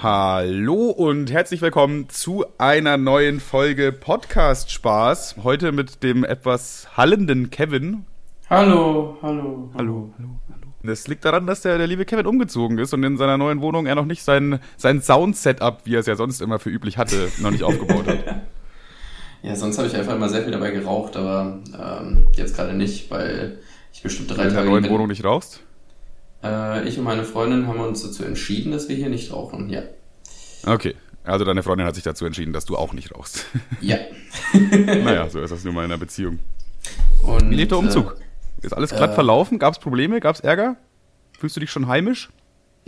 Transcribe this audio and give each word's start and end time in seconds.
Hallo 0.00 0.90
und 0.90 1.32
herzlich 1.32 1.60
willkommen 1.60 2.08
zu 2.08 2.44
einer 2.56 2.96
neuen 2.96 3.40
Folge 3.40 3.90
Podcast 3.90 4.70
Spaß. 4.70 5.38
Heute 5.42 5.72
mit 5.72 6.04
dem 6.04 6.22
etwas 6.22 6.86
hallenden 6.96 7.50
Kevin. 7.50 8.04
Hallo, 8.48 9.18
hallo. 9.22 9.70
Hallo, 9.74 10.12
hallo, 10.16 10.40
hallo. 10.48 10.72
Das 10.84 11.08
liegt 11.08 11.24
daran, 11.24 11.48
dass 11.48 11.62
der, 11.62 11.78
der 11.78 11.88
liebe 11.88 12.04
Kevin 12.04 12.26
umgezogen 12.26 12.78
ist 12.78 12.94
und 12.94 13.02
in 13.02 13.16
seiner 13.16 13.38
neuen 13.38 13.60
Wohnung 13.60 13.86
er 13.86 13.96
noch 13.96 14.04
nicht 14.04 14.22
sein, 14.22 14.60
sein 14.76 15.02
Sound-Setup, 15.02 15.80
wie 15.82 15.96
er 15.96 16.00
es 16.00 16.06
ja 16.06 16.14
sonst 16.14 16.40
immer 16.42 16.60
für 16.60 16.70
üblich 16.70 16.96
hatte, 16.96 17.32
noch 17.38 17.50
nicht 17.50 17.64
aufgebaut 17.64 18.06
hat. 18.06 18.18
Ja, 19.40 19.54
sonst 19.54 19.78
habe 19.78 19.86
ich 19.86 19.94
einfach 19.94 20.16
immer 20.16 20.28
sehr 20.28 20.42
viel 20.42 20.50
dabei 20.50 20.72
geraucht, 20.72 21.16
aber 21.16 21.60
ähm, 21.72 22.26
jetzt 22.34 22.56
gerade 22.56 22.74
nicht, 22.74 23.08
weil 23.08 23.60
ich 23.92 24.02
bestimmt 24.02 24.30
drei 24.30 24.34
du 24.34 24.42
in 24.42 24.48
der 24.48 24.58
Tage... 24.64 24.70
neuen 24.70 24.90
Wohnung 24.90 25.06
nicht 25.06 25.24
rauchst? 25.24 25.62
Äh, 26.42 26.88
ich 26.88 26.98
und 26.98 27.04
meine 27.04 27.24
Freundin 27.24 27.66
haben 27.66 27.80
uns 27.80 28.02
dazu 28.02 28.24
entschieden, 28.24 28.72
dass 28.72 28.88
wir 28.88 28.96
hier 28.96 29.08
nicht 29.08 29.32
rauchen. 29.32 29.70
Ja. 29.70 29.82
Okay. 30.66 30.94
Also 31.24 31.44
deine 31.44 31.62
Freundin 31.62 31.86
hat 31.86 31.94
sich 31.94 32.04
dazu 32.04 32.24
entschieden, 32.24 32.52
dass 32.52 32.64
du 32.64 32.76
auch 32.76 32.92
nicht 32.92 33.14
rauchst. 33.14 33.46
Ja. 33.80 33.98
naja, 34.52 35.28
so 35.28 35.40
ist 35.40 35.50
das 35.50 35.64
nun 35.64 35.74
mal 35.74 35.84
in 35.84 35.90
einer 35.90 35.98
Beziehung. 35.98 36.38
Und, 37.22 37.50
Wie 37.50 37.54
lebt 37.54 37.70
der 37.70 37.78
Umzug? 37.78 38.16
Ist 38.62 38.72
alles 38.72 38.90
glatt 38.90 39.10
äh, 39.10 39.14
verlaufen? 39.14 39.58
Gab 39.58 39.74
es 39.74 39.78
Probleme? 39.78 40.20
Gab 40.20 40.34
es 40.34 40.40
Ärger? 40.40 40.76
Fühlst 41.38 41.54
du 41.56 41.60
dich 41.60 41.70
schon 41.70 41.86
heimisch? 41.86 42.28
Äh, 42.28 42.38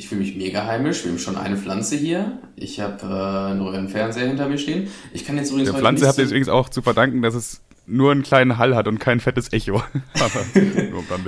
ich 0.00 0.08
fühle 0.08 0.22
mich 0.22 0.34
mega 0.36 0.66
heimisch. 0.66 1.04
Wir 1.04 1.12
haben 1.12 1.18
schon 1.18 1.36
eine 1.36 1.58
Pflanze 1.58 1.96
hier. 1.96 2.38
Ich 2.56 2.80
habe 2.80 3.04
äh, 3.04 3.76
einen 3.76 3.88
Fernseher 3.88 4.26
hinter 4.26 4.48
mir 4.48 4.56
stehen. 4.56 4.88
Ich 5.12 5.26
kann 5.26 5.36
jetzt 5.36 5.50
übrigens 5.50 5.70
Der 5.70 5.78
Pflanze 5.78 6.08
habt 6.08 6.18
ihr 6.18 6.24
übrigens 6.24 6.48
auch 6.48 6.70
zu 6.70 6.80
verdanken, 6.80 7.20
dass 7.20 7.34
es 7.34 7.60
nur 7.86 8.12
einen 8.12 8.22
kleinen 8.22 8.58
Hall 8.58 8.76
hat 8.76 8.88
und 8.88 8.98
kein 8.98 9.20
fettes 9.20 9.52
Echo. 9.52 9.82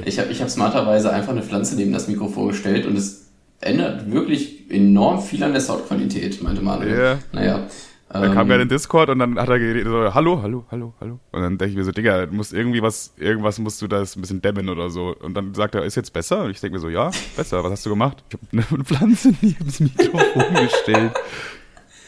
Ich 0.05 0.19
habe 0.19 0.31
ich 0.31 0.41
hab 0.41 0.51
smarterweise 0.51 1.13
einfach 1.13 1.33
eine 1.33 1.43
Pflanze 1.43 1.77
neben 1.77 1.93
das 1.93 2.09
Mikrofon 2.09 2.49
gestellt 2.49 2.87
und 2.87 2.97
es 2.97 3.31
ändert 3.61 4.11
wirklich 4.11 4.71
enorm 4.71 5.23
viel 5.23 5.43
an 5.43 5.53
der 5.53 5.61
Soundqualität, 5.61 6.43
meinte 6.43 6.63
Manuel. 6.63 6.99
Ja. 6.99 7.19
Naja. 7.33 7.67
Ähm, 8.15 8.33
kam 8.35 8.47
gerade 8.47 8.63
in 8.63 8.69
Discord 8.69 9.09
und 9.09 9.21
dann 9.21 9.39
hat 9.39 9.49
er 9.49 9.59
geredet, 9.59 9.87
so, 9.87 10.13
hallo, 10.13 10.43
hallo, 10.43 10.67
hallo, 10.71 10.93
hallo. 11.01 11.19
Und 11.31 11.43
dann 11.43 11.57
denke 11.57 11.71
ich 11.71 11.77
mir 11.77 11.85
so, 11.85 11.93
Digga, 11.93 12.27
du 12.27 12.35
musst 12.35 12.53
irgendwie 12.53 12.83
was, 12.83 13.15
irgendwas 13.17 13.59
musst 13.59 13.81
du 13.81 13.89
das 13.89 14.17
ein 14.17 14.21
bisschen 14.21 14.43
dämmen 14.43 14.69
oder 14.69 14.91
so. 14.91 15.17
Und 15.19 15.35
dann 15.35 15.55
sagt 15.55 15.75
er, 15.75 15.85
ist 15.85 15.95
jetzt 15.95 16.13
besser? 16.13 16.45
Und 16.45 16.51
ich 16.51 16.61
denke 16.61 16.75
mir 16.75 16.81
so, 16.81 16.91
ja, 16.91 17.11
besser. 17.37 17.65
Was 17.65 17.73
hast 17.73 17.87
du 17.87 17.91
gemacht? 17.91 18.23
Ich 18.29 18.35
habe 18.35 18.67
eine 18.75 18.85
Pflanze 18.85 19.33
neben 19.41 19.65
das 19.65 19.81
Mikrofon 19.81 20.55
gestellt. 20.63 21.13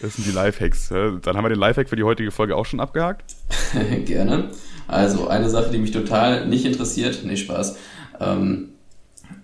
Das 0.04 0.16
sind 0.16 0.26
die 0.26 0.32
Lifehacks. 0.32 0.90
Dann 0.90 1.22
haben 1.24 1.44
wir 1.44 1.48
den 1.48 1.58
Lifehack 1.58 1.88
für 1.88 1.96
die 1.96 2.02
heutige 2.02 2.30
Folge 2.30 2.54
auch 2.56 2.66
schon 2.66 2.78
abgehakt. 2.78 3.34
Gerne. 4.04 4.50
Also, 4.86 5.28
eine 5.28 5.48
Sache, 5.48 5.70
die 5.70 5.78
mich 5.78 5.92
total 5.92 6.46
nicht 6.46 6.66
interessiert, 6.66 7.22
nee, 7.24 7.36
Spaß. 7.36 7.78
Ähm, 8.20 8.68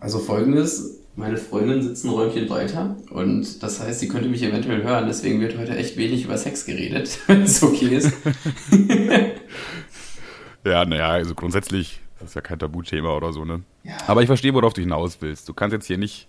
also 0.01 0.19
folgendes, 0.19 0.99
meine 1.17 1.39
Freundin 1.39 1.83
sitzt 1.83 2.05
ein 2.05 2.11
Räumchen 2.11 2.51
weiter 2.51 2.95
und 3.11 3.63
das 3.63 3.81
heißt, 3.81 4.01
sie 4.01 4.09
könnte 4.09 4.29
mich 4.29 4.43
eventuell 4.43 4.83
hören, 4.83 5.07
deswegen 5.07 5.41
wird 5.41 5.57
heute 5.57 5.77
echt 5.77 5.97
wenig 5.97 6.25
über 6.25 6.37
Sex 6.37 6.67
geredet, 6.67 7.19
wenn 7.27 7.43
es 7.43 7.63
okay 7.63 7.97
ist. 7.97 8.13
Ja, 10.63 10.85
naja, 10.85 11.09
also 11.09 11.35
grundsätzlich, 11.35 12.03
das 12.19 12.29
ist 12.29 12.35
ja 12.35 12.43
kein 12.43 12.59
Tabuthema 12.59 13.17
oder 13.17 13.33
so, 13.33 13.47
ne? 13.47 13.63
Ja. 13.83 13.95
Aber 14.07 14.21
ich 14.21 14.27
verstehe, 14.27 14.53
worauf 14.53 14.75
du 14.75 14.83
hinaus 14.83 15.17
willst. 15.23 15.49
Du 15.49 15.55
kannst 15.55 15.73
jetzt 15.73 15.87
hier 15.87 15.97
nicht, 15.97 16.29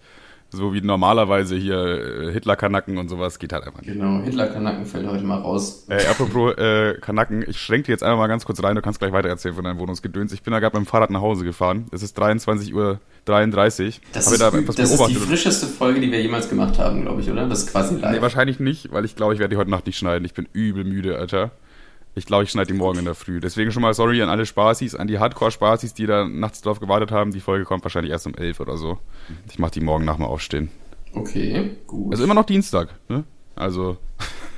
so 0.51 0.73
wie 0.73 0.81
normalerweise 0.81 1.55
hier 1.55 1.77
äh, 1.77 2.31
Hitler-Kanacken 2.33 2.97
und 2.97 3.09
sowas, 3.09 3.39
geht 3.39 3.53
halt 3.53 3.65
einfach 3.65 3.81
nicht. 3.81 3.93
Genau, 3.93 4.21
Hitler-Kanacken 4.21 4.85
fällt 4.85 5.07
heute 5.07 5.23
mal 5.23 5.39
raus. 5.39 5.85
Äh, 5.89 6.05
apropos 6.07 6.57
äh, 6.57 6.95
Kanacken, 6.99 7.43
ich 7.47 7.57
schränke 7.57 7.87
dir 7.87 7.91
jetzt 7.93 8.03
einfach 8.03 8.17
mal 8.17 8.27
ganz 8.27 8.45
kurz 8.45 8.61
rein, 8.61 8.75
du 8.75 8.81
kannst 8.81 8.99
gleich 8.99 9.13
weiter 9.13 9.29
erzählen 9.29 9.55
von 9.55 9.63
deinem 9.63 9.79
Wohnungsgedöns. 9.79 10.33
Ich 10.33 10.43
bin 10.43 10.51
da 10.51 10.59
gerade 10.59 10.77
mit 10.77 10.85
dem 10.85 10.89
Fahrrad 10.89 11.09
nach 11.09 11.21
Hause 11.21 11.45
gefahren. 11.45 11.87
Es 11.91 12.03
ist 12.03 12.19
23.33 12.19 12.73
Uhr. 12.73 12.99
Das, 13.25 14.25
Habe 14.25 14.35
ist, 14.35 14.41
da 14.41 14.51
das 14.51 14.91
ist 14.91 15.07
die 15.07 15.15
frischeste 15.15 15.67
Folge, 15.67 16.01
die 16.01 16.11
wir 16.11 16.21
jemals 16.21 16.49
gemacht 16.49 16.77
haben, 16.79 17.03
glaube 17.03 17.21
ich, 17.21 17.31
oder? 17.31 17.47
Das 17.47 17.59
ist 17.59 17.71
quasi 17.71 17.95
live. 17.95 18.11
Nee, 18.11 18.21
wahrscheinlich 18.21 18.59
nicht, 18.59 18.91
weil 18.91 19.05
ich 19.05 19.15
glaube, 19.15 19.33
ich 19.33 19.39
werde 19.39 19.55
die 19.55 19.59
heute 19.59 19.71
Nacht 19.71 19.85
nicht 19.85 19.97
schneiden. 19.97 20.25
Ich 20.25 20.33
bin 20.33 20.47
übel 20.51 20.83
müde, 20.83 21.17
Alter. 21.17 21.51
Ich 22.13 22.25
glaube, 22.25 22.43
ich 22.43 22.49
schneide 22.49 22.67
die 22.67 22.77
morgen 22.77 22.99
in 22.99 23.05
der 23.05 23.15
Früh. 23.15 23.39
Deswegen 23.39 23.71
schon 23.71 23.81
mal 23.81 23.93
sorry 23.93 24.21
an 24.21 24.29
alle 24.29 24.45
Spaßis, 24.45 24.95
an 24.95 25.07
die 25.07 25.19
Hardcore-Spaßis, 25.19 25.93
die 25.93 26.05
da 26.05 26.27
nachts 26.27 26.61
drauf 26.61 26.79
gewartet 26.79 27.11
haben. 27.11 27.31
Die 27.31 27.39
Folge 27.39 27.63
kommt 27.63 27.83
wahrscheinlich 27.83 28.11
erst 28.11 28.27
um 28.27 28.35
11 28.35 28.59
oder 28.59 28.75
so. 28.77 28.97
Ich 29.49 29.59
mache 29.59 29.71
die 29.71 29.81
morgen 29.81 30.03
nach 30.03 30.17
dem 30.17 30.25
Aufstehen. 30.25 30.69
Okay, 31.13 31.71
gut. 31.87 32.11
Also 32.11 32.23
immer 32.23 32.33
noch 32.33 32.45
Dienstag, 32.45 32.89
ne? 33.07 33.23
Also, 33.55 33.97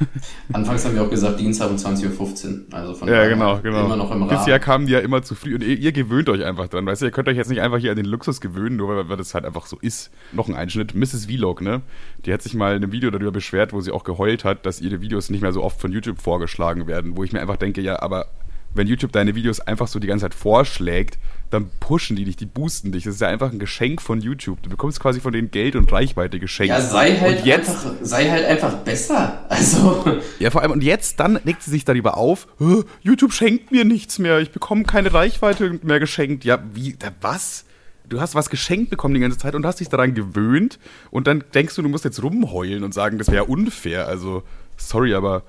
Anfangs 0.53 0.85
haben 0.85 0.95
wir 0.95 1.03
auch 1.03 1.09
gesagt, 1.09 1.39
Dienstag 1.39 1.69
um 1.69 1.75
20.15 1.75 2.07
Uhr. 2.09 2.61
Also 2.71 2.93
von 2.93 3.07
ja, 3.07 3.27
genau, 3.27 3.59
genau. 3.59 3.85
Immer 3.85 3.95
noch 3.95 4.11
im 4.11 4.23
Rahmen. 4.23 4.37
Bisher 4.37 4.59
kamen 4.59 4.87
die 4.87 4.93
ja 4.93 4.99
immer 4.99 5.21
zu 5.21 5.35
früh 5.35 5.55
und 5.55 5.63
ihr, 5.63 5.77
ihr 5.77 5.91
gewöhnt 5.91 6.29
euch 6.29 6.43
einfach 6.43 6.67
dran. 6.67 6.85
Weißt 6.85 7.01
du, 7.01 7.05
ihr 7.05 7.11
könnt 7.11 7.27
euch 7.27 7.37
jetzt 7.37 7.49
nicht 7.49 7.61
einfach 7.61 7.77
hier 7.77 7.91
an 7.91 7.97
den 7.97 8.05
Luxus 8.05 8.41
gewöhnen, 8.41 8.75
nur 8.75 8.89
weil, 8.89 9.09
weil 9.09 9.17
das 9.17 9.33
halt 9.33 9.45
einfach 9.45 9.65
so 9.65 9.77
ist. 9.81 10.11
Noch 10.31 10.47
ein 10.47 10.55
Einschnitt. 10.55 10.95
Mrs. 10.95 11.25
Vlog, 11.25 11.61
ne? 11.61 11.81
Die 12.25 12.33
hat 12.33 12.41
sich 12.41 12.53
mal 12.53 12.75
in 12.75 12.83
einem 12.83 12.91
Video 12.91 13.11
darüber 13.11 13.31
beschwert, 13.31 13.73
wo 13.73 13.81
sie 13.81 13.91
auch 13.91 14.03
geheult 14.03 14.43
hat, 14.43 14.65
dass 14.65 14.81
ihre 14.81 15.01
Videos 15.01 15.29
nicht 15.29 15.41
mehr 15.41 15.53
so 15.53 15.63
oft 15.63 15.79
von 15.79 15.91
YouTube 15.91 16.19
vorgeschlagen 16.19 16.87
werden. 16.87 17.17
Wo 17.17 17.23
ich 17.23 17.31
mir 17.31 17.41
einfach 17.41 17.57
denke, 17.57 17.81
ja, 17.81 18.01
aber 18.01 18.27
wenn 18.75 18.88
YouTube 18.88 19.11
deine 19.11 19.35
Videos 19.35 19.59
einfach 19.59 19.88
so 19.88 20.00
die 20.00 20.07
ganze 20.07 20.23
Zeit 20.25 20.34
vorschlägt, 20.34 21.17
dann 21.50 21.69
pushen 21.79 22.16
die 22.16 22.25
dich, 22.25 22.35
die 22.35 22.47
boosten 22.47 22.91
dich. 22.91 23.03
Das 23.03 23.13
ist 23.16 23.22
ja 23.22 23.28
einfach 23.28 23.51
ein 23.51 23.59
Geschenk 23.59 24.01
von 24.01 24.22
YouTube. 24.22 24.61
Du 24.63 24.69
bekommst 24.69 25.00
quasi 25.00 25.19
von 25.19 25.31
denen 25.34 25.51
Geld 25.51 25.75
und 25.75 25.91
Reichweite 25.91 26.39
geschenkt. 26.39 26.69
Ja, 26.69 26.81
sei 26.81 27.16
halt, 27.19 27.39
und 27.39 27.45
jetzt, 27.45 27.69
einfach, 27.69 27.91
sei 28.01 28.29
halt 28.29 28.45
einfach 28.45 28.73
besser. 28.78 29.45
Also, 29.50 30.03
Ja, 30.39 30.50
vor 30.50 30.61
allem, 30.63 30.72
und 30.72 30.84
jetzt 30.84 31.19
dann 31.19 31.39
legt 31.44 31.61
sie 31.61 31.69
sich 31.69 31.85
darüber 31.85 32.17
auf, 32.17 32.47
"Hä, 32.57 32.84
YouTube 33.01 33.34
schenkt 33.34 33.72
mir 33.72 33.85
nichts 33.85 34.17
mehr, 34.17 34.39
ich 34.39 34.51
bekomme 34.51 34.84
keine 34.84 35.13
Reichweite 35.13 35.79
mehr 35.84 36.00
geschenkt. 36.00 36.44
Ja, 36.44 36.63
wie, 36.73 36.95
was? 37.22 37.66
Du 38.09 38.19
hast 38.19 38.35
was 38.35 38.50
geschenkt 38.50 38.90
bekommen 38.90 39.13
die 39.13 39.19
ganze 39.19 39.38
Zeit 39.38 39.55
und 39.55 39.66
hast 39.66 39.79
dich 39.79 39.90
daran 39.90 40.13
gewöhnt 40.13 40.79
und 41.11 41.28
dann 41.28 41.44
denkst 41.53 41.75
du, 41.75 41.81
du 41.84 41.90
musst 41.90 42.03
jetzt 42.03 42.22
rumheulen 42.22 42.84
und 42.84 42.94
sagen, 42.94 43.17
das 43.17 43.29
wäre 43.31 43.45
unfair. 43.45 44.07
Also, 44.07 44.44
sorry, 44.78 45.13
aber 45.13 45.44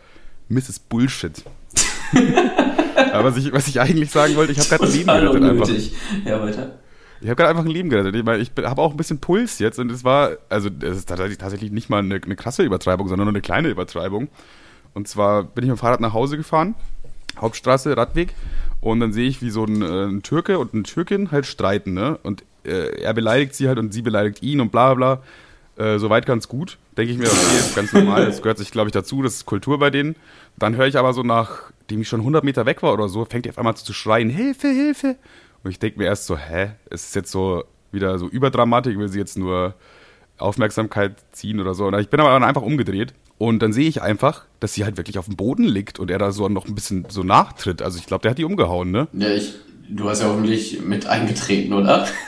Mrs. 0.49 0.79
Bullshit. 0.79 1.43
Aber 3.13 3.25
was 3.25 3.37
ich, 3.37 3.53
was 3.53 3.69
ich 3.69 3.81
eigentlich 3.81 4.11
sagen 4.11 4.37
wollte, 4.37 4.53
ich 4.53 4.59
habe 4.59 4.69
gerade 4.69 4.85
ein 4.85 4.93
Leben 4.93 5.07
gerettet 5.07 5.43
einfach. 5.43 5.69
Ja, 6.25 6.43
weiter. 6.43 6.79
Ich 7.21 7.29
habe 7.29 7.37
gerade 7.37 7.51
einfach 7.51 7.65
ein 7.65 7.71
Leben 7.71 7.89
gerettet. 7.89 8.15
Ich, 8.15 8.25
meine, 8.25 8.43
ich 8.43 8.51
habe 8.63 8.83
auch 8.83 8.91
ein 8.91 8.97
bisschen 8.97 9.19
Puls 9.19 9.59
jetzt 9.59 9.79
und 9.79 9.91
es 9.91 10.05
war, 10.05 10.33
also 10.49 10.69
es 10.83 10.99
ist 10.99 11.09
tatsächlich, 11.09 11.73
nicht 11.73 11.89
mal 11.89 12.01
eine, 12.01 12.21
eine 12.23 12.37
krasse 12.37 12.63
Übertreibung, 12.63 13.09
sondern 13.09 13.27
nur 13.27 13.33
eine 13.33 13.41
kleine 13.41 13.69
Übertreibung. 13.69 14.29
Und 14.93 15.09
zwar 15.09 15.43
bin 15.43 15.65
ich 15.65 15.71
mit 15.71 15.79
dem 15.79 15.81
Fahrrad 15.81 16.01
nach 16.01 16.13
Hause 16.13 16.37
gefahren, 16.37 16.75
Hauptstraße, 17.41 17.97
Radweg, 17.97 18.35
und 18.81 19.01
dann 19.01 19.15
sehe 19.15 19.27
ich, 19.27 19.41
wie 19.41 19.49
so 19.49 19.65
ein, 19.65 19.81
äh, 19.81 20.05
ein 20.05 20.23
Türke 20.23 20.59
und 20.59 20.75
eine 20.75 20.83
Türkin 20.83 21.31
halt 21.31 21.47
streiten, 21.47 21.95
ne? 21.95 22.19
Und 22.23 22.45
äh, 22.65 23.01
er 23.01 23.15
beleidigt 23.15 23.55
sie 23.55 23.69
halt 23.69 23.79
und 23.79 23.95
sie 23.95 24.03
beleidigt 24.03 24.43
ihn 24.43 24.61
und 24.61 24.71
bla 24.71 24.93
bla. 24.93 25.23
Äh, 25.77 25.99
soweit 25.99 26.27
ganz 26.27 26.49
gut. 26.49 26.77
Denke 26.97 27.13
ich 27.13 27.19
mir, 27.19 27.27
okay, 27.27 27.59
ist 27.59 27.75
ganz 27.75 27.93
normal, 27.95 28.27
das 28.27 28.43
gehört 28.43 28.59
sich, 28.59 28.71
glaube 28.71 28.89
ich, 28.89 28.93
dazu, 28.93 29.23
das 29.23 29.37
ist 29.37 29.47
Kultur 29.47 29.79
bei 29.79 29.89
denen. 29.91 30.15
Dann 30.57 30.77
höre 30.77 30.87
ich 30.87 30.99
aber 30.99 31.15
so, 31.15 31.23
nachdem 31.85 32.01
ich 32.01 32.09
schon 32.09 32.21
100 32.21 32.43
Meter 32.45 32.65
weg 32.65 32.83
war 32.83 32.95
oder 32.95 33.09
so, 33.09 33.27
fängt 33.27 33.45
er 33.45 33.51
auf 33.51 33.59
einmal 33.59 33.77
zu 33.77 33.93
schreien, 33.93 34.31
Hilfe, 34.31 34.69
Hilfe. 34.69 35.17
Und 35.63 35.71
ich 35.71 35.79
denke 35.79 35.99
mir 35.99 36.07
erst 36.07 36.27
so, 36.27 36.37
hä, 36.37 36.71
ist 36.89 37.09
es 37.09 37.15
jetzt 37.15 37.31
so 37.31 37.65
wieder 37.93 38.19
so 38.19 38.27
Überdramatik, 38.27 38.99
will 38.99 39.09
sie 39.09 39.19
jetzt 39.19 39.37
nur 39.37 39.75
Aufmerksamkeit 40.39 41.17
ziehen 41.33 41.61
oder 41.61 41.75
so. 41.75 41.87
Und 41.87 41.99
ich 41.99 42.09
bin 42.09 42.21
aber 42.21 42.31
dann 42.31 42.43
einfach 42.43 42.63
umgedreht 42.63 43.13
und 43.37 43.61
dann 43.61 43.75
sehe 43.75 43.87
ich 43.87 44.01
einfach, 44.01 44.47
dass 44.61 44.73
sie 44.73 44.85
halt 44.85 44.97
wirklich 44.97 45.19
auf 45.19 45.27
dem 45.27 45.37
Boden 45.37 45.65
liegt 45.65 45.99
und 45.99 46.11
er 46.11 46.19
da 46.19 46.33
so 46.33 46.49
noch 46.49 46.67
ein 46.67 46.75
bisschen 46.75 47.05
so 47.09 47.23
nachtritt. 47.23 47.83
Also 47.83 47.99
ich 47.99 48.07
glaube, 48.07 48.23
der 48.23 48.31
hat 48.31 48.39
die 48.39 48.45
umgehauen, 48.45 48.91
ne? 48.91 49.09
Ja, 49.13 49.29
ich, 49.29 49.55
du 49.91 50.09
hast 50.09 50.23
ja 50.23 50.29
hoffentlich 50.29 50.81
mit 50.81 51.07
eingetreten, 51.07 51.75
oder? 51.75 52.09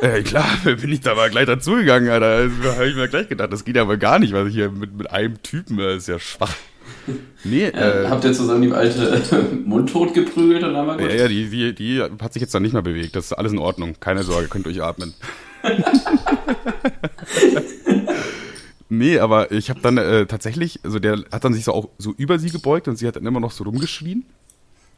Äh, 0.00 0.22
klar, 0.22 0.46
bin 0.64 0.92
ich 0.92 1.00
da 1.00 1.16
mal 1.16 1.28
gleich 1.28 1.46
dazugegangen, 1.46 2.08
Alter. 2.08 2.26
Also, 2.26 2.76
habe 2.76 2.88
ich 2.88 2.94
mir 2.94 3.08
gleich 3.08 3.28
gedacht, 3.28 3.52
das 3.52 3.64
geht 3.64 3.74
ja 3.74 3.82
aber 3.82 3.96
gar 3.96 4.20
nicht, 4.20 4.32
weil 4.32 4.46
ich 4.46 4.54
hier 4.54 4.70
mit, 4.70 4.96
mit 4.96 5.10
einem 5.10 5.42
Typen, 5.42 5.76
das 5.76 5.96
ist 5.96 6.06
ja 6.06 6.20
schwach. 6.20 6.54
Nee, 7.44 7.64
Äh, 7.64 8.04
äh, 8.04 8.08
habt 8.08 8.24
ihr 8.24 8.32
zusammen 8.32 8.62
die 8.62 8.72
alte 8.72 9.22
mundtot 9.64 10.14
geprügelt 10.14 10.64
und 10.64 10.74
dann 10.74 10.86
war 10.86 10.96
gut? 10.96 11.10
ja, 11.10 11.16
ja, 11.16 11.28
die, 11.28 11.48
die, 11.48 11.74
die 11.74 12.02
hat 12.02 12.32
sich 12.32 12.40
jetzt 12.40 12.54
dann 12.54 12.62
nicht 12.62 12.72
mehr 12.72 12.82
bewegt. 12.82 13.16
Das 13.16 13.26
ist 13.26 13.32
alles 13.32 13.52
in 13.52 13.58
Ordnung. 13.58 13.94
Keine 14.00 14.22
Sorge, 14.22 14.48
könnt 14.48 14.66
durchatmen. 14.66 15.14
nee, 18.88 19.18
aber 19.18 19.52
ich 19.52 19.70
habe 19.70 19.80
dann 19.80 19.98
äh, 19.98 20.26
tatsächlich, 20.26 20.80
also 20.84 20.98
der 20.98 21.24
hat 21.32 21.44
dann 21.44 21.54
sich 21.54 21.64
so 21.64 21.72
auch 21.72 21.88
so 21.98 22.14
über 22.16 22.38
sie 22.38 22.50
gebeugt 22.50 22.88
und 22.88 22.96
sie 22.96 23.06
hat 23.06 23.16
dann 23.16 23.26
immer 23.26 23.40
noch 23.40 23.50
so 23.52 23.64
rumgeschrien. 23.64 24.24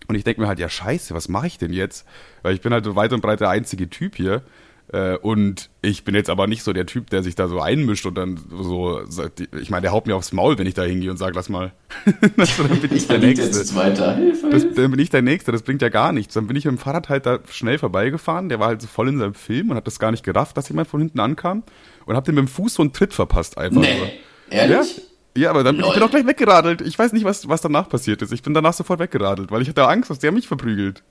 Und 0.08 0.14
ich 0.16 0.24
denke 0.24 0.40
mir 0.40 0.48
halt, 0.48 0.58
ja 0.58 0.68
scheiße, 0.68 1.14
was 1.14 1.28
mache 1.28 1.46
ich 1.46 1.58
denn 1.58 1.72
jetzt? 1.72 2.04
Weil 2.42 2.54
ich 2.54 2.60
bin 2.60 2.72
halt 2.72 2.84
so 2.84 2.96
weit 2.96 3.12
und 3.12 3.20
breit 3.20 3.40
der 3.40 3.50
einzige 3.50 3.88
Typ 3.88 4.16
hier. 4.16 4.42
Äh, 4.92 5.16
und 5.16 5.70
ich 5.82 6.04
bin 6.04 6.14
jetzt 6.14 6.30
aber 6.30 6.46
nicht 6.46 6.64
so 6.64 6.72
der 6.72 6.86
Typ, 6.86 7.10
der 7.10 7.22
sich 7.22 7.36
da 7.36 7.46
so 7.46 7.60
einmischt 7.60 8.06
und 8.06 8.16
dann 8.16 8.40
so, 8.50 9.00
sagt, 9.08 9.40
ich 9.40 9.70
meine, 9.70 9.82
der 9.82 9.92
haut 9.92 10.06
mir 10.06 10.16
aufs 10.16 10.32
Maul, 10.32 10.58
wenn 10.58 10.66
ich 10.66 10.74
da 10.74 10.82
hingehe 10.82 11.10
und 11.10 11.16
sage, 11.16 11.32
lass 11.34 11.48
mal. 11.48 11.72
dann 12.04 12.80
bin 12.80 12.96
ich 12.96 13.06
der 13.06 13.18
Nächste. 13.18 13.46
jetzt 13.46 13.76
weiter. 13.76 14.16
Hilfe. 14.16 14.50
Das, 14.50 14.66
dann 14.74 14.90
bin 14.90 14.98
ich 14.98 15.10
der 15.10 15.22
Nächste, 15.22 15.52
das 15.52 15.62
bringt 15.62 15.82
ja 15.82 15.90
gar 15.90 16.12
nichts. 16.12 16.34
Dann 16.34 16.48
bin 16.48 16.56
ich 16.56 16.64
mit 16.64 16.72
dem 16.72 16.78
Fahrrad 16.78 17.08
halt 17.08 17.26
da 17.26 17.38
schnell 17.48 17.78
vorbeigefahren, 17.78 18.48
der 18.48 18.58
war 18.58 18.68
halt 18.68 18.82
so 18.82 18.88
voll 18.88 19.08
in 19.08 19.18
seinem 19.18 19.34
Film 19.34 19.70
und 19.70 19.76
hat 19.76 19.86
das 19.86 20.00
gar 20.00 20.10
nicht 20.10 20.24
gerafft, 20.24 20.56
dass 20.56 20.68
jemand 20.68 20.88
von 20.88 21.00
hinten 21.00 21.20
ankam 21.20 21.62
und 22.06 22.16
hab 22.16 22.24
den 22.24 22.34
mit 22.34 22.42
dem 22.46 22.48
Fuß 22.48 22.74
so 22.74 22.82
einen 22.82 22.92
Tritt 22.92 23.14
verpasst 23.14 23.58
einfach. 23.58 23.80
nee, 23.80 23.96
nur. 23.96 24.08
ehrlich? 24.50 24.96
Ja? 24.96 25.02
Ja, 25.36 25.50
aber 25.50 25.62
dann 25.62 25.76
bin 25.76 25.86
ich 25.86 25.94
bin 25.94 26.02
auch 26.02 26.10
gleich 26.10 26.26
weggeradelt. 26.26 26.80
Ich 26.80 26.98
weiß 26.98 27.12
nicht, 27.12 27.24
was, 27.24 27.48
was 27.48 27.60
danach 27.60 27.88
passiert 27.88 28.20
ist. 28.20 28.32
Ich 28.32 28.42
bin 28.42 28.52
danach 28.52 28.72
sofort 28.72 28.98
weggeradelt, 28.98 29.52
weil 29.52 29.62
ich 29.62 29.68
hatte 29.68 29.86
Angst, 29.86 30.10
dass 30.10 30.18
der 30.18 30.32
mich 30.32 30.48
verprügelt. 30.48 31.04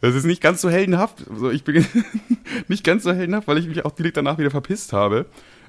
Das 0.00 0.14
ist 0.14 0.24
nicht 0.24 0.40
ganz 0.42 0.60
so 0.60 0.70
heldenhaft. 0.70 1.24
Also 1.30 1.50
ich 1.50 1.64
bin 1.64 1.84
nicht 2.68 2.84
ganz 2.84 3.02
so 3.02 3.12
heldenhaft, 3.12 3.48
weil 3.48 3.58
ich 3.58 3.66
mich 3.66 3.84
auch 3.84 3.92
direkt 3.92 4.16
danach 4.16 4.38
wieder 4.38 4.50
verpisst 4.50 4.92
habe. 4.92 5.26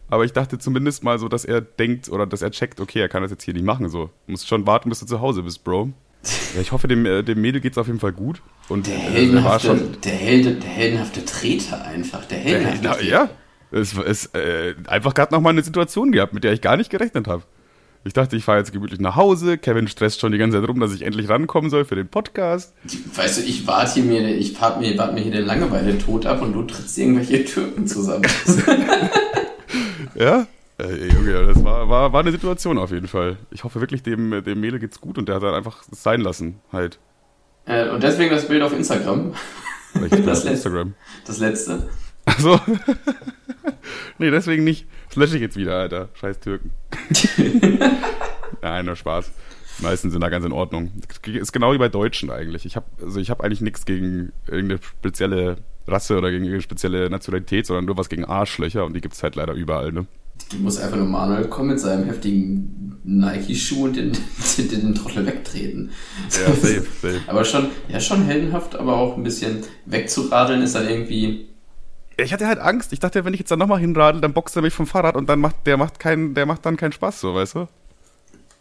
Aber 0.09 0.25
ich 0.25 0.33
dachte 0.33 0.57
zumindest 0.59 1.03
mal 1.03 1.19
so, 1.19 1.29
dass 1.29 1.45
er 1.45 1.61
denkt 1.61 2.09
oder 2.09 2.27
dass 2.27 2.41
er 2.41 2.51
checkt, 2.51 2.79
okay, 2.81 2.99
er 2.99 3.09
kann 3.09 3.21
das 3.21 3.31
jetzt 3.31 3.43
hier 3.43 3.53
nicht 3.53 3.65
machen. 3.65 3.87
So, 3.89 4.09
du 4.25 4.31
musst 4.31 4.47
schon 4.47 4.67
warten, 4.67 4.89
bis 4.89 4.99
du 4.99 5.05
zu 5.05 5.21
Hause 5.21 5.43
bist, 5.43 5.63
Bro. 5.63 5.91
Ja, 6.53 6.59
ich 6.59 6.73
hoffe, 6.73 6.89
dem, 6.89 7.05
äh, 7.05 7.23
dem 7.23 7.39
Mädel 7.39 7.61
geht's 7.61 7.77
auf 7.77 7.87
jeden 7.87 8.01
Fall 8.01 8.11
gut. 8.11 8.41
Und 8.67 8.85
Der 8.85 8.95
äh, 8.95 8.99
heldenhafte, 8.99 9.67
schon, 9.67 10.01
der, 10.03 10.11
Helde, 10.11 10.55
der 10.55 10.69
heldenhafte 10.69 11.23
Treter 11.23 11.83
einfach. 11.85 12.25
Der 12.25 12.39
heldenhafte 12.39 12.83
ja, 12.83 12.93
Treter. 12.93 13.09
ja, 13.09 13.29
es 13.71 13.93
ist 13.93 14.35
äh, 14.35 14.75
einfach 14.87 15.13
gerade 15.13 15.33
nochmal 15.33 15.53
eine 15.53 15.63
Situation 15.63 16.11
gehabt, 16.11 16.33
mit 16.33 16.43
der 16.43 16.51
ich 16.51 16.59
gar 16.61 16.75
nicht 16.75 16.89
gerechnet 16.89 17.27
habe. 17.27 17.43
Ich 18.03 18.13
dachte, 18.13 18.35
ich 18.35 18.43
fahre 18.43 18.57
jetzt 18.57 18.71
gemütlich 18.71 18.99
nach 18.99 19.15
Hause. 19.15 19.59
Kevin 19.59 19.87
stresst 19.87 20.19
schon 20.19 20.31
die 20.31 20.39
ganze 20.39 20.59
Zeit 20.59 20.67
rum, 20.67 20.79
dass 20.79 20.93
ich 20.93 21.03
endlich 21.03 21.29
rankommen 21.29 21.69
soll 21.69 21.85
für 21.85 21.95
den 21.95 22.07
Podcast. 22.07 22.73
Weißt 23.13 23.37
du, 23.37 23.41
ich 23.43 23.67
warte 23.67 23.93
hier 23.93 24.03
mir, 24.03 24.35
ich 24.35 24.59
warte 24.59 24.79
mir, 24.79 24.97
warte 24.97 25.13
mir 25.13 25.21
hier 25.21 25.31
den 25.31 25.45
Langeweile 25.45 25.97
tot 25.99 26.25
ab 26.25 26.41
und 26.41 26.53
du 26.53 26.63
trittst 26.63 26.97
irgendwelche 26.97 27.45
Türken 27.45 27.87
zusammen. 27.87 28.25
Ja? 30.15 30.45
Äh, 30.77 31.07
Junge, 31.07 31.45
das 31.45 31.63
war, 31.63 31.87
war, 31.87 32.11
war 32.11 32.19
eine 32.19 32.31
Situation 32.31 32.77
auf 32.77 32.91
jeden 32.91 33.07
Fall. 33.07 33.37
Ich 33.49 33.63
hoffe 33.63 33.79
wirklich, 33.79 34.03
dem, 34.03 34.43
dem 34.43 34.59
Mädel 34.59 34.79
geht's 34.79 34.99
gut 34.99 35.17
und 35.17 35.27
der 35.29 35.35
hat 35.35 35.43
dann 35.43 35.53
einfach 35.53 35.83
sein 35.89 36.21
lassen, 36.21 36.59
halt. 36.71 36.99
äh, 37.65 37.89
und 37.89 38.03
deswegen 38.03 38.29
das 38.31 38.47
Bild 38.47 38.61
auf 38.61 38.73
Instagram. 38.73 39.33
Das 39.93 40.11
auf 40.11 40.25
letzte. 40.25 40.49
Instagram. 40.49 40.93
Das 41.25 41.37
letzte. 41.39 41.89
Also. 42.25 42.59
nee, 44.17 44.31
deswegen 44.31 44.63
nicht. 44.63 44.85
Das 45.11 45.17
lösche 45.17 45.35
ich 45.35 45.41
jetzt 45.41 45.57
wieder, 45.57 45.75
Alter. 45.75 46.07
Scheiß 46.13 46.39
Türken. 46.39 46.71
Nein, 48.61 48.85
nur 48.85 48.95
Spaß. 48.95 49.29
Die 49.77 49.83
meisten 49.83 50.09
sind 50.09 50.21
da 50.21 50.29
ganz 50.29 50.45
in 50.45 50.53
Ordnung. 50.53 50.89
Ist 51.25 51.51
genau 51.51 51.73
wie 51.73 51.77
bei 51.77 51.89
Deutschen 51.89 52.29
eigentlich. 52.29 52.65
Ich 52.65 52.77
habe 52.77 52.85
also 53.01 53.19
ich 53.19 53.29
hab 53.29 53.41
eigentlich 53.41 53.59
nichts 53.59 53.83
gegen 53.85 54.31
irgendeine 54.47 54.81
spezielle 54.81 55.57
Rasse 55.85 56.17
oder 56.17 56.29
gegen 56.29 56.43
irgendeine 56.45 56.61
spezielle 56.61 57.09
Nationalität, 57.09 57.65
sondern 57.65 57.85
nur 57.85 57.97
was 57.97 58.07
gegen 58.07 58.23
Arschlöcher 58.23 58.85
und 58.85 58.93
die 58.93 59.01
gibt's 59.01 59.21
halt 59.21 59.35
leider 59.35 59.53
überall, 59.53 59.91
ne? 59.91 60.05
Du 60.49 60.57
musst 60.57 60.79
einfach 60.81 60.97
nur 60.97 61.07
Manuel 61.07 61.45
kommen 61.47 61.69
mit 61.69 61.79
seinem 61.79 62.05
heftigen 62.05 62.97
Nike-Schuh 63.03 63.85
und 63.85 63.97
den, 63.97 64.13
den, 64.57 64.69
den 64.69 64.95
Trottel 64.95 65.25
wegtreten. 65.25 65.91
Ja, 66.29 66.53
safe, 66.53 66.87
safe. 67.01 67.21
Aber 67.27 67.43
schon, 67.43 67.67
ja, 67.89 67.99
schon 67.99 68.23
heldenhaft, 68.23 68.75
aber 68.75 68.95
auch 68.95 69.17
ein 69.17 69.23
bisschen 69.23 69.63
wegzuradeln 69.85 70.61
ist 70.61 70.73
dann 70.75 70.87
irgendwie. 70.87 71.50
Ich 72.23 72.33
hatte 72.33 72.47
halt 72.47 72.59
Angst. 72.59 72.93
Ich 72.93 72.99
dachte, 72.99 73.25
wenn 73.25 73.33
ich 73.33 73.39
jetzt 73.39 73.51
da 73.51 73.55
nochmal 73.55 73.79
hinradel, 73.79 74.21
dann 74.21 74.33
boxt 74.33 74.55
er 74.55 74.61
mich 74.61 74.73
vom 74.73 74.87
Fahrrad 74.87 75.15
und 75.15 75.27
dann 75.29 75.39
macht 75.39 75.55
der 75.65 75.77
macht 75.77 75.99
keinen, 75.99 76.33
der 76.33 76.45
macht 76.45 76.65
dann 76.65 76.77
keinen 76.77 76.91
Spaß, 76.91 77.21
so, 77.21 77.33
weißt 77.33 77.55
du? 77.55 77.67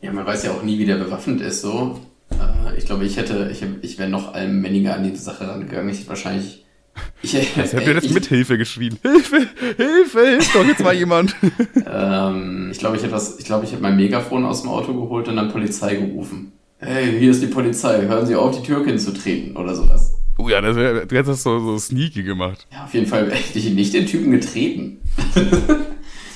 Ja, 0.00 0.12
man 0.12 0.26
weiß 0.26 0.44
ja 0.44 0.52
auch 0.52 0.62
nie, 0.62 0.78
wie 0.78 0.86
der 0.86 0.96
bewaffnet 0.96 1.40
ist, 1.40 1.60
so. 1.60 2.00
Äh, 2.30 2.78
ich 2.78 2.86
glaube, 2.86 3.04
ich 3.04 3.16
hätte, 3.16 3.50
ich, 3.52 3.64
ich 3.82 3.98
wäre 3.98 4.08
noch 4.08 4.34
allmänniger 4.34 4.94
an 4.94 5.04
die 5.04 5.14
Sache 5.16 5.46
rangegangen. 5.46 5.90
Ich 5.90 6.00
hätte 6.00 6.08
wahrscheinlich. 6.08 6.64
Ich, 7.22 7.34
Ich 7.56 7.74
habe 7.74 7.92
jetzt 7.92 8.10
mit 8.10 8.26
Hilfe 8.26 8.56
geschrien. 8.58 8.98
Hilfe, 9.02 9.46
Hilfe, 9.76 10.26
hilf 10.26 10.52
doch 10.52 10.64
jetzt 10.64 10.82
mal 10.82 10.94
jemand. 10.94 11.34
Ähm, 11.92 12.68
ich 12.70 12.78
glaube, 12.78 12.96
ich 12.96 13.02
hätte 13.02 13.12
was, 13.12 13.38
ich 13.38 13.44
glaube, 13.44 13.64
ich 13.64 13.72
hätte 13.72 13.82
mein 13.82 13.96
Megafon 13.96 14.44
aus 14.44 14.62
dem 14.62 14.70
Auto 14.70 14.94
geholt 14.94 15.28
und 15.28 15.36
dann 15.36 15.50
Polizei 15.50 15.96
gerufen. 15.96 16.52
Hey, 16.78 17.18
hier 17.18 17.32
ist 17.32 17.42
die 17.42 17.48
Polizei, 17.48 18.02
hören 18.02 18.26
Sie 18.26 18.36
auf, 18.36 18.56
die 18.56 18.66
Türkin 18.66 18.98
zu 18.98 19.12
treten 19.12 19.56
oder 19.56 19.74
sowas. 19.74 20.09
Oh 20.42 20.48
ja, 20.48 20.60
das 20.60 20.76
wär, 20.76 21.06
du 21.06 21.14
hättest 21.16 21.28
das 21.28 21.42
so, 21.42 21.58
so 21.60 21.78
sneaky 21.78 22.22
gemacht. 22.22 22.66
Ja, 22.72 22.84
auf 22.84 22.94
jeden 22.94 23.06
Fall 23.06 23.30
hätte 23.30 23.58
ich 23.58 23.70
nicht 23.70 23.92
den 23.94 24.06
Typen 24.06 24.30
getreten. 24.30 24.98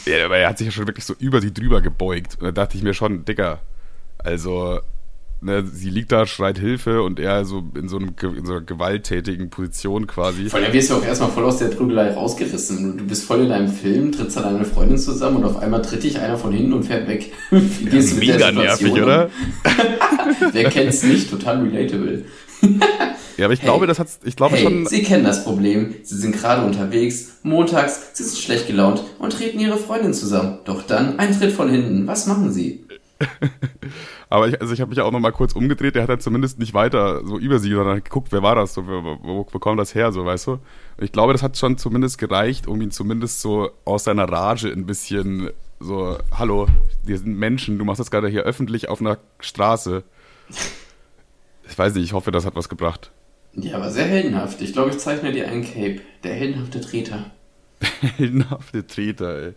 Ja, 0.06 0.26
aber 0.26 0.36
er 0.36 0.50
hat 0.50 0.58
sich 0.58 0.66
ja 0.66 0.70
schon 0.70 0.86
wirklich 0.86 1.06
so 1.06 1.14
über 1.18 1.40
sie 1.40 1.50
drüber 1.54 1.80
gebeugt. 1.80 2.36
Und 2.38 2.44
da 2.44 2.52
dachte 2.52 2.76
ich 2.76 2.82
mir 2.82 2.92
schon, 2.92 3.24
Dicker, 3.24 3.60
also, 4.18 4.80
ne, 5.40 5.64
sie 5.66 5.88
liegt 5.88 6.12
da, 6.12 6.26
schreit 6.26 6.58
Hilfe 6.58 7.00
und 7.02 7.18
er 7.18 7.46
so 7.46 7.64
in 7.74 7.88
so, 7.88 7.96
einem, 7.96 8.14
in 8.36 8.44
so 8.44 8.52
einer 8.52 8.60
gewalttätigen 8.60 9.48
Position 9.48 10.06
quasi. 10.06 10.50
Vor 10.50 10.60
allem 10.60 10.74
wirst 10.74 10.90
du 10.90 10.96
auch 10.96 11.04
erstmal 11.06 11.30
voll 11.30 11.44
aus 11.44 11.56
der 11.56 11.68
Prügelei 11.68 12.10
rausgerissen. 12.12 12.98
Du- 12.98 12.98
Du 12.98 13.08
bist 13.08 13.24
voll 13.24 13.44
in 13.44 13.48
deinem 13.48 13.68
Film, 13.68 14.12
trittst 14.12 14.36
an 14.36 14.42
deine 14.44 14.66
Freundin 14.66 14.98
zusammen 14.98 15.38
und 15.38 15.44
auf 15.44 15.56
einmal 15.56 15.80
tritt 15.80 16.02
dich 16.02 16.18
einer 16.20 16.36
von 16.36 16.52
hinten 16.52 16.74
und 16.74 16.82
fährt 16.82 17.08
weg. 17.08 17.32
Wie 17.50 17.86
gehst 17.86 18.12
du 18.12 18.16
mit 18.16 18.28
der 18.28 18.52
Mega 18.52 18.60
Situation 18.60 18.62
nervig, 18.66 18.92
um? 18.92 19.02
oder? 19.02 19.30
Wer 20.52 20.68
kennt's 20.68 21.02
nicht? 21.02 21.30
Total 21.30 21.62
relatable. 21.62 22.26
Ja, 23.36 23.46
aber 23.46 23.54
ich 23.54 23.60
Hey. 23.60 23.66
glaube, 23.66 23.86
das 23.86 23.98
hat, 23.98 24.08
ich 24.24 24.36
glaube 24.36 24.56
Hey, 24.56 24.62
schon, 24.62 24.86
Sie 24.86 25.02
kennen 25.02 25.24
das 25.24 25.44
Problem. 25.44 25.94
Sie 26.02 26.16
sind 26.16 26.34
gerade 26.36 26.64
unterwegs, 26.64 27.38
montags, 27.42 28.10
Sie 28.14 28.22
sind 28.24 28.38
schlecht 28.38 28.66
gelaunt 28.66 29.02
und 29.18 29.32
treten 29.32 29.58
Ihre 29.58 29.76
Freundin 29.76 30.14
zusammen. 30.14 30.58
Doch 30.64 30.82
dann 30.82 31.18
ein 31.18 31.36
Tritt 31.38 31.52
von 31.52 31.68
hinten. 31.68 32.06
Was 32.06 32.26
machen 32.26 32.52
Sie? 32.52 32.84
aber 34.28 34.48
ich, 34.48 34.60
also 34.60 34.72
ich 34.74 34.80
habe 34.80 34.90
mich 34.90 35.00
auch 35.00 35.10
noch 35.12 35.20
mal 35.20 35.30
kurz 35.32 35.52
umgedreht, 35.52 35.94
der 35.94 36.02
hat 36.02 36.10
dann 36.10 36.20
zumindest 36.20 36.58
nicht 36.58 36.74
weiter 36.74 37.24
so 37.24 37.38
über 37.38 37.58
sie, 37.58 37.72
sondern 37.72 38.02
geguckt, 38.02 38.32
wer 38.32 38.42
war 38.42 38.54
das, 38.56 38.74
so, 38.74 38.86
wo, 38.86 39.18
wo, 39.22 39.46
wo 39.50 39.58
kommt 39.58 39.78
das 39.80 39.94
her, 39.94 40.12
so, 40.12 40.24
weißt 40.24 40.48
du? 40.48 40.52
Und 40.52 40.60
ich 41.00 41.12
glaube, 41.12 41.32
das 41.32 41.42
hat 41.42 41.56
schon 41.56 41.78
zumindest 41.78 42.18
gereicht, 42.18 42.66
um 42.66 42.80
ihn 42.80 42.90
zumindest 42.90 43.40
so 43.40 43.70
aus 43.84 44.04
seiner 44.04 44.28
Rage 44.28 44.68
ein 44.68 44.84
bisschen 44.86 45.50
so, 45.80 46.18
hallo, 46.36 46.66
wir 47.04 47.18
sind 47.18 47.36
Menschen, 47.38 47.78
du 47.78 47.84
machst 47.84 48.00
das 48.00 48.10
gerade 48.10 48.28
hier 48.28 48.42
öffentlich 48.42 48.88
auf 48.88 49.00
einer 49.00 49.18
Straße. 49.40 50.02
Ich 51.68 51.78
weiß 51.78 51.94
nicht, 51.94 52.04
ich 52.04 52.12
hoffe, 52.12 52.30
das 52.30 52.44
hat 52.44 52.56
was 52.56 52.68
gebracht. 52.68 53.10
Ja, 53.56 53.76
aber 53.76 53.90
sehr 53.90 54.06
heldenhaft. 54.06 54.60
Ich 54.60 54.72
glaube, 54.72 54.90
ich 54.90 54.98
zeichne 54.98 55.32
dir 55.32 55.48
einen 55.48 55.64
Cape. 55.64 56.00
Der 56.22 56.34
heldenhafte 56.34 56.80
Treter. 56.80 57.30
Heldenhafte 58.00 58.86
Treter, 58.86 59.42
ey. 59.42 59.52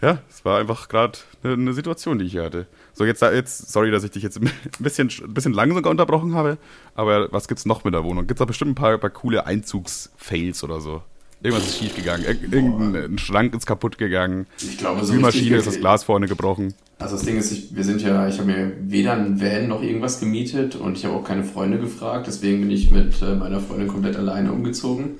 Ja, 0.00 0.18
es 0.28 0.44
war 0.44 0.58
einfach 0.58 0.88
gerade 0.88 1.18
eine, 1.42 1.52
eine 1.52 1.72
Situation, 1.74 2.18
die 2.18 2.24
ich 2.24 2.32
hier 2.32 2.42
hatte. 2.42 2.66
So, 2.92 3.04
jetzt, 3.04 3.22
jetzt, 3.22 3.70
sorry, 3.70 3.90
dass 3.90 4.02
ich 4.02 4.10
dich 4.10 4.22
jetzt 4.22 4.40
ein 4.40 4.50
bisschen, 4.80 5.10
ein 5.22 5.34
bisschen 5.34 5.52
lang 5.52 5.72
sogar 5.72 5.90
unterbrochen 5.90 6.34
habe, 6.34 6.58
aber 6.94 7.32
was 7.32 7.46
gibt's 7.48 7.66
noch 7.66 7.84
mit 7.84 7.94
der 7.94 8.04
Wohnung? 8.04 8.26
Gibt's 8.26 8.40
da 8.40 8.44
bestimmt 8.44 8.72
ein 8.72 8.74
paar, 8.74 8.98
paar 8.98 9.10
coole 9.10 9.46
Einzugsfails 9.46 10.64
oder 10.64 10.80
so? 10.80 11.02
Irgendwas 11.42 11.66
ist 11.68 11.78
schief 11.78 11.94
gegangen. 11.96 12.24
Ir- 12.24 12.52
Irgendein 12.52 13.18
Schrank 13.18 13.54
ist 13.54 13.66
kaputt 13.66 13.98
gegangen. 13.98 14.46
Ich 14.58 14.78
glaube, 14.78 15.04
so 15.04 15.12
Die 15.12 15.18
Maschine 15.18 15.56
ist 15.56 15.66
das 15.66 15.78
Glas 15.80 16.04
vorne 16.04 16.26
gebrochen. 16.28 16.74
Also 16.98 17.16
das 17.16 17.24
Ding 17.24 17.36
ist, 17.36 17.50
ich, 17.50 17.74
wir 17.74 17.82
sind 17.82 18.00
ja, 18.00 18.28
ich 18.28 18.38
habe 18.38 18.46
mir 18.52 18.72
weder 18.80 19.14
einen 19.14 19.40
Van 19.40 19.66
noch 19.68 19.82
irgendwas 19.82 20.20
gemietet 20.20 20.76
und 20.76 20.96
ich 20.96 21.04
habe 21.04 21.14
auch 21.16 21.24
keine 21.24 21.42
Freunde 21.42 21.78
gefragt. 21.78 22.26
Deswegen 22.28 22.60
bin 22.60 22.70
ich 22.70 22.90
mit 22.92 23.20
äh, 23.22 23.34
meiner 23.34 23.58
Freundin 23.60 23.88
komplett 23.88 24.16
alleine 24.16 24.52
umgezogen. 24.52 25.16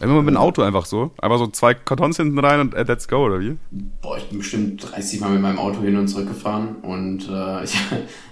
Immer 0.00 0.22
mit 0.22 0.34
dem 0.34 0.38
Auto 0.38 0.62
einfach 0.62 0.86
so. 0.86 1.10
Einfach 1.20 1.38
so 1.38 1.46
zwei 1.48 1.74
Kartons 1.74 2.16
hinten 2.16 2.38
rein 2.38 2.60
und 2.60 2.74
äh, 2.74 2.84
let's 2.84 3.06
go, 3.06 3.18
oder 3.18 3.40
wie? 3.40 3.58
Boah, 4.00 4.16
ich 4.16 4.24
bin 4.28 4.38
bestimmt 4.38 4.90
30 4.90 5.20
Mal 5.20 5.30
mit 5.30 5.42
meinem 5.42 5.58
Auto 5.58 5.82
hin 5.82 5.96
und 5.96 6.08
zurück 6.08 6.28
gefahren 6.28 6.76
und 6.82 7.28
äh, 7.28 7.64
ich, 7.64 7.76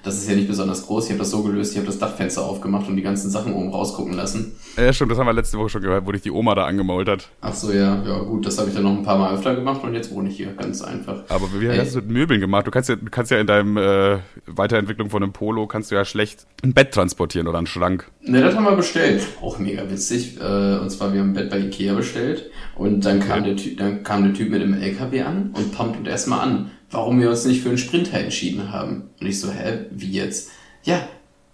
das 0.03 0.17
ist 0.17 0.29
ja 0.29 0.35
nicht 0.35 0.49
besonders 0.49 0.87
groß. 0.87 1.05
Ich 1.05 1.11
habe 1.11 1.19
das 1.19 1.31
so 1.31 1.43
gelöst, 1.43 1.73
ich 1.73 1.79
habe 1.79 1.87
das 1.87 1.99
Dachfenster 1.99 2.43
aufgemacht 2.43 2.88
und 2.88 2.97
die 2.97 3.03
ganzen 3.03 3.31
Sachen 3.31 3.53
oben 3.53 3.70
rausgucken 3.70 4.15
lassen. 4.15 4.56
Ja, 4.76 4.93
stimmt, 4.93 5.12
das 5.12 5.19
haben 5.19 5.26
wir 5.26 5.35
letzte 5.35 5.59
Woche 5.59 5.69
schon 5.69 5.82
gehört, 5.82 6.06
wo 6.06 6.12
dich 6.12 6.23
die 6.23 6.31
Oma 6.31 6.55
da 6.55 6.65
angemault 6.65 7.09
hat. 7.09 7.29
Ach 7.43 7.55
so, 7.55 7.70
ja, 7.70 8.03
ja 8.03 8.19
gut, 8.20 8.47
das 8.47 8.59
habe 8.59 8.69
ich 8.69 8.75
dann 8.75 8.85
noch 8.85 8.97
ein 8.97 9.03
paar 9.03 9.19
Mal 9.19 9.35
öfter 9.35 9.55
gemacht 9.55 9.82
und 9.85 9.93
jetzt 9.94 10.11
wohne 10.11 10.31
ich 10.31 10.37
hier, 10.37 10.53
ganz 10.55 10.81
einfach. 10.81 11.25
Aber 11.29 11.49
wie 11.59 11.69
hast 11.69 11.94
du 11.94 11.99
mit 11.99 12.11
Möbeln 12.11 12.41
gemacht? 12.41 12.67
Du 12.67 12.70
kannst 12.70 12.88
ja, 12.88 12.97
du 12.97 13.11
kannst 13.11 13.31
ja 13.31 13.38
in 13.38 13.47
deinem 13.47 13.76
äh, 13.76 14.19
Weiterentwicklung 14.47 15.10
von 15.10 15.22
einem 15.22 15.32
Polo 15.32 15.67
kannst 15.67 15.91
du 15.91 15.96
ja 15.96 16.05
schlecht 16.05 16.46
ein 16.63 16.72
Bett 16.72 16.93
transportieren 16.93 17.46
oder 17.46 17.58
einen 17.58 17.67
Schrank. 17.67 18.10
Ne, 18.22 18.41
das 18.41 18.55
haben 18.55 18.65
wir 18.65 18.77
bestellt. 18.77 19.27
Auch 19.43 19.58
mega 19.58 19.89
witzig. 19.91 20.39
Äh, 20.41 20.79
und 20.79 20.91
zwar, 20.91 21.13
wir 21.13 21.20
haben 21.20 21.31
ein 21.31 21.34
Bett 21.34 21.51
bei 21.51 21.57
Ikea 21.58 21.94
bestellt. 21.94 22.50
Und 22.74 23.05
dann 23.05 23.20
kam, 23.20 23.44
der 23.44 23.56
typ, 23.56 23.79
dann 23.79 24.03
kam 24.03 24.24
der 24.24 24.34
Typ 24.34 24.50
mit 24.50 24.62
dem 24.62 24.74
LKW 24.74 25.22
an 25.22 25.50
und 25.55 25.72
pumpt 25.72 25.98
uns 25.98 26.08
erstmal 26.08 26.41
an, 26.41 26.70
warum 26.91 27.20
wir 27.20 27.31
uns 27.31 27.44
nicht 27.44 27.62
für 27.62 27.69
einen 27.69 27.79
Sprinter 27.79 28.19
entschieden 28.19 28.72
haben. 28.72 29.10
Und 29.20 29.27
ich 29.27 29.41
so, 29.41 29.50
hä, 29.50 29.86
wie 29.91 30.10
jetzt? 30.10 30.50
Ja, 30.84 31.08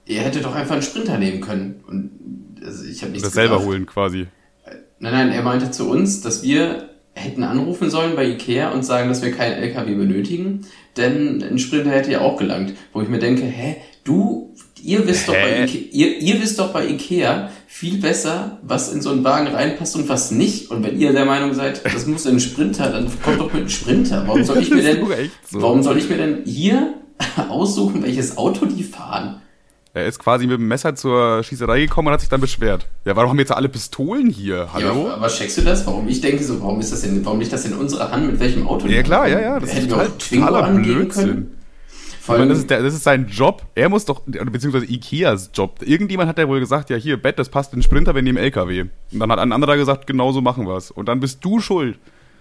ihr 0.06 0.20
hättet 0.20 0.44
doch 0.44 0.54
einfach 0.54 0.74
einen 0.74 0.82
Sprinter 0.82 1.18
nehmen 1.18 1.40
können. 1.40 1.82
Und 1.86 2.10
also 2.64 2.84
ich 2.84 3.02
habe 3.02 3.12
nichts 3.12 3.28
Das 3.28 3.34
selber 3.34 3.64
holen 3.64 3.86
quasi. 3.86 4.26
Nein, 4.98 5.12
nein, 5.12 5.32
er 5.32 5.42
meinte 5.42 5.70
zu 5.70 5.90
uns, 5.90 6.20
dass 6.20 6.42
wir 6.42 6.90
hätten 7.14 7.44
anrufen 7.44 7.90
sollen 7.90 8.16
bei 8.16 8.26
Ikea 8.26 8.70
und 8.70 8.84
sagen, 8.84 9.08
dass 9.08 9.22
wir 9.22 9.32
keinen 9.32 9.62
LKW 9.62 9.94
benötigen, 9.94 10.66
denn 10.96 11.42
ein 11.42 11.58
Sprinter 11.58 11.90
hätte 11.90 12.10
ja 12.10 12.20
auch 12.20 12.36
gelangt. 12.36 12.74
Wo 12.92 13.02
ich 13.02 13.08
mir 13.08 13.18
denke, 13.18 13.44
hä, 13.44 13.76
du, 14.02 14.53
ihr 14.84 15.06
wisst, 15.06 15.28
doch 15.28 15.34
bei? 15.34 15.64
Ikea, 15.64 15.80
ihr, 15.92 16.18
ihr 16.20 16.42
wisst 16.42 16.58
doch 16.58 16.72
bei 16.72 16.86
Ikea 16.86 17.50
viel 17.66 17.98
besser, 17.98 18.58
was 18.62 18.92
in 18.92 19.02
so 19.02 19.10
einen 19.10 19.24
Wagen 19.24 19.48
reinpasst 19.48 19.96
und 19.96 20.08
was 20.08 20.30
nicht. 20.30 20.70
Und 20.70 20.84
wenn 20.84 20.98
ihr 20.98 21.12
der 21.12 21.24
Meinung 21.24 21.54
seid, 21.54 21.84
das 21.84 22.06
muss 22.06 22.24
in 22.24 22.32
einen 22.32 22.40
Sprinter, 22.40 22.90
dann 22.90 23.08
kommt 23.22 23.40
doch 23.40 23.46
mit 23.52 23.62
einem 23.62 23.68
Sprinter. 23.68 24.24
Warum 24.26 24.44
soll 24.44 24.58
ich 24.58 24.70
mir 24.70 24.82
denn, 24.82 25.06
so. 25.50 25.62
warum 25.62 25.82
soll 25.82 25.98
ich 25.98 26.08
mir 26.08 26.16
denn 26.16 26.42
hier 26.44 26.94
aussuchen, 27.48 28.02
welches 28.02 28.36
Auto 28.36 28.66
die 28.66 28.82
fahren? 28.84 29.40
Er 29.96 30.06
ist 30.06 30.18
quasi 30.18 30.48
mit 30.48 30.58
dem 30.58 30.66
Messer 30.66 30.96
zur 30.96 31.44
Schießerei 31.44 31.82
gekommen 31.82 32.08
und 32.08 32.14
hat 32.14 32.20
sich 32.20 32.28
dann 32.28 32.40
beschwert. 32.40 32.88
Ja, 33.04 33.14
warum 33.14 33.30
haben 33.30 33.38
jetzt 33.38 33.52
alle 33.52 33.68
Pistolen 33.68 34.28
hier? 34.28 34.68
Hallo? 34.72 35.06
Ja, 35.06 35.14
aber 35.14 35.28
checkst 35.28 35.56
du 35.58 35.62
das? 35.62 35.86
Warum 35.86 36.08
ich 36.08 36.20
denke 36.20 36.42
so, 36.42 36.60
warum 36.60 36.80
ist 36.80 36.92
das 36.92 37.02
denn, 37.02 37.24
warum 37.24 37.38
liegt 37.38 37.52
das 37.52 37.64
in 37.64 37.74
unserer 37.74 38.10
Hand, 38.10 38.26
mit 38.26 38.40
welchem 38.40 38.66
Auto? 38.66 38.88
Ja, 38.88 39.04
klar, 39.04 39.28
ja, 39.28 39.40
ja, 39.40 39.60
das 39.60 39.68
ist 39.68 39.76
Hätten 39.76 39.90
wir 39.90 39.96
total- 40.18 40.50
totaler 40.50 40.70
Blödsinn. 40.72 41.24
können. 41.28 41.56
Vor 42.24 42.36
allem, 42.36 42.48
das 42.48 42.60
ist, 42.60 42.70
der, 42.70 42.82
das 42.82 42.94
ist 42.94 43.04
sein 43.04 43.26
Job. 43.28 43.66
Er 43.74 43.90
muss 43.90 44.06
doch, 44.06 44.22
beziehungsweise 44.24 44.86
Ikeas 44.90 45.50
Job. 45.52 45.80
Irgendjemand 45.82 46.26
hat 46.26 46.38
ja 46.38 46.48
wohl 46.48 46.58
gesagt, 46.58 46.88
ja 46.88 46.96
hier, 46.96 47.20
Bett, 47.20 47.38
das 47.38 47.50
passt 47.50 47.74
in 47.74 47.80
den 47.80 47.82
Sprinter, 47.82 48.14
wir 48.14 48.22
nehmen 48.22 48.38
LKW. 48.38 48.80
Und 48.80 49.20
dann 49.20 49.30
hat 49.30 49.38
ein 49.38 49.52
anderer 49.52 49.76
gesagt, 49.76 50.06
genau 50.06 50.32
so 50.32 50.40
machen 50.40 50.66
wir's. 50.66 50.90
Und 50.90 51.10
dann 51.10 51.20
bist 51.20 51.44
du 51.44 51.60
schuld. 51.60 51.98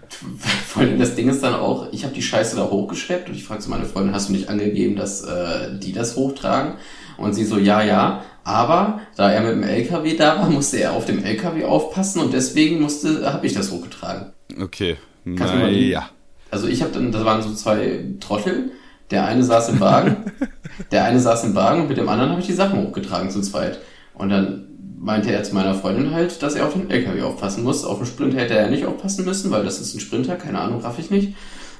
vor 0.67 0.83
allem 0.83 0.99
das 0.99 1.15
Ding 1.15 1.27
ist 1.27 1.43
dann 1.43 1.55
auch, 1.55 1.91
ich 1.91 2.05
habe 2.05 2.13
die 2.13 2.21
Scheiße 2.21 2.55
da 2.55 2.69
hochgeschleppt 2.69 3.27
und 3.27 3.35
ich 3.35 3.43
frage 3.43 3.61
so 3.61 3.69
meine 3.69 3.83
Freundin, 3.83 4.13
hast 4.13 4.29
du 4.29 4.33
nicht 4.33 4.47
angegeben, 4.47 4.95
dass 4.95 5.21
äh, 5.25 5.77
die 5.77 5.91
das 5.91 6.15
hochtragen? 6.15 6.75
Und 7.17 7.33
sie 7.33 7.43
so, 7.43 7.57
ja, 7.57 7.83
ja. 7.83 8.23
Aber 8.45 9.01
da 9.17 9.31
er 9.31 9.41
mit 9.41 9.51
dem 9.51 9.63
LKW 9.63 10.15
da 10.15 10.39
war, 10.39 10.49
musste 10.49 10.77
er 10.77 10.93
auf 10.93 11.03
dem 11.03 11.21
LKW 11.25 11.65
aufpassen 11.65 12.21
und 12.21 12.33
deswegen 12.33 12.79
musste, 12.79 13.33
habe 13.33 13.45
ich 13.45 13.53
das 13.53 13.69
hochgetragen. 13.69 14.31
Okay. 14.61 14.95
Kannst 15.25 15.55
Naja. 15.55 16.09
Also 16.51 16.67
ich 16.67 16.81
habe 16.81 16.93
dann, 16.93 17.11
das 17.11 17.25
waren 17.25 17.41
so 17.41 17.53
zwei 17.53 18.05
Trottel. 18.21 18.71
Der 19.13 19.25
eine 19.25 19.43
saß 19.43 19.69
im 19.69 19.79
Wagen, 19.79 20.17
der 20.91 21.05
eine 21.05 21.19
saß 21.21 21.45
im 21.45 21.55
Wagen 21.55 21.83
und 21.83 21.87
mit 21.87 21.97
dem 21.97 22.09
anderen 22.09 22.31
habe 22.31 22.41
ich 22.41 22.47
die 22.47 22.53
Sachen 22.53 22.81
hochgetragen 22.83 23.29
zu 23.31 23.41
zweit. 23.41 23.79
Und 24.15 24.29
dann 24.29 24.65
meinte 24.99 25.31
er 25.31 25.43
zu 25.43 25.53
meiner 25.55 25.75
Freundin 25.75 26.11
halt, 26.13 26.41
dass 26.43 26.55
er 26.55 26.65
auf 26.67 26.73
den 26.73 26.89
LKW 26.89 27.21
aufpassen 27.21 27.63
muss. 27.63 27.85
Auf 27.85 27.99
den 27.99 28.07
Sprinter 28.07 28.39
hätte 28.39 28.55
er 28.55 28.69
nicht 28.69 28.85
aufpassen 28.85 29.23
müssen, 29.25 29.51
weil 29.51 29.63
das 29.63 29.79
ist 29.79 29.93
ein 29.95 29.99
Sprinter, 30.01 30.35
keine 30.35 30.59
Ahnung, 30.59 30.81
raff 30.81 30.99
ich 30.99 31.11
nicht. 31.11 31.35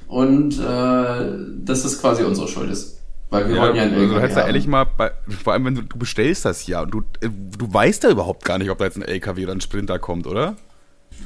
Und 0.08 0.60
äh, 0.60 1.26
dass 1.66 1.84
das 1.84 2.00
quasi 2.00 2.24
unsere 2.24 2.48
Schuld 2.48 2.70
ist. 2.70 3.00
Weil 3.30 3.50
wir 3.50 3.56
Ja, 3.56 3.62
wollten 3.62 3.78
ja 3.78 3.84
einen 3.84 3.94
also 3.94 4.04
LKW 4.04 4.16
du 4.16 4.22
hättest 4.22 4.38
ja 4.38 4.42
haben. 4.42 4.48
ehrlich 4.48 4.68
mal, 4.68 4.86
bei, 4.86 5.12
vor 5.44 5.54
allem 5.54 5.66
wenn 5.66 5.76
du, 5.76 5.82
du 5.84 5.98
bestellst 5.98 6.46
das 6.46 6.68
ja 6.68 6.82
und 6.82 6.92
du, 6.94 7.00
äh, 7.22 7.30
du 7.58 7.74
weißt 7.74 8.04
ja 8.04 8.12
überhaupt 8.12 8.46
gar 8.46 8.58
nicht, 8.60 8.70
ob 8.70 8.78
da 8.78 8.86
jetzt 8.86 8.98
ein 8.98 9.02
LKW 9.04 9.44
oder 9.46 9.54
ein 9.54 9.62
Sprinter 9.62 9.98
kommt, 10.00 10.28
oder? 10.28 10.56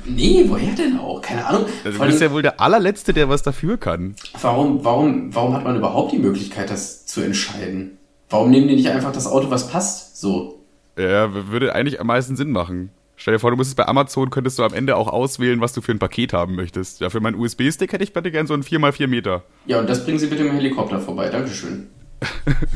Nee, 0.06 0.46
woher 0.48 0.74
denn 0.74 0.98
auch? 0.98 1.22
Keine 1.22 1.46
Ahnung. 1.46 1.66
Also 1.84 2.00
du 2.00 2.06
bist 2.06 2.22
ja 2.22 2.32
wohl 2.32 2.42
der 2.42 2.62
allerletzte, 2.62 3.14
der 3.14 3.28
was 3.30 3.44
dafür 3.44 3.78
kann. 3.78 4.16
warum, 4.42 4.84
warum, 4.84 5.36
warum 5.36 5.54
hat 5.54 5.64
man 5.64 5.76
überhaupt 5.76 6.14
die 6.14 6.20
Möglichkeit, 6.20 6.70
das 6.70 7.06
zu 7.06 7.22
entscheiden? 7.22 7.98
Warum 8.30 8.50
nehmen 8.50 8.68
die 8.68 8.76
nicht 8.76 8.90
einfach 8.90 9.12
das 9.12 9.28
Auto, 9.28 9.50
was 9.50 9.70
passt? 9.70 10.20
So. 10.20 10.62
Ja, 10.98 11.30
würde 11.50 11.76
eigentlich 11.76 12.00
am 12.00 12.08
meisten 12.08 12.36
Sinn 12.36 12.52
machen. 12.52 12.90
Stell 13.20 13.34
dir 13.34 13.40
vor, 13.40 13.50
du 13.52 13.58
müsstest 13.58 13.78
bei 13.78 13.88
Amazon, 13.88 14.30
könntest 14.30 14.60
du 14.60 14.64
am 14.64 14.74
Ende 14.74 14.96
auch 14.96 15.08
auswählen, 15.08 15.60
was 15.60 15.74
du 15.74 15.82
für 15.82 15.92
ein 15.92 16.00
Paket 16.00 16.34
haben 16.34 16.56
möchtest. 16.56 17.02
Ja, 17.02 17.10
für 17.10 17.20
meinen 17.20 17.36
USB-Stick 17.36 17.92
hätte 17.92 18.04
ich 18.04 18.14
bitte 18.14 18.32
gern 18.32 18.46
so 18.48 18.54
einen 18.54 18.64
4x4 18.64 19.08
Meter. 19.08 19.44
Ja, 19.66 19.80
und 19.80 19.90
das 19.90 20.06
bringen 20.06 20.20
Sie 20.20 20.28
bitte 20.28 20.44
mit 20.44 20.52
dem 20.54 20.58
Helikopter 20.58 21.00
vorbei. 21.00 21.30
Dankeschön. 21.30 21.90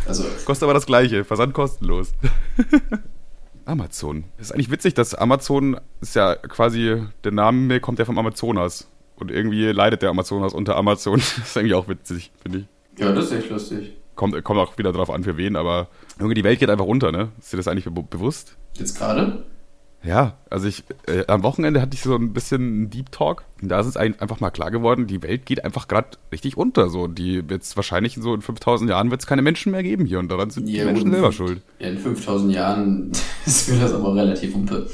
Also, 0.08 0.26
Kostet 0.46 0.64
aber 0.64 0.74
das 0.74 0.86
gleiche, 0.86 1.24
Versand 1.24 1.54
kostenlos. 1.54 2.12
Amazon. 3.66 4.26
Es 4.38 4.48
ist 4.48 4.52
eigentlich 4.54 4.72
witzig, 4.72 4.94
dass 4.94 5.14
Amazon 5.16 5.80
ist 6.02 6.16
ja 6.16 6.36
quasi, 6.36 7.04
der 7.24 7.32
Name 7.32 7.80
kommt 7.80 8.00
ja 8.00 8.06
vom 8.06 8.18
Amazonas. 8.18 8.88
Und 9.16 9.30
irgendwie 9.30 9.66
leidet 9.66 10.02
der 10.02 10.10
Amazonas 10.10 10.54
unter 10.54 10.76
Amazon. 10.78 11.20
Das 11.38 11.38
ist 11.38 11.58
eigentlich 11.58 11.76
auch 11.76 11.88
witzig, 11.88 12.32
finde 12.42 12.60
ich. 12.60 13.00
ja, 13.00 13.12
das 13.12 13.26
ist 13.26 13.32
echt 13.34 13.50
lustig. 13.50 13.98
Kommt, 14.16 14.44
kommt 14.44 14.60
auch 14.60 14.78
wieder 14.78 14.92
drauf 14.92 15.10
an, 15.10 15.24
für 15.24 15.38
wen, 15.38 15.56
aber 15.56 15.88
irgendwie 16.18 16.34
die 16.36 16.44
Welt 16.44 16.60
geht 16.60 16.70
einfach 16.70 16.86
runter, 16.86 17.12
ne? 17.12 17.30
Ist 17.40 17.54
dir 17.54 17.58
das 17.58 17.68
eigentlich 17.68 17.86
be 17.86 18.04
bewusst? 18.04 18.58
Jetzt 18.74 18.98
gerade? 18.98 19.46
Ja, 20.04 20.34
also 20.50 20.68
ich, 20.68 20.84
äh, 21.08 21.26
am 21.28 21.44
Wochenende 21.44 21.80
hatte 21.80 21.94
ich 21.94 22.02
so 22.02 22.16
ein 22.16 22.34
bisschen 22.34 22.62
einen 22.62 22.90
Deep 22.90 23.12
Talk. 23.12 23.44
Und 23.62 23.70
da 23.70 23.80
ist 23.80 23.86
es 23.86 23.98
ein- 23.98 24.20
einfach 24.20 24.40
mal 24.40 24.50
klar 24.50 24.72
geworden, 24.72 25.06
die 25.06 25.22
Welt 25.22 25.46
geht 25.46 25.64
einfach 25.64 25.88
gerade 25.88 26.08
richtig 26.32 26.58
unter. 26.58 26.90
So, 26.90 27.08
die 27.08 27.44
jetzt 27.48 27.76
wahrscheinlich 27.76 28.16
so 28.20 28.34
in 28.34 28.42
5000 28.42 28.90
Jahren 28.90 29.12
wird 29.12 29.22
es 29.22 29.28
keine 29.28 29.44
Menschen 29.44 29.72
mehr 29.72 29.84
geben 29.84 30.06
hier 30.06 30.18
und 30.18 30.30
daran 30.32 30.50
sind 30.50 30.68
die 30.68 30.74
Ja, 30.78 30.86
Menschen 30.86 31.06
gut. 31.06 31.14
selber 31.14 31.32
schuld. 31.32 31.62
Ja, 31.80 31.90
in 31.90 32.00
5000 32.00 32.52
Jahren 32.54 33.12
ist 33.46 33.70
mir 33.70 33.80
das 33.80 33.94
aber 33.94 34.16
relativ 34.16 34.56
umpe. 34.56 34.90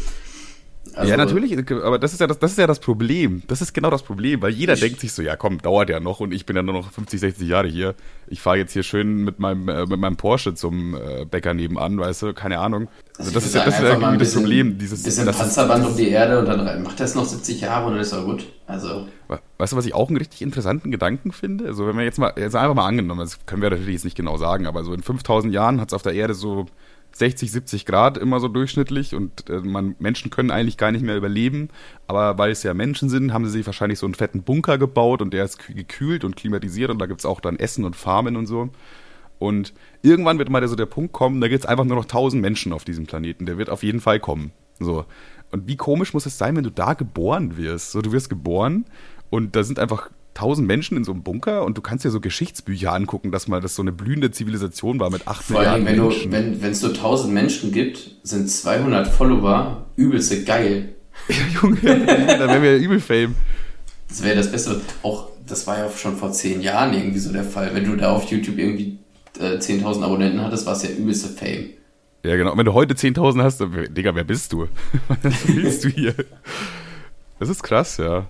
Also, 0.98 1.12
ja, 1.12 1.18
natürlich, 1.18 1.56
aber 1.72 2.00
das 2.00 2.14
ist 2.14 2.20
ja 2.20 2.28
das, 2.28 2.40
das 2.40 2.52
ist 2.52 2.58
ja 2.58 2.66
das 2.66 2.80
Problem. 2.80 3.44
Das 3.48 3.62
ist 3.62 3.74
genau 3.74 3.92
das 3.92 4.02
Problem, 4.02 4.42
weil 4.42 4.52
jeder 4.52 4.76
denkt 4.76 5.00
sich 5.00 5.14
so, 5.14 5.22
ja 5.22 5.36
komm, 5.36 5.62
dauert 5.62 5.90
ja 5.90 6.00
noch 6.00 6.20
und 6.20 6.34
ich 6.34 6.46
bin 6.46 6.56
ja 6.56 6.64
nur 6.64 6.74
noch 6.74 6.92
50, 6.92 7.20
60 7.20 7.48
Jahre 7.48 7.68
hier. 7.68 7.94
Ich 8.28 8.42
fahre 8.42 8.58
jetzt 8.58 8.74
hier 8.74 8.82
schön 8.82 9.24
mit 9.24 9.38
meinem, 9.40 9.70
äh, 9.70 9.86
mit 9.86 10.00
meinem 10.00 10.18
Porsche 10.18 10.56
zum 10.56 10.96
äh, 10.96 11.26
Bäcker 11.26 11.54
nebenan, 11.54 12.00
weißt 12.00 12.24
du, 12.24 12.34
keine 12.34 12.58
Ahnung. 12.60 12.88
Also 13.18 13.32
das 13.32 13.44
ich 13.44 13.50
ist 13.50 13.56
ja 13.56 13.66
das, 13.66 13.76
ist 13.76 13.84
ja 13.84 13.90
mal 13.90 13.94
irgendwie 13.94 14.08
ein 14.08 14.20
das 14.20 14.34
Problem. 14.34 14.78
Dieses, 14.80 15.04
bisschen 15.04 15.26
das 15.28 15.38
Panzerband 15.38 15.86
um 15.86 15.96
die 15.96 16.10
Erde 16.10 16.40
und 16.40 16.46
dann 16.48 16.84
macht 16.84 17.00
das 17.00 17.14
noch 17.14 17.26
70 17.26 17.62
Jahre 17.62 17.86
und 17.86 17.94
dann 17.94 18.02
ist 18.02 18.12
er 18.12 18.24
gut. 18.24 18.48
Also, 18.66 19.08
Weißt 19.58 19.74
du, 19.74 19.78
was 19.78 19.86
ich 19.86 19.94
auch 19.94 20.08
einen 20.08 20.18
richtig 20.18 20.42
interessanten 20.42 20.92
Gedanken 20.92 21.32
finde? 21.32 21.66
Also, 21.66 21.88
wenn 21.88 21.98
wir 21.98 22.04
jetzt 22.04 22.20
mal, 22.20 22.34
jetzt 22.38 22.56
einfach 22.56 22.76
mal 22.76 22.86
angenommen, 22.86 23.22
das 23.22 23.46
können 23.46 23.62
wir 23.62 23.70
natürlich 23.70 23.94
jetzt 23.94 24.06
nicht 24.06 24.18
genau 24.18 24.38
sagen, 24.38 24.68
aber 24.68 24.84
so 24.84 24.94
in 24.94 25.02
5000 25.02 25.54
Jahren 25.54 25.82
hat 25.82 25.90
es 25.90 25.94
auf 25.94 26.04
der 26.04 26.14
Erde 26.14 26.34
so 26.34 26.66
60, 27.18 27.52
70 27.52 27.86
Grad 27.86 28.18
immer 28.18 28.40
so 28.40 28.48
durchschnittlich 28.48 29.16
und 29.16 29.50
äh, 29.50 29.60
man, 29.60 29.96
Menschen 30.00 30.30
können 30.30 30.52
eigentlich 30.52 30.78
gar 30.78 30.92
nicht 30.92 31.04
mehr 31.04 31.18
überleben, 31.18 31.70
aber 32.08 32.38
weil 32.38 32.52
es 32.52 32.64
ja 32.64 32.74
Menschen 32.74 33.10
sind, 33.10 33.34
haben 33.34 33.46
sie 33.46 33.52
sich 33.52 33.66
wahrscheinlich 33.66 34.00
so 34.00 34.06
einen 34.06 34.16
fetten 34.16 34.44
Bunker 34.44 34.78
gebaut 34.78 35.22
und 35.22 35.34
der 35.34 35.46
ist 35.46 35.60
kü- 35.60 35.74
gekühlt 35.74 36.24
und 36.24 36.36
klimatisiert 36.36 36.90
und 36.92 37.00
da 37.00 37.06
gibt's 37.06 37.26
auch 37.26 37.40
dann 37.40 37.58
Essen 37.58 37.86
und 37.86 37.96
Farmen 37.96 38.36
und 38.36 38.46
so. 38.46 38.70
Und 39.40 39.74
irgendwann 40.02 40.40
wird 40.40 40.50
mal 40.50 40.68
so 40.68 40.76
der 40.76 40.88
Punkt 40.88 41.14
kommen, 41.14 41.42
da 41.42 41.48
gibt's 41.48 41.66
einfach 41.66 41.86
nur 41.86 41.96
noch 41.98 42.06
1000 42.06 42.42
Menschen 42.42 42.74
auf 42.74 42.86
diesem 42.86 43.06
Planeten. 43.06 43.46
Der 43.46 43.58
wird 43.58 43.70
auf 43.70 43.84
jeden 43.84 44.02
Fall 44.02 44.20
kommen. 44.20 44.52
So. 44.80 45.06
Und 45.52 45.68
wie 45.68 45.76
komisch 45.76 46.14
muss 46.14 46.26
es 46.26 46.38
sein, 46.38 46.56
wenn 46.56 46.64
du 46.64 46.72
da 46.72 46.94
geboren 46.94 47.56
wirst? 47.56 47.92
So, 47.92 48.02
du 48.02 48.12
wirst 48.12 48.30
geboren 48.30 48.86
und 49.30 49.56
da 49.56 49.64
sind 49.64 49.80
einfach 49.80 50.10
1000 50.38 50.68
Menschen 50.68 50.98
in 50.98 51.04
so 51.04 51.12
einem 51.12 51.24
Bunker 51.24 51.66
und 51.66 51.78
du 51.78 51.82
kannst 51.82 52.06
dir 52.06 52.12
so 52.12 52.20
Geschichtsbücher 52.20 52.94
angucken, 52.94 53.32
dass 53.32 53.48
mal 53.48 53.60
das 53.60 53.76
so 53.76 53.82
eine 53.82 53.92
blühende 53.92 54.32
Zivilisation 54.32 55.00
war 55.00 55.10
mit 55.10 55.28
8 55.28 55.44
vor 55.44 55.60
allem, 55.60 55.84
Milliarden 55.84 55.86
wenn 55.86 56.08
Menschen. 56.10 56.32
du, 56.32 56.38
wenn, 56.38 56.62
wenn 56.62 56.72
es 56.72 56.82
nur 56.82 56.92
1000 56.92 57.34
Menschen 57.34 57.72
gibt, 57.72 58.12
sind 58.24 58.50
200 58.50 59.08
Follower 59.08 59.86
übelste 59.96 60.44
geil. 60.44 60.90
Junge, 61.62 61.78
da 61.82 62.48
wären 62.48 62.62
wir 62.62 62.78
ja 62.78 62.84
übel 62.84 63.00
Fame. 63.00 63.36
Das 64.08 64.24
wäre 64.24 64.36
das 64.36 64.52
Beste. 64.52 64.80
Auch, 65.02 65.30
das 65.46 65.66
war 65.68 65.80
ja 65.80 65.90
schon 65.90 66.16
vor 66.16 66.32
10 66.32 66.62
Jahren 66.62 66.94
irgendwie 66.94 67.20
so 67.20 67.34
der 67.34 67.44
Fall. 67.44 67.74
Wenn 67.74 67.86
du 67.86 67.96
da 67.96 68.12
auf 68.12 68.32
YouTube 68.32 68.60
irgendwie 68.60 69.00
äh, 69.40 69.58
10.000 69.58 70.04
Abonnenten 70.04 70.42
hattest, 70.42 70.66
war 70.66 70.74
es 70.74 70.84
ja 70.84 70.90
übelste 70.90 71.30
Fame. 71.30 71.72
Ja, 72.24 72.36
genau. 72.36 72.52
Und 72.52 72.58
wenn 72.58 72.66
du 72.66 72.74
heute 72.74 72.94
10.000 72.94 73.42
hast, 73.42 73.60
dann, 73.60 73.94
Digga, 73.94 74.14
wer 74.16 74.24
bist 74.24 74.54
du? 74.54 74.68
Was 75.24 75.48
willst 75.48 75.84
du 75.84 75.90
hier? 75.90 76.14
Das 77.40 77.50
ist 77.50 77.64
krass, 77.64 77.98
ja. 77.98 78.28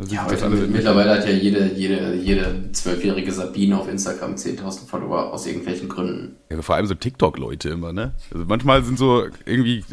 Sieht 0.00 0.12
Ja, 0.12 0.26
mittlerweile 0.48 1.10
hat 1.10 1.26
ja 1.26 1.32
jede, 1.32 1.72
jede, 1.74 2.14
jede 2.14 2.72
zwölfjährige 2.72 3.32
Sabine 3.32 3.78
auf 3.78 3.88
Instagram 3.88 4.34
10.000 4.34 4.86
Follower 4.86 5.32
aus 5.32 5.46
irgendwelchen 5.46 5.88
Gründen. 5.88 6.36
Ja, 6.50 6.62
vor 6.62 6.76
allem 6.76 6.86
so 6.86 6.94
TikTok-Leute 6.94 7.68
immer, 7.70 7.92
ne? 7.92 8.14
Also 8.32 8.44
manchmal 8.46 8.82
sind 8.84 8.98
so 8.98 9.24
irgendwie, 9.44 9.84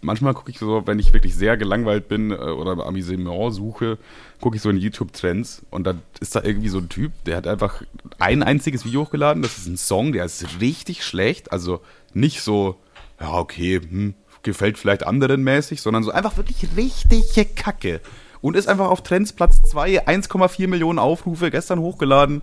manchmal 0.00 0.34
gucke 0.34 0.50
ich 0.50 0.58
so, 0.58 0.82
wenn 0.86 0.98
ich 0.98 1.12
wirklich 1.12 1.34
sehr 1.34 1.56
gelangweilt 1.56 2.08
bin 2.08 2.30
äh, 2.30 2.34
oder 2.34 2.86
Amüsement 2.86 3.54
suche, 3.54 3.98
gucke 4.40 4.56
ich 4.56 4.62
so 4.62 4.70
in 4.70 4.76
YouTube-Trends 4.76 5.62
und 5.70 5.84
dann 5.86 6.02
ist 6.20 6.34
da 6.34 6.42
irgendwie 6.42 6.68
so 6.68 6.78
ein 6.78 6.88
Typ, 6.88 7.12
der 7.24 7.36
hat 7.36 7.46
einfach 7.46 7.82
ein 8.18 8.42
einziges 8.42 8.84
Video 8.84 9.02
hochgeladen, 9.02 9.42
das 9.42 9.58
ist 9.58 9.66
ein 9.66 9.76
Song, 9.76 10.12
der 10.12 10.24
ist 10.24 10.60
richtig 10.60 11.04
schlecht, 11.04 11.52
also 11.52 11.80
nicht 12.12 12.42
so, 12.42 12.76
ja, 13.20 13.32
okay, 13.34 13.80
hm, 13.80 14.14
gefällt 14.42 14.78
vielleicht 14.78 15.06
anderen 15.06 15.42
mäßig, 15.42 15.80
sondern 15.80 16.02
so 16.02 16.10
einfach 16.10 16.36
wirklich 16.36 16.68
richtige 16.76 17.46
Kacke. 17.46 18.00
Und 18.44 18.56
ist 18.56 18.68
einfach 18.68 18.90
auf 18.90 19.02
Trends 19.02 19.32
Platz 19.32 19.62
2, 19.62 20.06
1,4 20.06 20.68
Millionen 20.68 20.98
Aufrufe, 20.98 21.50
gestern 21.50 21.78
hochgeladen. 21.78 22.42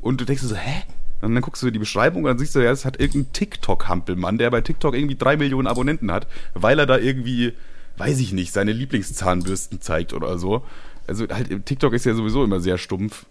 Und 0.00 0.20
du 0.20 0.24
denkst 0.24 0.44
so, 0.44 0.54
hä? 0.54 0.84
Und 1.22 1.34
dann 1.34 1.42
guckst 1.42 1.60
du 1.60 1.72
die 1.72 1.80
Beschreibung 1.80 2.22
und 2.22 2.28
dann 2.28 2.38
siehst 2.38 2.54
du, 2.54 2.60
ja, 2.60 2.70
es 2.70 2.84
hat 2.84 3.00
irgendein 3.00 3.32
TikTok-Hampelmann, 3.32 4.38
der 4.38 4.48
bei 4.52 4.60
TikTok 4.60 4.94
irgendwie 4.94 5.16
drei 5.16 5.36
Millionen 5.36 5.66
Abonnenten 5.66 6.12
hat, 6.12 6.28
weil 6.54 6.78
er 6.78 6.86
da 6.86 6.98
irgendwie, 6.98 7.54
weiß 7.96 8.20
ich 8.20 8.32
nicht, 8.32 8.52
seine 8.52 8.70
Lieblingszahnbürsten 8.70 9.80
zeigt 9.80 10.12
oder 10.12 10.38
so. 10.38 10.62
Also 11.08 11.26
halt, 11.28 11.66
TikTok 11.66 11.94
ist 11.94 12.06
ja 12.06 12.14
sowieso 12.14 12.44
immer 12.44 12.60
sehr 12.60 12.78
stumpf. 12.78 13.26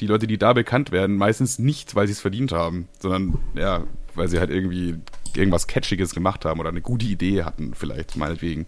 Die 0.00 0.06
Leute, 0.08 0.26
die 0.26 0.38
da 0.38 0.54
bekannt 0.54 0.90
werden, 0.90 1.16
meistens 1.16 1.60
nicht, 1.60 1.94
weil 1.94 2.08
sie 2.08 2.14
es 2.14 2.20
verdient 2.20 2.50
haben, 2.50 2.88
sondern 2.98 3.38
ja, 3.54 3.84
weil 4.16 4.26
sie 4.26 4.40
halt 4.40 4.50
irgendwie 4.50 4.96
irgendwas 5.36 5.68
Catchiges 5.68 6.16
gemacht 6.16 6.44
haben 6.44 6.58
oder 6.58 6.70
eine 6.70 6.80
gute 6.80 7.06
Idee 7.06 7.44
hatten, 7.44 7.74
vielleicht, 7.74 8.16
meinetwegen. 8.16 8.66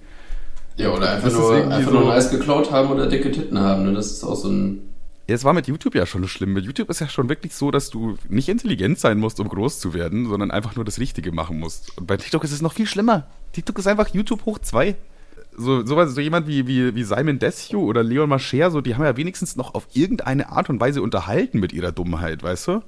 Ja, 0.77 0.91
oder 0.91 1.11
einfach 1.13 1.29
Das 1.29 1.35
nur, 1.35 1.55
einfach 1.71 1.93
so- 1.93 1.99
nur 1.99 2.09
nice 2.09 2.31
geklaut 2.31 2.71
haben 2.71 2.91
oder 2.91 3.07
dicke 3.09 3.31
Titten 3.31 3.59
haben. 3.59 3.85
Ne? 3.85 3.93
Das 3.93 4.11
ist 4.11 4.25
auch 4.25 4.37
so 4.37 4.49
ein. 4.49 4.81
Ja, 5.29 5.35
es 5.37 5.45
war 5.45 5.53
mit 5.53 5.69
YouTube 5.69 5.95
ja 5.95 6.05
schon 6.05 6.27
schlimm. 6.27 6.53
Mit 6.53 6.65
YouTube 6.65 6.91
ist 6.91 7.01
ja 7.01 7.09
schon 7.09 7.29
wirklich 7.29 7.55
so, 7.55 7.71
dass 7.71 7.91
du 7.91 8.17
nicht 8.29 8.49
intelligent 8.49 8.99
sein 8.99 9.19
musst, 9.19 9.39
um 9.39 9.49
groß 9.49 9.79
zu 9.79 9.95
werden, 9.95 10.29
sondern 10.29 10.51
einfach 10.51 10.75
nur 10.75 10.85
das 10.85 10.99
Richtige 10.99 11.31
machen 11.31 11.61
musst. 11.61 11.97
Und 11.97 12.07
bei 12.07 12.17
TikTok 12.17 12.43
ist 12.45 12.53
es 12.53 12.61
noch 12.63 12.73
viel 12.73 12.87
schlimmer. 12.87 13.27
TikTok 13.53 13.79
ist 13.79 13.87
einfach 13.87 14.09
YouTube 14.09 14.45
hoch 14.47 14.59
zwei. 14.59 14.97
So, 15.57 15.85
so, 15.87 16.05
so 16.07 16.21
jemand 16.21 16.47
wie, 16.49 16.67
wie, 16.67 16.95
wie 16.95 17.05
Simon 17.05 17.39
Desue 17.39 17.79
oder 17.83 18.03
Leon 18.03 18.29
Mascher, 18.29 18.71
so, 18.71 18.81
die 18.81 18.95
haben 18.95 19.05
ja 19.05 19.17
wenigstens 19.17 19.55
noch 19.55 19.75
auf 19.75 19.87
irgendeine 19.93 20.49
Art 20.51 20.71
und 20.71 20.81
Weise 20.81 21.03
unterhalten 21.03 21.61
mit 21.61 21.73
ihrer 21.75 21.93
Dummheit, 21.93 22.43
weißt 22.43 22.69
du? 22.69 22.83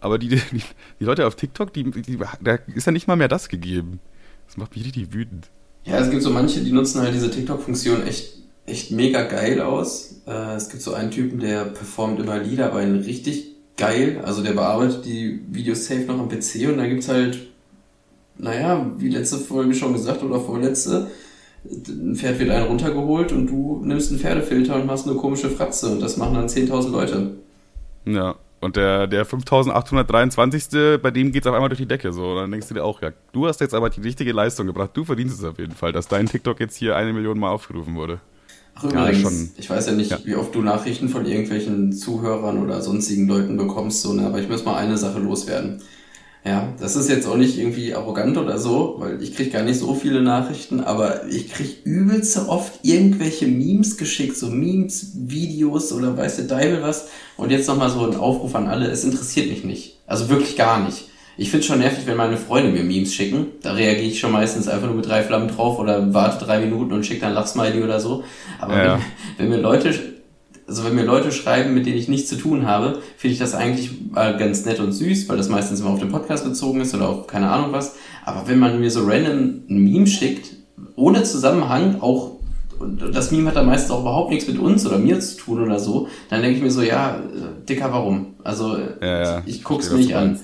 Aber 0.00 0.18
die, 0.18 0.28
die, 0.52 0.62
die 0.98 1.04
Leute 1.04 1.26
auf 1.26 1.36
TikTok, 1.36 1.72
die, 1.72 1.84
die, 1.90 2.18
da 2.40 2.58
ist 2.74 2.86
ja 2.86 2.92
nicht 2.92 3.06
mal 3.06 3.16
mehr 3.16 3.28
das 3.28 3.48
gegeben. 3.48 4.00
Das 4.46 4.56
macht 4.56 4.74
mich 4.74 4.84
richtig 4.86 5.12
wütend. 5.12 5.50
Ja, 5.86 6.00
es 6.00 6.10
gibt 6.10 6.22
so 6.22 6.30
manche, 6.30 6.60
die 6.60 6.72
nutzen 6.72 7.00
halt 7.00 7.14
diese 7.14 7.30
TikTok-Funktion 7.30 8.06
echt, 8.06 8.34
echt 8.66 8.90
mega 8.90 9.22
geil 9.22 9.60
aus. 9.60 10.20
Äh, 10.26 10.56
es 10.56 10.68
gibt 10.68 10.82
so 10.82 10.94
einen 10.94 11.12
Typen, 11.12 11.38
der 11.38 11.64
performt 11.64 12.18
immer 12.18 12.38
Lieder, 12.38 12.66
aber 12.66 12.80
einen 12.80 13.00
richtig 13.00 13.54
geil. 13.76 14.20
Also 14.24 14.42
der 14.42 14.52
bearbeitet 14.52 15.04
die 15.04 15.40
Videos 15.48 15.86
safe 15.86 16.02
noch 16.02 16.18
am 16.18 16.28
PC 16.28 16.68
und 16.68 16.78
da 16.78 16.86
gibt's 16.86 17.08
halt, 17.08 17.38
naja, 18.36 18.90
wie 18.98 19.10
letzte 19.10 19.38
Folge 19.38 19.74
schon 19.74 19.92
gesagt 19.92 20.24
oder 20.24 20.40
vorletzte, 20.40 21.08
ein 21.64 22.16
Pferd 22.16 22.38
wird 22.38 22.50
einen 22.50 22.66
runtergeholt 22.66 23.32
und 23.32 23.46
du 23.46 23.80
nimmst 23.84 24.10
einen 24.10 24.20
Pferdefilter 24.20 24.76
und 24.76 24.86
machst 24.86 25.06
eine 25.06 25.16
komische 25.16 25.50
Fratze 25.50 25.88
und 25.88 26.00
das 26.00 26.16
machen 26.16 26.34
dann 26.34 26.48
10.000 26.48 26.90
Leute. 26.90 27.36
Ja. 28.04 28.36
Und 28.60 28.76
der, 28.76 29.06
der 29.06 29.24
5823. 29.24 31.00
bei 31.02 31.10
dem 31.10 31.30
geht's 31.30 31.46
auf 31.46 31.54
einmal 31.54 31.68
durch 31.68 31.78
die 31.80 31.86
Decke. 31.86 32.12
So. 32.12 32.30
Und 32.30 32.36
dann 32.36 32.50
denkst 32.50 32.68
du 32.68 32.74
dir 32.74 32.84
auch, 32.84 33.02
ja, 33.02 33.10
du 33.32 33.46
hast 33.46 33.60
jetzt 33.60 33.74
aber 33.74 33.90
die 33.90 34.00
richtige 34.00 34.32
Leistung 34.32 34.66
gebracht. 34.66 34.90
Du 34.94 35.04
verdienst 35.04 35.38
es 35.38 35.44
auf 35.44 35.58
jeden 35.58 35.74
Fall, 35.74 35.92
dass 35.92 36.08
dein 36.08 36.26
TikTok 36.26 36.58
jetzt 36.60 36.76
hier 36.76 36.96
eine 36.96 37.12
Million 37.12 37.38
Mal 37.38 37.50
aufgerufen 37.50 37.94
wurde. 37.94 38.20
Ach, 38.74 38.84
Ja, 38.84 39.08
übrigens, 39.08 39.22
schon. 39.22 39.50
ich 39.56 39.70
weiß 39.70 39.86
ja 39.86 39.92
nicht, 39.92 40.10
Ja. 40.10 40.18
wie 40.24 40.34
oft 40.36 40.54
du 40.54 40.62
Nachrichten 40.62 41.08
von 41.08 41.24
irgendwelchen 41.26 41.92
Zuhörern 41.92 42.62
oder 42.62 42.80
sonstigen 42.82 43.26
Leuten 43.28 43.56
bekommst, 43.56 44.02
so, 44.02 44.12
ne, 44.12 44.26
aber 44.26 44.38
ich 44.38 44.48
muss 44.48 44.64
mal 44.64 44.76
eine 44.76 44.96
Sache 44.98 45.18
loswerden. 45.18 45.80
Ja, 46.46 46.72
das 46.78 46.94
ist 46.94 47.08
jetzt 47.10 47.26
auch 47.26 47.36
nicht 47.36 47.58
irgendwie 47.58 47.92
arrogant 47.92 48.38
oder 48.38 48.56
so, 48.58 48.96
weil 48.98 49.20
ich 49.20 49.34
krieg 49.34 49.52
gar 49.52 49.62
nicht 49.64 49.80
so 49.80 49.94
viele 49.94 50.22
Nachrichten, 50.22 50.78
aber 50.80 51.26
ich 51.28 51.50
krieg 51.52 51.78
übelst 51.84 52.38
oft 52.48 52.72
irgendwelche 52.82 53.48
Memes 53.48 53.96
geschickt, 53.96 54.36
so 54.36 54.48
Memes, 54.48 55.10
Videos 55.16 55.92
oder 55.92 56.16
weißt 56.16 56.38
du 56.38 56.42
Deibel 56.44 56.82
was. 56.82 57.08
Und 57.36 57.50
jetzt 57.50 57.66
nochmal 57.66 57.90
so 57.90 58.06
ein 58.08 58.16
Aufruf 58.16 58.54
an 58.54 58.68
alle, 58.68 58.86
es 58.86 59.02
interessiert 59.02 59.48
mich 59.50 59.64
nicht. 59.64 59.98
Also 60.06 60.28
wirklich 60.28 60.56
gar 60.56 60.84
nicht. 60.84 61.08
Ich 61.36 61.50
find's 61.50 61.66
schon 61.66 61.80
nervig, 61.80 62.06
wenn 62.06 62.16
meine 62.16 62.36
Freunde 62.36 62.70
mir 62.70 62.84
Memes 62.84 63.12
schicken. 63.12 63.48
Da 63.62 63.72
reagiere 63.72 64.06
ich 64.06 64.20
schon 64.20 64.30
meistens 64.32 64.68
einfach 64.68 64.86
nur 64.86 64.96
mit 64.96 65.06
drei 65.06 65.22
Flammen 65.22 65.48
drauf 65.48 65.78
oder 65.80 66.14
warte 66.14 66.44
drei 66.44 66.60
Minuten 66.60 66.92
und 66.92 67.04
schicke 67.04 67.22
dann 67.22 67.34
Lachsmiley 67.34 67.82
oder 67.82 67.98
so. 67.98 68.22
Aber 68.60 68.76
Ja. 68.76 69.00
wenn, 69.36 69.50
wenn 69.50 69.56
mir 69.56 69.62
Leute 69.62 69.92
also 70.68 70.84
wenn 70.84 70.94
mir 70.94 71.04
Leute 71.04 71.30
schreiben, 71.32 71.74
mit 71.74 71.86
denen 71.86 71.96
ich 71.96 72.08
nichts 72.08 72.28
zu 72.28 72.36
tun 72.36 72.66
habe, 72.66 73.00
finde 73.16 73.34
ich 73.34 73.38
das 73.38 73.54
eigentlich 73.54 73.90
ganz 74.14 74.64
nett 74.64 74.80
und 74.80 74.92
süß, 74.92 75.28
weil 75.28 75.36
das 75.36 75.48
meistens 75.48 75.80
immer 75.80 75.90
auf 75.90 76.00
den 76.00 76.10
Podcast 76.10 76.44
bezogen 76.44 76.80
ist 76.80 76.94
oder 76.94 77.08
auf 77.08 77.26
keine 77.26 77.50
Ahnung 77.50 77.72
was. 77.72 77.96
Aber 78.24 78.48
wenn 78.48 78.58
man 78.58 78.80
mir 78.80 78.90
so 78.90 79.04
random 79.06 79.62
ein 79.70 79.78
Meme 79.78 80.06
schickt, 80.06 80.56
ohne 80.96 81.22
Zusammenhang, 81.22 82.00
auch 82.00 82.36
und 82.78 83.14
das 83.14 83.30
Meme 83.30 83.48
hat 83.48 83.56
dann 83.56 83.66
meistens 83.66 83.90
auch 83.90 84.00
überhaupt 84.00 84.30
nichts 84.30 84.46
mit 84.48 84.58
uns 84.58 84.86
oder 84.86 84.98
mir 84.98 85.18
zu 85.20 85.38
tun 85.38 85.62
oder 85.62 85.78
so, 85.78 86.08
dann 86.28 86.42
denke 86.42 86.58
ich 86.58 86.62
mir 86.62 86.70
so, 86.70 86.82
ja, 86.82 87.16
äh, 87.16 87.66
Dicker, 87.66 87.90
warum? 87.92 88.34
Also 88.44 88.76
Ja, 89.00 89.22
ja, 89.22 89.42
ich, 89.46 89.56
ich 89.56 89.64
guck's 89.64 89.90
mir 89.90 89.98
nicht 89.98 90.14
an. 90.14 90.38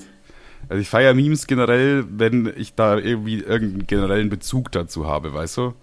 Also 0.69 0.81
ich 0.81 0.89
feiere 0.89 1.13
Memes 1.13 1.45
generell, 1.45 2.05
wenn 2.09 2.51
ich 2.55 2.73
da 2.73 2.97
irgendwie 2.97 3.39
irgendeinen 3.39 3.85
generellen 3.85 4.29
Bezug 4.29 4.71
dazu 4.71 5.05
habe, 5.05 5.33
weißt 5.33 5.57
du? 5.57 5.73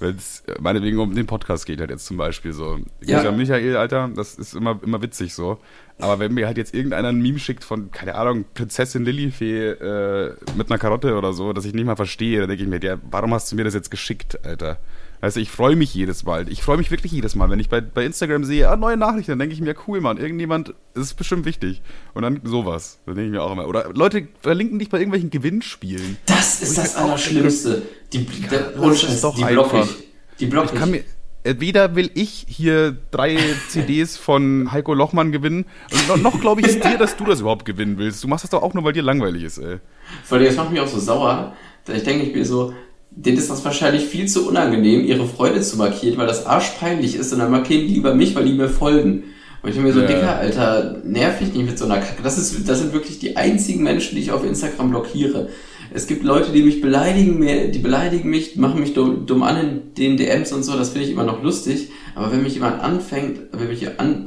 Wenn 0.00 0.16
es 0.16 0.42
meinetwegen 0.60 0.98
um 0.98 1.14
den 1.14 1.26
Podcast 1.26 1.66
geht 1.66 1.80
halt 1.80 1.90
jetzt 1.90 2.06
zum 2.06 2.16
Beispiel 2.16 2.52
so. 2.52 2.78
Ja. 3.02 3.22
Ja. 3.22 3.32
Michael, 3.32 3.76
Alter, 3.76 4.10
das 4.14 4.34
ist 4.34 4.54
immer, 4.54 4.78
immer 4.82 5.02
witzig 5.02 5.34
so. 5.34 5.58
Aber 5.98 6.18
wenn 6.20 6.34
mir 6.34 6.46
halt 6.46 6.56
jetzt 6.56 6.74
irgendeiner 6.74 7.08
ein 7.08 7.20
Meme 7.20 7.38
schickt 7.38 7.64
von, 7.64 7.90
keine 7.90 8.14
Ahnung, 8.14 8.44
Prinzessin 8.54 9.04
Lilifee 9.04 9.70
äh, 9.70 10.34
mit 10.56 10.70
einer 10.70 10.78
Karotte 10.78 11.16
oder 11.16 11.32
so, 11.32 11.52
dass 11.52 11.64
ich 11.64 11.74
nicht 11.74 11.86
mal 11.86 11.96
verstehe, 11.96 12.40
dann 12.40 12.48
denke 12.48 12.62
ich 12.62 12.68
mir, 12.68 12.80
ja, 12.80 12.98
warum 13.10 13.34
hast 13.34 13.50
du 13.50 13.56
mir 13.56 13.64
das 13.64 13.74
jetzt 13.74 13.90
geschickt, 13.90 14.38
Alter? 14.44 14.78
Du, 15.20 15.40
ich 15.40 15.50
freue 15.50 15.76
mich 15.76 15.94
jedes 15.94 16.24
Mal. 16.24 16.48
Ich 16.48 16.62
freue 16.62 16.76
mich 16.76 16.90
wirklich 16.90 17.12
jedes 17.12 17.34
Mal, 17.34 17.50
wenn 17.50 17.58
ich 17.58 17.68
bei, 17.68 17.80
bei 17.80 18.04
Instagram 18.04 18.44
sehe, 18.44 18.68
ah, 18.68 18.76
neue 18.76 18.96
Nachrichten, 18.96 19.32
dann 19.32 19.38
denke 19.40 19.54
ich 19.54 19.60
mir, 19.60 19.74
cool, 19.86 20.00
Mann, 20.00 20.16
irgendjemand, 20.16 20.74
das 20.94 21.06
ist 21.06 21.14
bestimmt 21.14 21.44
wichtig. 21.44 21.82
Und 22.14 22.22
dann 22.22 22.40
sowas. 22.44 23.00
Dann 23.06 23.16
denke 23.16 23.28
ich 23.28 23.32
mir 23.32 23.42
auch 23.42 23.52
immer. 23.52 23.66
Oder 23.66 23.90
Leute 23.94 24.28
verlinken 24.40 24.78
dich 24.78 24.88
bei 24.88 24.98
irgendwelchen 24.98 25.30
Gewinnspielen. 25.30 26.18
Das 26.26 26.62
ist 26.62 26.78
das 26.78 26.96
Allerschlimmste. 26.96 27.82
Die, 28.12 28.24
der, 28.24 28.80
ohne 28.80 28.92
es 28.92 29.02
Scheiß, 29.02 29.20
doch 29.20 29.34
die 29.34 29.44
block 29.44 29.74
einfach. 29.74 29.88
ich. 29.90 30.08
Die 30.38 30.46
block 30.46 30.66
Ich 30.72 30.78
kann 30.78 30.90
mir. 30.90 31.02
Weder 31.44 31.94
will 31.94 32.10
ich 32.14 32.46
hier 32.48 32.96
drei 33.10 33.36
CDs 33.68 34.16
von 34.16 34.70
Heiko 34.70 34.94
Lochmann 34.94 35.32
gewinnen. 35.32 35.66
Und 35.90 36.08
noch, 36.08 36.16
noch 36.16 36.40
glaube 36.40 36.60
ich 36.60 36.66
es 36.68 36.80
dir, 36.80 36.98
dass 36.98 37.16
du 37.16 37.24
das 37.24 37.40
überhaupt 37.40 37.64
gewinnen 37.64 37.98
willst. 37.98 38.22
Du 38.22 38.28
machst 38.28 38.44
das 38.44 38.50
doch 38.50 38.62
auch 38.62 38.74
nur, 38.74 38.84
weil 38.84 38.92
dir 38.92 39.02
langweilig 39.02 39.44
ist, 39.44 39.58
ey. 39.58 39.78
Vor 40.24 40.38
allem, 40.38 40.46
das 40.46 40.56
macht 40.56 40.70
mich 40.70 40.80
auch 40.80 40.86
so 40.86 40.98
sauer. 40.98 41.54
Ich 41.86 42.02
denke, 42.02 42.26
ich 42.26 42.32
bin 42.32 42.44
so, 42.44 42.74
denen 43.10 43.38
ist 43.38 43.50
das 43.50 43.64
wahrscheinlich 43.64 44.04
viel 44.04 44.26
zu 44.26 44.48
unangenehm, 44.48 45.04
ihre 45.04 45.26
Freunde 45.26 45.60
zu 45.60 45.76
markieren, 45.76 46.18
weil 46.18 46.26
das 46.26 46.46
arschpeinlich 46.46 47.16
ist 47.16 47.32
und 47.32 47.40
dann 47.40 47.50
markieren 47.50 47.86
die 47.86 47.94
lieber 47.94 48.14
mich, 48.14 48.34
weil 48.34 48.44
die 48.44 48.52
mir 48.52 48.68
folgen. 48.68 49.24
Und 49.62 49.70
ich 49.70 49.74
bin 49.74 49.84
mir 49.84 49.92
so, 49.92 50.00
Ja. 50.00 50.06
Dicker, 50.06 50.36
Alter, 50.36 50.98
nerv 51.04 51.40
ich 51.40 51.52
nicht 51.52 51.66
mit 51.66 51.78
so 51.78 51.86
einer 51.86 51.98
Kacke. 51.98 52.22
Das, 52.22 52.38
ist, 52.38 52.68
das 52.68 52.78
sind 52.78 52.92
wirklich 52.92 53.18
die 53.18 53.36
einzigen 53.36 53.82
Menschen, 53.82 54.14
die 54.14 54.22
ich 54.22 54.30
auf 54.30 54.44
Instagram 54.44 54.90
blockiere. 54.90 55.48
Es 55.92 56.06
gibt 56.06 56.22
Leute, 56.22 56.52
die 56.52 56.62
mich 56.62 56.80
beleidigen, 56.80 57.40
die 57.72 57.78
beleidigen 57.78 58.28
mich, 58.28 58.56
machen 58.56 58.78
mich 58.78 58.94
dumm, 58.94 59.26
dumm 59.26 59.42
an 59.42 59.56
in 59.56 59.94
den 59.94 60.16
DMs 60.18 60.52
und 60.52 60.62
so, 60.62 60.76
das 60.76 60.90
finde 60.90 61.06
ich 61.06 61.12
immer 61.12 61.24
noch 61.24 61.42
lustig. 61.42 61.90
Aber 62.14 62.30
wenn 62.30 62.42
mich 62.42 62.54
jemand 62.54 62.82
anfängt, 62.82 63.40
wenn 63.52 63.68
mich 63.68 63.98
an, 63.98 64.26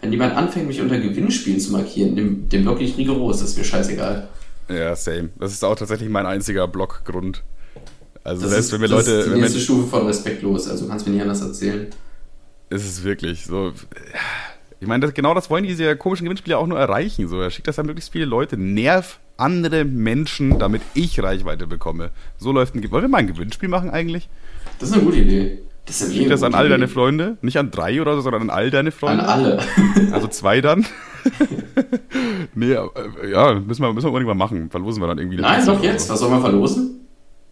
wenn 0.00 0.12
jemand 0.12 0.36
anfängt, 0.36 0.66
mich 0.66 0.80
unter 0.80 0.98
Gewinnspielen 0.98 1.60
zu 1.60 1.70
markieren, 1.72 2.16
dem, 2.16 2.48
dem 2.48 2.62
blocke 2.64 2.82
ich 2.82 2.98
rigoros, 2.98 3.38
das 3.38 3.50
ist 3.50 3.58
mir 3.58 3.64
scheißegal. 3.64 4.28
Ja, 4.68 4.96
same. 4.96 5.30
Das 5.38 5.52
ist 5.52 5.64
auch 5.64 5.76
tatsächlich 5.76 6.08
mein 6.08 6.26
einziger 6.26 6.66
Blockgrund. 6.66 7.44
Also 8.24 8.42
Das 8.42 8.50
selbst 8.52 8.66
ist, 8.66 8.72
wenn 8.72 8.80
mir 8.80 8.88
das 8.88 9.06
Leute, 9.06 9.18
ist 9.20 9.34
die 9.34 9.40
nächste 9.40 9.60
Stufe 9.60 9.86
von 9.88 10.06
respektlos, 10.06 10.66
also 10.68 10.88
kannst 10.88 11.06
mir 11.06 11.12
nicht 11.12 11.22
anders 11.22 11.42
erzählen. 11.42 11.86
ist 12.70 12.84
es 12.86 13.04
wirklich 13.04 13.44
so. 13.44 13.72
Ich 14.80 14.88
meine, 14.88 15.06
das, 15.06 15.14
genau 15.14 15.34
das 15.34 15.50
wollen 15.50 15.64
diese 15.64 15.94
komischen 15.96 16.24
Gewinnspiele 16.24 16.58
auch 16.58 16.66
nur 16.66 16.78
erreichen. 16.78 17.28
So, 17.28 17.40
er 17.40 17.50
schickt 17.50 17.68
das 17.68 17.78
an 17.78 17.86
möglichst 17.86 18.12
viele 18.12 18.24
Leute. 18.24 18.56
Nerv 18.56 19.18
andere 19.36 19.84
Menschen, 19.84 20.58
damit 20.58 20.82
ich 20.94 21.22
Reichweite 21.22 21.66
bekomme. 21.66 22.10
So 22.38 22.52
läuft 22.52 22.74
ein 22.74 22.78
Gewinn. 22.80 22.92
Wollen 22.92 23.04
wir 23.04 23.08
mal 23.08 23.18
ein 23.18 23.26
Gewinnspiel 23.26 23.68
machen 23.68 23.90
eigentlich? 23.90 24.28
Das 24.78 24.88
ist 24.90 24.94
eine 24.94 25.04
gute 25.04 25.18
Idee. 25.18 25.58
Das 25.86 26.00
ist 26.00 26.14
Schick 26.14 26.28
das 26.30 26.42
an 26.42 26.54
all 26.54 26.68
deine. 26.68 26.88
Freunde. 26.88 27.36
Nicht 27.42 27.58
an 27.58 27.70
drei 27.70 28.00
oder 28.00 28.14
so, 28.14 28.22
sondern 28.22 28.42
an 28.42 28.50
all 28.50 28.70
deine 28.70 28.88
An 28.88 28.92
Freunde. 28.92 29.28
alle. 29.28 29.58
Also 30.12 30.28
zwei 30.28 30.60
dann. 30.60 30.86
nee, 32.54 32.72
äh, 32.72 33.30
ja, 33.30 33.54
müssen 33.54 33.82
wir, 33.82 33.92
müssen 33.92 34.06
wir 34.06 34.12
irgendwann 34.14 34.36
mal 34.38 34.44
machen. 34.44 34.70
Verlosen 34.70 35.02
wir 35.02 35.08
dann 35.08 35.18
irgendwie. 35.18 35.38
Nein, 35.38 35.64
doch 35.66 35.82
jetzt. 35.82 36.08
Was 36.08 36.20
soll 36.20 36.30
man 36.30 36.40
verlosen? 36.40 37.03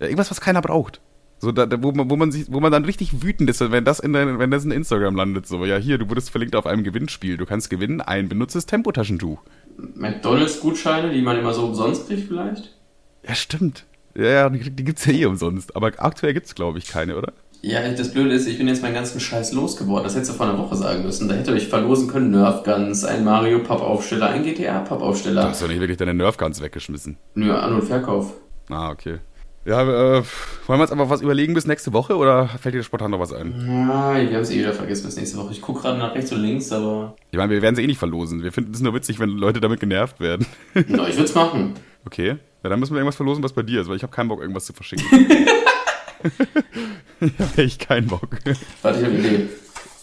Irgendwas, 0.06 0.30
was 0.30 0.40
keiner 0.40 0.62
braucht. 0.62 1.00
So, 1.38 1.50
da, 1.50 1.66
wo, 1.82 1.90
man, 1.90 2.08
wo, 2.08 2.14
man 2.14 2.30
sich, 2.30 2.46
wo 2.52 2.60
man 2.60 2.70
dann 2.70 2.84
richtig 2.84 3.22
wütend 3.24 3.50
ist, 3.50 3.60
wenn 3.60 3.84
das, 3.84 3.98
in 3.98 4.12
dein, 4.12 4.38
wenn 4.38 4.52
das 4.52 4.64
in 4.64 4.70
Instagram 4.70 5.16
landet. 5.16 5.48
So, 5.48 5.64
ja, 5.64 5.76
hier, 5.76 5.98
du 5.98 6.08
wurdest 6.08 6.30
verlinkt 6.30 6.54
auf 6.54 6.66
einem 6.66 6.84
Gewinnspiel. 6.84 7.36
Du 7.36 7.46
kannst 7.46 7.68
gewinnen 7.68 8.00
ein 8.00 8.28
benutztes 8.28 8.64
Tempotaschentuch. 8.66 9.42
McDonalds-Gutscheine, 9.96 11.12
die 11.12 11.20
man 11.20 11.38
immer 11.38 11.52
so 11.52 11.66
umsonst 11.66 12.06
kriegt 12.06 12.28
vielleicht? 12.28 12.76
Ja, 13.26 13.34
stimmt. 13.34 13.86
Ja, 14.14 14.24
ja, 14.24 14.48
die, 14.50 14.70
die 14.70 14.84
gibt's 14.84 15.04
ja 15.04 15.12
eh 15.12 15.24
umsonst. 15.24 15.74
Aber 15.74 15.90
aktuell 15.98 16.32
gibt's, 16.32 16.54
glaube 16.54 16.78
ich, 16.78 16.86
keine, 16.86 17.16
oder? 17.16 17.32
Ja, 17.62 17.88
das 17.92 18.12
Blöde 18.12 18.34
ist, 18.34 18.46
ich 18.46 18.58
bin 18.58 18.66
jetzt 18.66 18.82
meinen 18.82 18.94
ganzen 18.94 19.20
Scheiß 19.20 19.52
losgeworden. 19.52 20.04
Das 20.04 20.14
hättest 20.14 20.32
du 20.32 20.36
vor 20.36 20.48
einer 20.48 20.58
Woche 20.58 20.76
sagen 20.76 21.04
müssen. 21.04 21.28
Da 21.28 21.34
hätte 21.34 21.54
ich 21.56 21.68
verlosen 21.68 22.08
können 22.08 22.32
Nerf 22.32 22.64
Guns, 22.64 23.04
ein 23.04 23.24
Mario 23.24 23.60
Pappaufsteller, 23.60 24.30
ein 24.30 24.42
GTA 24.42 24.80
Du 24.80 25.00
hast 25.00 25.24
doch 25.62 25.68
nicht 25.68 25.80
wirklich 25.80 25.96
deine 25.96 26.12
Nerfguns 26.14 26.60
weggeschmissen. 26.60 27.16
Nö, 27.34 27.52
An- 27.52 27.74
und 27.74 27.82
Verkauf. 27.82 28.34
Ah, 28.68 28.90
okay. 28.90 29.18
Ja, 29.64 29.83
äh, 29.83 30.22
wollen 30.66 30.79
wir 30.81 30.83
uns 30.83 30.90
aber 30.90 31.09
was 31.09 31.22
überlegen 31.22 31.55
bis 31.55 31.66
nächste 31.66 31.92
Woche 31.92 32.16
oder 32.16 32.48
fällt 32.48 32.75
dir 32.75 32.83
spontan 32.83 33.12
noch 33.12 33.20
was 33.20 33.33
ein? 33.33 33.51
Nein, 33.87 34.29
wir 34.29 34.37
haben 34.37 34.42
es 34.42 34.51
eh 34.51 34.59
wieder 34.59 34.72
vergessen 34.72 35.07
bis 35.07 35.16
nächste 35.16 35.38
Woche. 35.38 35.53
Ich 35.53 35.61
gucke 35.61 35.83
gerade 35.83 35.98
nach 35.98 36.14
rechts 36.16 36.33
und 36.33 36.40
links, 36.42 36.72
aber. 36.72 37.14
Ich 37.31 37.38
meine, 37.38 37.53
wir 37.53 37.62
werden 37.62 37.77
sie 37.77 37.83
eh 37.85 37.87
nicht 37.87 37.98
verlosen. 37.98 38.42
Wir 38.42 38.51
finden 38.51 38.72
es 38.75 38.81
nur 38.81 38.92
witzig, 38.94 39.20
wenn 39.20 39.29
Leute 39.31 39.61
damit 39.61 39.79
genervt 39.79 40.18
werden. 40.18 40.46
Na, 40.75 41.07
ich 41.09 41.14
würde 41.14 41.25
es 41.25 41.35
machen. 41.35 41.75
Okay. 42.05 42.37
Ja, 42.64 42.70
dann 42.70 42.81
müssen 42.81 42.92
wir 42.94 42.98
irgendwas 42.98 43.16
verlosen, 43.16 43.42
was 43.44 43.53
bei 43.53 43.62
dir 43.62 43.81
ist, 43.81 43.88
weil 43.88 43.96
ich 43.96 44.03
habe 44.03 44.12
keinen 44.12 44.29
Bock, 44.29 44.40
irgendwas 44.40 44.64
zu 44.66 44.72
verschicken. 44.72 45.07
ja, 47.20 47.29
ich 47.62 47.79
keinen 47.79 48.07
Bock. 48.09 48.29
Warte, 48.83 48.98
ich 49.01 49.05
habe 49.05 49.14
eine 49.16 49.18
Idee. 49.27 49.48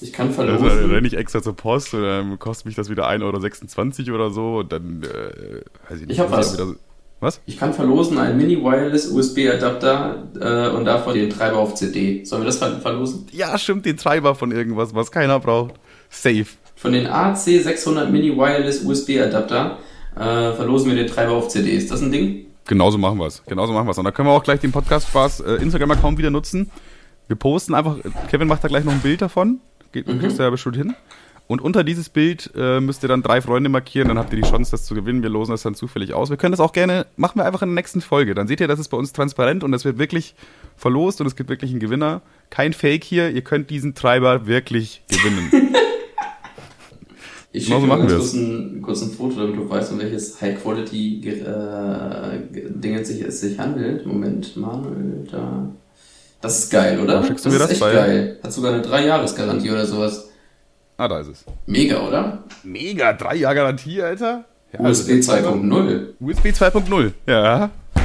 Ich 0.02 0.14
kann 0.14 0.28
Also, 0.28 0.44
verlosen. 0.44 0.68
dann 0.68 0.92
renne 0.92 1.08
ich 1.08 1.18
extra 1.18 1.42
zur 1.42 1.56
Post 1.56 1.94
und 1.94 2.04
dann 2.04 2.40
kostet 2.40 2.66
mich 2.66 2.76
das 2.76 2.90
wieder 2.90 3.10
1,26 3.10 4.08
Euro 4.08 4.16
oder 4.16 4.30
so 4.30 4.58
und 4.60 4.72
dann, 4.72 5.04
äh, 5.04 5.62
weiß 5.90 6.00
ich 6.02 6.08
nicht. 6.08 6.12
Ich 6.12 6.20
hab 6.22 6.30
muss 6.30 6.38
was. 6.38 6.54
Wieder, 6.58 6.76
was? 7.20 7.42
Ich 7.46 7.58
kann 7.58 7.74
verlosen 7.74 8.18
einen 8.18 8.38
Mini-Wireless 8.38 9.08
USB-Adapter 9.12 10.24
äh, 10.40 10.76
und 10.76 10.86
davon 10.86 11.14
den 11.14 11.30
Treiber 11.30 11.58
auf 11.58 11.76
CD. 11.76 12.24
Sollen 12.24 12.42
wir 12.44 12.46
das 12.48 12.58
ver 12.58 12.80
verlosen? 12.80 13.28
Ja, 13.32 13.58
stimmt, 13.58 13.86
den 13.86 13.98
Treiber 13.98 14.36
von 14.36 14.52
irgendwas, 14.52 14.94
was 14.96 15.12
keiner 15.12 15.40
braucht. 15.40 15.76
Safe. 16.10 16.46
Von 16.76 16.94
den 16.94 17.08
AC600 17.08 18.06
Mini-Wireless 18.08 18.84
USB-Adapter 18.84 19.78
äh, 20.16 20.54
verlosen 20.54 20.90
wir 20.90 20.96
den 20.96 21.08
Treiber 21.08 21.34
auf 21.34 21.50
CD. 21.50 21.72
Ist 21.76 21.92
das 21.92 22.02
ein 22.02 22.12
Ding? 22.12 22.46
Genauso 22.66 22.98
machen 22.98 23.18
wir 23.18 23.28
es. 23.28 23.44
Genauso 23.46 23.74
machen 23.74 23.88
wir 23.88 23.92
es. 23.92 23.98
Und 23.98 24.06
dann 24.06 24.14
können 24.14 24.28
wir 24.28 24.34
auch 24.34 24.44
gleich 24.44 24.60
den 24.60 24.72
Podcast-Spaß 24.72 25.42
äh, 25.42 25.56
Instagram-Account 25.56 26.18
wieder 26.18 26.30
nutzen. 26.30 26.70
Wir 27.28 27.36
posten 27.36 27.74
einfach, 27.76 27.98
Kevin 28.30 28.48
macht 28.48 28.64
da 28.64 28.68
gleich 28.68 28.84
noch 28.84 28.94
ein 28.94 29.02
Bild 29.02 29.22
davon. 29.22 29.60
Geht, 29.92 30.08
Mhm. 30.08 30.20
Kriegst 30.20 30.38
du 30.40 30.44
ja 30.44 30.50
bestimmt 30.50 30.76
hin. 30.78 30.96
Und 31.50 31.62
unter 31.62 31.84
dieses 31.84 32.10
Bild 32.10 32.52
äh, 32.56 32.80
müsst 32.80 33.02
ihr 33.02 33.10
dann 33.10 33.24
drei 33.24 33.42
Freunde 33.42 33.70
markieren, 33.70 34.08
dann 34.08 34.20
habt 34.20 34.32
ihr 34.32 34.40
die 34.40 34.48
Chance, 34.48 34.70
das 34.70 34.86
zu 34.86 34.94
gewinnen. 34.94 35.24
Wir 35.24 35.32
losen 35.32 35.50
das 35.50 35.64
dann 35.64 35.74
zufällig 35.74 36.14
aus. 36.14 36.30
Wir 36.30 36.38
können 36.38 36.52
das 36.52 36.60
auch 36.60 36.74
gerne, 36.74 37.08
machen 37.18 37.40
wir 37.40 37.46
einfach 37.46 37.64
in 37.64 37.70
der 37.70 37.74
nächsten 37.74 38.02
Folge. 38.02 38.36
Dann 38.36 38.48
seht 38.48 38.62
ihr, 38.62 38.68
das 38.68 38.80
ist 38.80 38.90
bei 38.90 38.98
uns 38.98 39.14
transparent 39.14 39.64
und 39.64 39.74
es 39.74 39.84
wird 39.84 39.98
wirklich 39.98 40.36
verlost 40.78 41.22
und 41.22 41.26
es 41.26 41.36
gibt 41.36 41.50
wirklich 41.50 41.72
einen 41.72 41.80
Gewinner. 41.80 42.22
Kein 42.52 42.72
Fake 42.72 43.04
hier, 43.04 43.32
ihr 43.32 43.42
könnt 43.42 43.72
diesen 43.72 43.96
Treiber 43.96 44.46
wirklich 44.46 45.02
gewinnen. 45.10 45.50
Ich 47.52 47.66
Genau 47.66 47.80
schicke 47.80 47.96
so 47.96 47.98
wir 47.98 48.08
kurz 48.16 48.34
ein, 48.34 48.82
kurz 48.84 49.02
ein 49.02 49.10
Foto, 49.10 49.40
damit 49.40 49.58
du 49.58 49.68
weißt, 49.68 49.92
um 49.92 49.98
welches 49.98 50.40
High-Quality-Ding 50.40 52.94
es 52.94 53.08
sich, 53.08 53.22
es 53.22 53.42
sich 53.42 53.58
handelt. 53.58 54.06
Moment, 54.06 54.56
Manuel, 54.56 55.28
da. 55.32 55.68
Das 56.42 56.60
ist 56.60 56.70
geil, 56.70 57.00
oder? 57.00 57.24
Wo 57.24 57.26
schickst 57.26 57.48
du 57.48 57.50
mir 57.50 57.58
das 57.58 57.72
ist 57.72 57.74
echt 57.74 57.82
bei? 57.82 57.94
geil. 57.94 58.38
Hat 58.44 58.54
sogar 58.54 58.76
eine 58.76 58.84
3-Jahres-Garantie 58.84 59.72
oder 59.72 59.88
sowas. 59.88 60.29
Ah, 61.00 61.08
da 61.08 61.20
ist 61.20 61.28
es. 61.30 61.46
Mega, 61.66 62.00
oder? 62.08 62.44
Mega, 62.64 63.14
drei 63.14 63.36
Jahre 63.36 63.56
Garantie, 63.56 64.02
Alter. 64.02 64.46
Ja, 64.74 64.82
USB 64.82 65.10
2.0. 65.14 66.10
USB 66.20 66.46
2.0, 66.48 67.12
ja. 67.26 67.42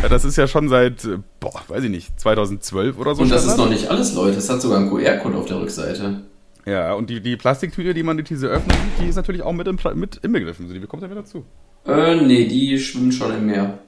ja. 0.00 0.09
Das 0.09 0.24
ist 0.24 0.37
ja 0.37 0.46
schon 0.46 0.68
seit, 0.68 1.04
äh, 1.04 1.18
boah, 1.40 1.61
weiß 1.68 1.85
ich 1.85 1.90
nicht, 1.90 2.18
2012 2.20 2.98
oder 2.98 3.14
so. 3.14 3.22
Und 3.22 3.30
das 3.30 3.42
ist 3.44 3.52
Standard. 3.52 3.66
noch 3.70 3.72
nicht 3.76 3.90
alles, 3.90 4.14
Leute. 4.14 4.38
Es 4.38 4.48
hat 4.48 4.61
sogar 4.62 4.78
einen 4.78 4.88
QR-Code 4.90 5.37
auf 5.37 5.46
der 5.46 5.61
Rückseite. 5.61 6.22
Ja, 6.66 6.94
und 6.94 7.11
die, 7.11 7.20
die 7.20 7.37
Plastiktüte, 7.37 7.92
die 7.92 8.02
man 8.02 8.16
diese 8.24 8.46
Öffnung 8.48 8.76
sieht, 8.76 9.04
die 9.04 9.09
ist 9.11 9.16
natürlich 9.16 9.42
auch 9.42 9.52
mit, 9.52 9.66
im, 9.68 9.78
mit 9.94 10.16
inbegriffen. 10.22 10.72
Die 10.72 10.78
bekommt 10.78 11.02
er 11.02 11.09
mit 11.11 11.18
dazu. 11.18 11.44
Äh, 11.87 12.16
nee, 12.16 12.46
die 12.46 12.78
schwimmen 12.78 13.12
schon 13.12 13.35
im 13.35 13.44
Meer. 13.46 13.78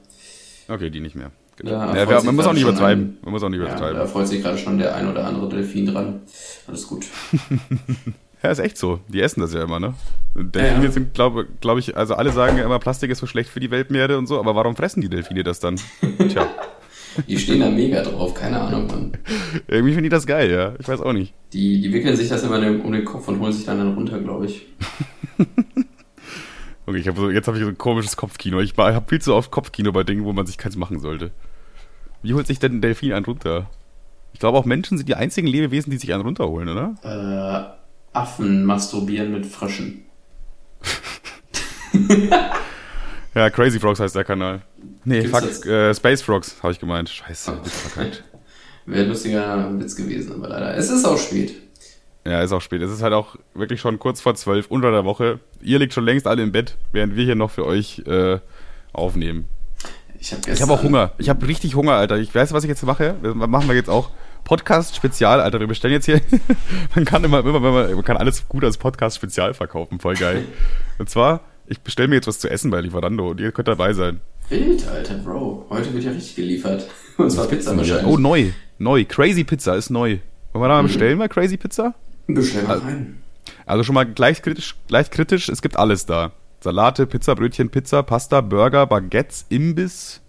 Okay, 0.67 0.89
die 0.91 0.99
nicht 0.99 1.15
mehr. 1.15 1.31
Genau. 1.55 1.71
Ja, 1.71 1.95
Ja, 2.07 2.21
man 2.21 2.35
muss 2.35 2.45
auch 2.45 2.53
nicht 2.53 2.61
übertreiben. 2.61 3.03
ein- 3.03 3.17
Man 3.23 3.31
muss 3.33 3.41
auch 3.41 3.49
nicht 3.49 3.59
Ja, 3.59 3.65
übertreiben. 3.65 3.97
da 3.97 4.05
freut 4.05 4.27
sich 4.27 4.43
gerade 4.43 4.59
schon 4.59 4.77
der 4.77 4.95
ein 4.95 5.09
oder 5.09 5.25
andere 5.25 5.49
Delfin 5.49 5.87
dran. 5.87 6.21
Alles 6.67 6.87
gut. 6.87 7.05
Ja, 8.47 8.51
ist 8.51 8.59
echt 8.59 8.77
so. 8.77 9.01
Die 9.09 9.19
essen 9.19 9.41
das 9.41 9.53
ja 9.53 9.61
immer, 9.61 9.77
ne? 9.77 9.93
Delfine 10.33 10.85
ja, 10.85 10.91
sind, 10.91 11.13
glaube 11.13 11.47
glaub 11.59 11.79
ich, 11.79 11.97
also 11.97 12.13
alle 12.13 12.31
sagen 12.31 12.57
ja 12.57 12.63
immer, 12.63 12.79
Plastik 12.79 13.11
ist 13.11 13.17
so 13.17 13.27
schlecht 13.27 13.49
für 13.49 13.59
die 13.59 13.71
Weltmeere 13.71 14.17
und 14.17 14.25
so, 14.25 14.39
aber 14.39 14.55
warum 14.55 14.73
fressen 14.77 15.01
die 15.01 15.09
Delfine 15.09 15.43
das 15.43 15.59
dann? 15.59 15.75
Tja. 16.29 16.47
Die 17.27 17.37
stehen 17.37 17.59
da 17.59 17.69
mega 17.69 18.03
drauf, 18.03 18.33
keine 18.33 18.61
Ahnung, 18.61 18.87
Mann. 18.87 19.11
Irgendwie 19.67 19.91
finde 19.91 20.07
ich 20.07 20.11
das 20.11 20.25
geil, 20.25 20.49
ja. 20.49 20.75
Ich 20.79 20.87
weiß 20.87 21.01
auch 21.01 21.11
nicht. 21.11 21.33
Die, 21.51 21.81
die 21.81 21.91
wickeln 21.91 22.15
sich 22.15 22.29
das 22.29 22.41
immer 22.43 22.55
um 22.55 22.93
den 22.93 23.03
Kopf 23.03 23.27
und 23.27 23.41
holen 23.41 23.51
sich 23.51 23.65
dann, 23.65 23.79
dann 23.79 23.95
runter, 23.95 24.17
glaube 24.19 24.45
ich. 24.45 24.65
okay, 26.85 26.99
ich 26.99 27.07
hab 27.09 27.17
so, 27.17 27.29
jetzt 27.29 27.47
habe 27.47 27.57
ich 27.57 27.63
so 27.65 27.69
ein 27.69 27.77
komisches 27.77 28.15
Kopfkino. 28.15 28.61
Ich 28.61 28.77
habe 28.77 29.09
viel 29.09 29.19
zu 29.19 29.35
oft 29.35 29.51
Kopfkino 29.51 29.91
bei 29.91 30.05
Dingen, 30.05 30.23
wo 30.23 30.31
man 30.31 30.45
sich 30.45 30.57
keins 30.57 30.77
machen 30.77 31.01
sollte. 31.01 31.31
Wie 32.23 32.33
holt 32.33 32.47
sich 32.47 32.59
denn 32.59 32.77
ein 32.77 32.81
Delfin 32.81 33.11
einen 33.11 33.25
runter? 33.25 33.69
Ich 34.31 34.39
glaube, 34.39 34.57
auch 34.57 34.63
Menschen 34.63 34.97
sind 34.97 35.09
die 35.09 35.15
einzigen 35.15 35.47
Lebewesen, 35.47 35.91
die 35.91 35.97
sich 35.97 36.13
einen 36.13 36.23
runterholen, 36.23 36.69
oder? 36.69 36.95
Äh, 37.03 37.77
Affen 38.13 38.65
masturbieren 38.65 39.31
mit 39.31 39.45
Fröschen. 39.45 40.03
ja, 43.35 43.49
Crazy 43.49 43.79
Frogs 43.79 43.99
heißt 43.99 44.15
der 44.15 44.23
Kanal. 44.23 44.61
Nee, 45.05 45.27
fuck, 45.27 45.65
äh, 45.65 45.93
Space 45.93 46.21
Frogs, 46.21 46.57
habe 46.61 46.73
ich 46.73 46.79
gemeint. 46.79 47.09
Scheiße, 47.09 47.59
oh. 47.59 47.63
verkackt. 47.63 48.23
Wäre 48.85 49.03
ein 49.03 49.09
lustiger 49.09 49.79
Witz 49.79 49.95
gewesen, 49.95 50.33
aber 50.33 50.47
leider. 50.49 50.75
Es 50.77 50.89
ist 50.89 51.05
auch 51.05 51.17
spät. 51.17 51.55
Ja, 52.25 52.41
ist 52.41 52.51
auch 52.51 52.61
spät. 52.61 52.81
Es 52.81 52.91
ist 52.91 53.01
halt 53.01 53.13
auch 53.13 53.35
wirklich 53.53 53.79
schon 53.79 53.99
kurz 53.99 54.21
vor 54.21 54.35
zwölf, 54.35 54.67
unter 54.67 54.91
der 54.91 55.05
Woche. 55.05 55.39
Ihr 55.61 55.79
liegt 55.79 55.93
schon 55.93 56.05
längst 56.05 56.27
alle 56.27 56.43
im 56.43 56.51
Bett, 56.51 56.77
während 56.91 57.15
wir 57.15 57.23
hier 57.23 57.35
noch 57.35 57.51
für 57.51 57.65
euch 57.65 57.99
äh, 58.05 58.39
aufnehmen. 58.91 59.47
Ich 60.19 60.33
habe 60.33 60.51
hab 60.51 60.69
auch 60.69 60.83
Hunger. 60.83 61.11
Ich 61.17 61.29
habe 61.29 61.47
richtig 61.47 61.75
Hunger, 61.75 61.93
Alter. 61.93 62.17
Ich 62.17 62.33
weiß, 62.33 62.51
was 62.51 62.63
ich 62.63 62.69
jetzt 62.69 62.83
mache. 62.83 63.15
Das 63.21 63.35
machen 63.35 63.67
wir 63.67 63.75
jetzt 63.75 63.89
auch. 63.89 64.09
Podcast-Spezial, 64.47 65.41
Alter. 65.41 65.59
Wir 65.59 65.67
bestellen 65.67 65.91
jetzt 65.91 66.05
hier. 66.05 66.21
man 66.95 67.03
kann 67.03 67.21
immer, 67.25 67.41
immer, 67.41 67.57
immer, 67.57 67.89
man 67.89 68.03
kann 68.05 68.15
alles 68.15 68.47
gut 68.47 68.63
als 68.63 68.77
Podcast-Spezial 68.77 69.53
verkaufen. 69.53 69.99
Voll 69.99 70.15
geil. 70.15 70.45
Und 70.97 71.09
zwar, 71.09 71.41
ich 71.65 71.81
bestelle 71.81 72.07
mir 72.07 72.15
jetzt 72.15 72.27
was 72.27 72.39
zu 72.39 72.49
essen 72.49 72.71
bei 72.71 72.79
Lieferando 72.79 73.29
und 73.29 73.41
ihr 73.41 73.51
könnt 73.51 73.67
dabei 73.67 73.91
sein. 73.91 74.21
Wild, 74.47 74.87
Alter, 74.87 75.15
Bro. 75.15 75.65
Heute 75.69 75.93
wird 75.93 76.05
ja 76.05 76.11
richtig 76.11 76.37
geliefert. 76.37 76.87
Und 77.17 77.29
zwar 77.29 77.47
Pizza 77.47 77.75
wahrscheinlich. 77.75 78.05
Oh, 78.05 78.17
neu. 78.17 78.51
Neu. 78.77 79.03
Crazy 79.03 79.43
Pizza 79.43 79.75
ist 79.75 79.89
neu. 79.89 80.19
Wollen 80.53 80.63
wir 80.63 80.67
da 80.69 80.75
mal 80.75 80.83
mhm. 80.83 80.87
bestellen, 80.87 81.17
mal 81.17 81.27
Crazy 81.27 81.57
Pizza? 81.57 81.93
Bestellen 82.27 82.67
wir 82.67 82.73
also, 82.75 82.85
rein. 82.85 83.21
Also 83.65 83.83
schon 83.83 83.95
mal 83.95 84.05
gleich 84.05 84.41
kritisch, 84.41 84.75
gleich 84.87 85.11
kritisch, 85.11 85.49
es 85.49 85.61
gibt 85.61 85.75
alles 85.75 86.05
da. 86.05 86.31
Salate, 86.61 87.05
Pizza, 87.05 87.35
Brötchen, 87.35 87.69
Pizza, 87.69 88.01
Pasta, 88.01 88.39
Burger, 88.39 88.85
Baguettes, 88.85 89.45
Imbiss, 89.49 90.21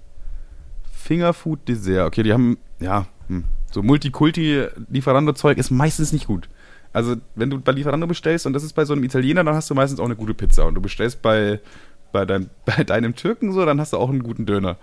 Fingerfood, 0.93 1.69
Dessert. 1.69 2.09
Okay, 2.09 2.25
die 2.25 2.33
haben, 2.33 2.59
ja, 2.81 3.07
hm, 3.29 3.45
so 3.71 3.83
Multikulti-Lieferando-Zeug 3.83 5.59
ist 5.59 5.71
meistens 5.71 6.13
nicht 6.13 6.27
gut. 6.27 6.49
Also, 6.93 7.17
wenn 7.35 7.51
du 7.51 7.61
bei 7.61 7.73
Lieferando 7.73 8.07
bestellst 8.07 8.47
und 8.47 8.55
das 8.55 8.63
ist 8.63 8.73
bei 8.73 8.85
so 8.85 8.95
einem 8.95 9.05
Italiener, 9.05 9.45
dann 9.45 9.55
hast 9.55 9.69
du 9.69 9.75
meistens 9.75 10.01
auch 10.01 10.07
eine 10.07 10.17
gute 10.17 10.35
Pizza. 10.35 10.67
Und 10.67 10.75
du 10.75 10.81
bestellst 10.81 11.21
bei, 11.23 11.61
bei, 12.13 12.25
dein, 12.25 12.51
bei 12.65 12.85
deinem 12.85 13.15
Türken 13.15 13.53
so, 13.53 13.65
dann 13.65 13.81
hast 13.81 13.93
du 13.93 13.99
auch 13.99 14.09
einen 14.09 14.23
guten 14.23 14.47
Döner. 14.47 14.77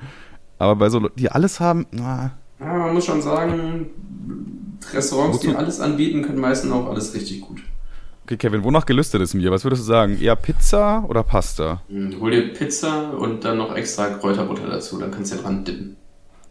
Aber 0.60 0.76
bei 0.76 0.90
so, 0.90 1.10
die 1.10 1.30
alles 1.30 1.60
haben, 1.60 1.86
na. 1.92 2.32
Ja, 2.60 2.74
man 2.74 2.94
muss 2.94 3.06
schon 3.06 3.22
sagen, 3.22 3.88
Restaurants, 4.94 5.40
die 5.40 5.54
alles 5.54 5.82
anbieten, 5.82 6.22
können 6.22 6.40
meistens 6.40 6.72
auch 6.72 6.90
alles 6.90 7.14
richtig 7.14 7.42
gut. 7.42 7.62
Okay, 8.24 8.38
Kevin, 8.38 8.64
wonach 8.64 8.86
gelüstet 8.86 9.22
ist 9.22 9.34
mir? 9.34 9.52
Was 9.52 9.66
würdest 9.66 9.84
du 9.84 9.86
sagen? 9.86 10.20
Eher 10.20 10.36
Pizza 10.36 11.06
oder 11.08 11.22
Pasta? 11.22 11.82
Hm, 11.90 12.20
hol 12.20 12.32
dir 12.32 12.54
Pizza 12.54 13.12
und 13.12 13.44
dann 13.44 13.58
noch 13.58 13.76
extra 13.76 14.08
Kräuterbutter 14.08 14.68
dazu, 14.68 14.98
dann 14.98 15.12
kannst 15.12 15.32
du 15.32 15.36
ja 15.36 15.42
dran 15.44 15.64
dippen. 15.64 15.98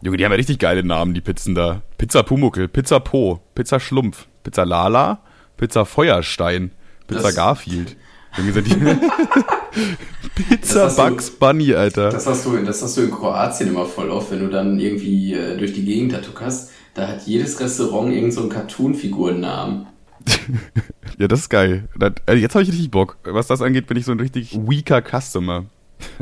Junge, 0.05 0.17
die 0.17 0.25
haben 0.25 0.33
ja 0.33 0.37
richtig 0.37 0.59
geile 0.59 0.83
Namen, 0.83 1.15
die 1.15 1.21
Pizzen 1.21 1.55
da. 1.55 1.81
Pizza 1.97 2.21
Pumuckel, 2.21 2.67
Pizza 2.67 2.99
Po, 2.99 3.39
Pizza 3.55 3.79
Schlumpf, 3.79 4.27
Pizza 4.43 4.63
Lala, 4.63 5.21
Pizza 5.57 5.83
Feuerstein, 5.83 6.69
Pizza 7.07 7.23
das, 7.23 7.35
Garfield. 7.35 7.97
Junge, 8.37 8.53
sind 8.53 8.67
die 8.67 8.75
Pizza 10.43 10.89
Bugs 10.89 11.31
du, 11.31 11.39
Bunny, 11.39 11.73
Alter. 11.73 12.11
Das 12.11 12.27
hast, 12.27 12.45
du, 12.45 12.55
das 12.57 12.83
hast 12.83 12.97
du 12.97 13.01
in 13.01 13.09
Kroatien 13.09 13.69
immer 13.69 13.87
voll 13.87 14.11
oft, 14.11 14.29
wenn 14.29 14.41
du 14.41 14.49
dann 14.49 14.79
irgendwie 14.79 15.33
äh, 15.33 15.57
durch 15.57 15.73
die 15.73 15.83
Gegend 15.83 16.13
da 16.13 16.19
tuckerst. 16.19 16.71
Da 16.93 17.07
hat 17.07 17.25
jedes 17.25 17.59
Restaurant 17.59 18.09
irgendeinen 18.09 18.31
so 18.31 18.47
Cartoon-Figurennamen. 18.47 19.87
ja, 21.17 21.27
das 21.27 21.41
ist 21.41 21.49
geil. 21.49 21.87
Also 22.27 22.39
jetzt 22.39 22.53
habe 22.53 22.61
ich 22.61 22.69
richtig 22.69 22.91
Bock. 22.91 23.17
Was 23.23 23.47
das 23.47 23.63
angeht, 23.63 23.87
bin 23.87 23.97
ich 23.97 24.05
so 24.05 24.11
ein 24.11 24.19
richtig 24.19 24.55
weaker 24.55 25.01
Customer. 25.01 25.65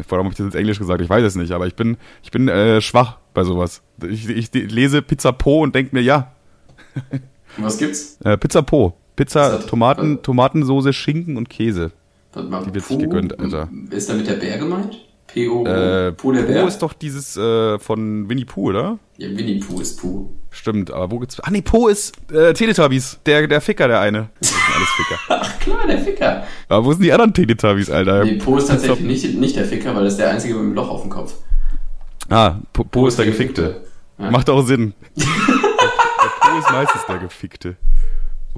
Vor 0.08 0.18
allem 0.18 0.26
habe 0.26 0.34
ich 0.34 0.38
das 0.38 0.46
jetzt 0.46 0.56
Englisch 0.56 0.80
gesagt, 0.80 1.02
ich 1.02 1.10
weiß 1.10 1.24
es 1.24 1.36
nicht, 1.36 1.52
aber 1.52 1.68
ich 1.68 1.76
bin, 1.76 1.98
ich 2.24 2.32
bin 2.32 2.48
äh, 2.48 2.82
schwach 2.82 3.18
bei 3.34 3.44
sowas. 3.44 3.82
Ich, 4.08 4.30
ich 4.30 4.54
lese 4.54 5.02
Pizza 5.02 5.32
Po 5.32 5.62
und 5.62 5.76
denke 5.76 5.96
mir, 5.96 6.02
ja. 6.02 6.32
Was 7.58 7.78
gibt's? 7.78 8.18
Äh, 8.24 8.38
Pizza 8.38 8.62
Po. 8.62 8.94
Pizza, 9.16 9.60
Tomaten, 9.68 10.22
Tomatensoße, 10.24 10.92
Schinken 10.92 11.38
und 11.38 11.50
Käse. 11.50 11.92
Die 12.36 12.74
wird 12.74 12.86
sich 12.86 12.98
gegönnt, 12.98 13.40
Alter. 13.40 13.70
Ist 13.92 14.10
damit 14.10 14.28
der 14.28 14.34
Bär 14.34 14.58
gemeint? 14.58 15.06
P.O. 15.28 15.66
Äh, 15.66 16.12
Po 16.14 16.32
der 16.32 16.44
Bär? 16.44 16.62
Po 16.62 16.68
ist 16.68 16.80
doch 16.80 16.94
dieses 16.94 17.38
äh, 17.38 17.78
von 17.78 18.28
Winnie 18.28 18.46
Pooh, 18.46 18.70
oder? 18.70 19.00
Ja, 19.18 19.30
Winnie 19.30 19.60
Pooh 19.60 19.82
ist 19.82 20.00
Pooh. 20.00 20.30
Stimmt, 20.54 20.92
aber 20.92 21.10
wo 21.10 21.18
gibt's. 21.18 21.40
Ah, 21.40 21.50
nee, 21.50 21.64
Po 21.64 21.88
ist 21.88 22.14
äh, 22.32 22.54
Teletubbies. 22.54 23.20
Der, 23.26 23.48
der 23.48 23.60
Ficker, 23.60 23.88
der 23.88 24.00
eine. 24.00 24.30
Alles 24.76 24.90
Ficker. 24.96 25.20
Ach 25.30 25.60
klar, 25.60 25.88
der 25.88 25.98
Ficker. 25.98 26.44
Aber 26.70 26.86
wo 26.86 26.94
sind 26.94 27.02
die 27.02 27.12
anderen 27.12 27.34
Teletubbies, 27.34 27.90
Alter? 27.90 28.24
Nee, 28.24 28.36
Po 28.36 28.58
ist 28.58 28.68
tatsächlich 28.68 29.02
nicht, 29.02 29.36
nicht 29.40 29.56
der 29.56 29.66
Ficker, 29.66 29.96
weil 29.96 30.04
das 30.04 30.14
ist 30.14 30.20
der 30.20 30.30
einzige 30.30 30.54
mit 30.54 30.64
dem 30.64 30.74
Loch 30.76 30.90
auf 30.90 31.02
dem 31.02 31.10
Kopf. 31.10 31.34
Ah, 32.30 32.58
Po, 32.72 32.84
po 32.84 33.08
ist 33.08 33.18
der 33.18 33.26
Gefickte. 33.26 33.82
Ja. 34.20 34.30
Macht 34.30 34.48
auch 34.50 34.62
Sinn. 34.62 34.94
der, 35.16 35.26
der 35.26 36.30
Po 36.40 36.60
ist 36.60 36.72
meistens 36.72 37.06
der 37.08 37.18
Gefickte. 37.18 37.76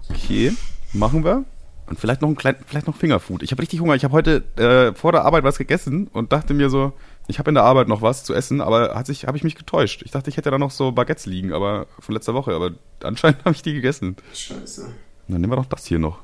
Okay, 0.09 0.51
machen 0.91 1.23
wir. 1.23 1.45
Und 1.87 1.99
vielleicht 1.99 2.21
noch 2.21 2.29
ein 2.29 2.35
klein, 2.35 2.57
vielleicht 2.67 2.87
noch 2.87 2.95
Fingerfood. 2.95 3.41
Ich 3.41 3.51
habe 3.51 3.61
richtig 3.61 3.79
Hunger. 3.79 3.95
Ich 3.95 4.03
habe 4.03 4.13
heute 4.13 4.43
äh, 4.57 4.93
vor 4.93 5.13
der 5.13 5.23
Arbeit 5.23 5.45
was 5.45 5.57
gegessen 5.57 6.07
und 6.11 6.33
dachte 6.33 6.53
mir 6.53 6.69
so, 6.69 6.93
ich 7.27 7.39
habe 7.39 7.49
in 7.49 7.55
der 7.55 7.63
Arbeit 7.63 7.87
noch 7.87 8.01
was 8.01 8.23
zu 8.23 8.33
essen, 8.33 8.61
aber 8.61 8.95
hat 8.95 9.07
sich, 9.07 9.25
habe 9.25 9.37
ich 9.37 9.43
mich 9.43 9.55
getäuscht. 9.55 10.03
Ich 10.05 10.11
dachte, 10.11 10.29
ich 10.29 10.37
hätte 10.37 10.51
da 10.51 10.57
noch 10.57 10.71
so 10.71 10.91
Baguettes 10.91 11.25
liegen, 11.25 11.53
aber 11.53 11.87
von 11.99 12.13
letzter 12.13 12.33
Woche, 12.33 12.53
aber 12.53 12.71
anscheinend 13.03 13.39
habe 13.45 13.55
ich 13.55 13.61
die 13.61 13.73
gegessen. 13.73 14.15
Scheiße. 14.33 14.93
Dann 15.27 15.41
nehmen 15.41 15.51
wir 15.51 15.57
doch 15.57 15.65
das 15.65 15.85
hier 15.85 15.99
noch. 15.99 16.19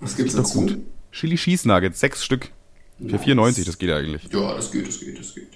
Was 0.00 0.10
das 0.10 0.16
gibt's 0.16 0.34
dazu? 0.34 0.60
Gut. 0.66 0.78
Chili 1.12 1.36
Cheese 1.36 1.66
Nuggets, 1.66 2.00
sechs 2.00 2.24
Stück. 2.24 2.50
Für 2.98 3.18
94, 3.18 3.64
das 3.64 3.78
geht 3.78 3.90
eigentlich. 3.90 4.24
Ja, 4.32 4.54
das 4.54 4.70
geht, 4.70 4.86
das 4.86 5.00
geht, 5.00 5.18
das 5.18 5.34
geht. 5.34 5.48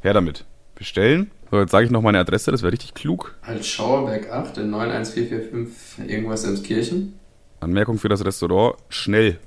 Her 0.00 0.14
damit. 0.14 0.44
Bestellen. 0.74 1.30
So, 1.50 1.58
jetzt 1.58 1.72
sage 1.72 1.84
ich 1.84 1.90
noch 1.90 2.00
meine 2.00 2.18
Adresse, 2.18 2.50
das 2.50 2.62
wäre 2.62 2.72
richtig 2.72 2.94
klug. 2.94 3.34
Als 3.42 3.66
Schauerberg 3.66 4.30
8 4.30 4.58
in 4.58 4.70
91445 4.70 6.08
irgendwas 6.08 6.44
ins 6.44 6.62
Kirchen. 6.62 7.18
Anmerkung 7.60 7.98
für 7.98 8.08
das 8.08 8.24
Restaurant, 8.24 8.76
schnell. 8.88 9.38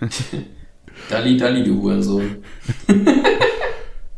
Dalli, 1.10 1.36
Dalli, 1.36 1.64
du 1.64 1.80
Hurensohn. 1.80 2.44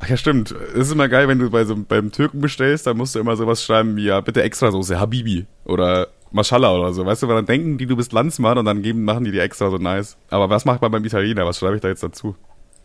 Ach 0.09 0.13
ja, 0.13 0.17
stimmt. 0.17 0.53
Es 0.73 0.87
ist 0.87 0.93
immer 0.93 1.07
geil, 1.07 1.29
wenn 1.29 1.39
du 1.39 1.51
bei 1.51 1.67
so, 1.67 1.77
beim 1.77 2.11
Türken 2.11 2.41
bestellst, 2.41 2.87
dann 2.87 2.97
musst 2.97 3.15
du 3.15 3.19
immer 3.19 3.37
sowas 3.37 3.63
schreiben 3.63 3.95
wie, 3.97 4.07
ja, 4.07 4.23
bitte 4.23 4.43
Extrasoße, 4.43 4.99
Habibi 4.99 5.45
oder 5.67 6.09
Mashallah 6.33 6.75
oder 6.75 6.95
so. 6.95 7.05
Weißt 7.05 7.23
du, 7.23 7.29
weil 7.29 7.37
dann 7.37 7.45
denken 7.45 7.77
die, 7.77 7.85
du 7.85 7.95
bist 7.95 8.15
Landsmann 8.15 8.57
und 8.57 8.65
dann 8.65 8.81
geben, 8.81 9.05
machen 9.05 9.27
die 9.27 9.33
die 9.33 9.39
extra 9.39 9.69
so 9.71 9.77
nice. 9.77 10.17
Aber 10.31 10.49
was 10.49 10.65
macht 10.65 10.81
man 10.81 10.91
beim 10.91 11.05
Italiener? 11.05 11.45
Was 11.45 11.59
schreibe 11.59 11.77
ich 11.77 11.83
da 11.83 11.89
jetzt 11.89 12.03
dazu? 12.03 12.37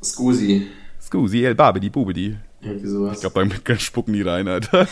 Scusi. 0.03 0.67
Scusi, 1.01 1.45
el 1.45 1.55
babidi, 1.55 1.89
bubidi. 1.89 2.36
Irgendwie 2.62 2.88
sowas. 2.88 3.13
Ich 3.13 3.21
glaube, 3.21 3.49
dann 3.65 3.79
spucken 3.79 4.12
die 4.12 4.23
rein, 4.23 4.49
Alter. 4.49 4.81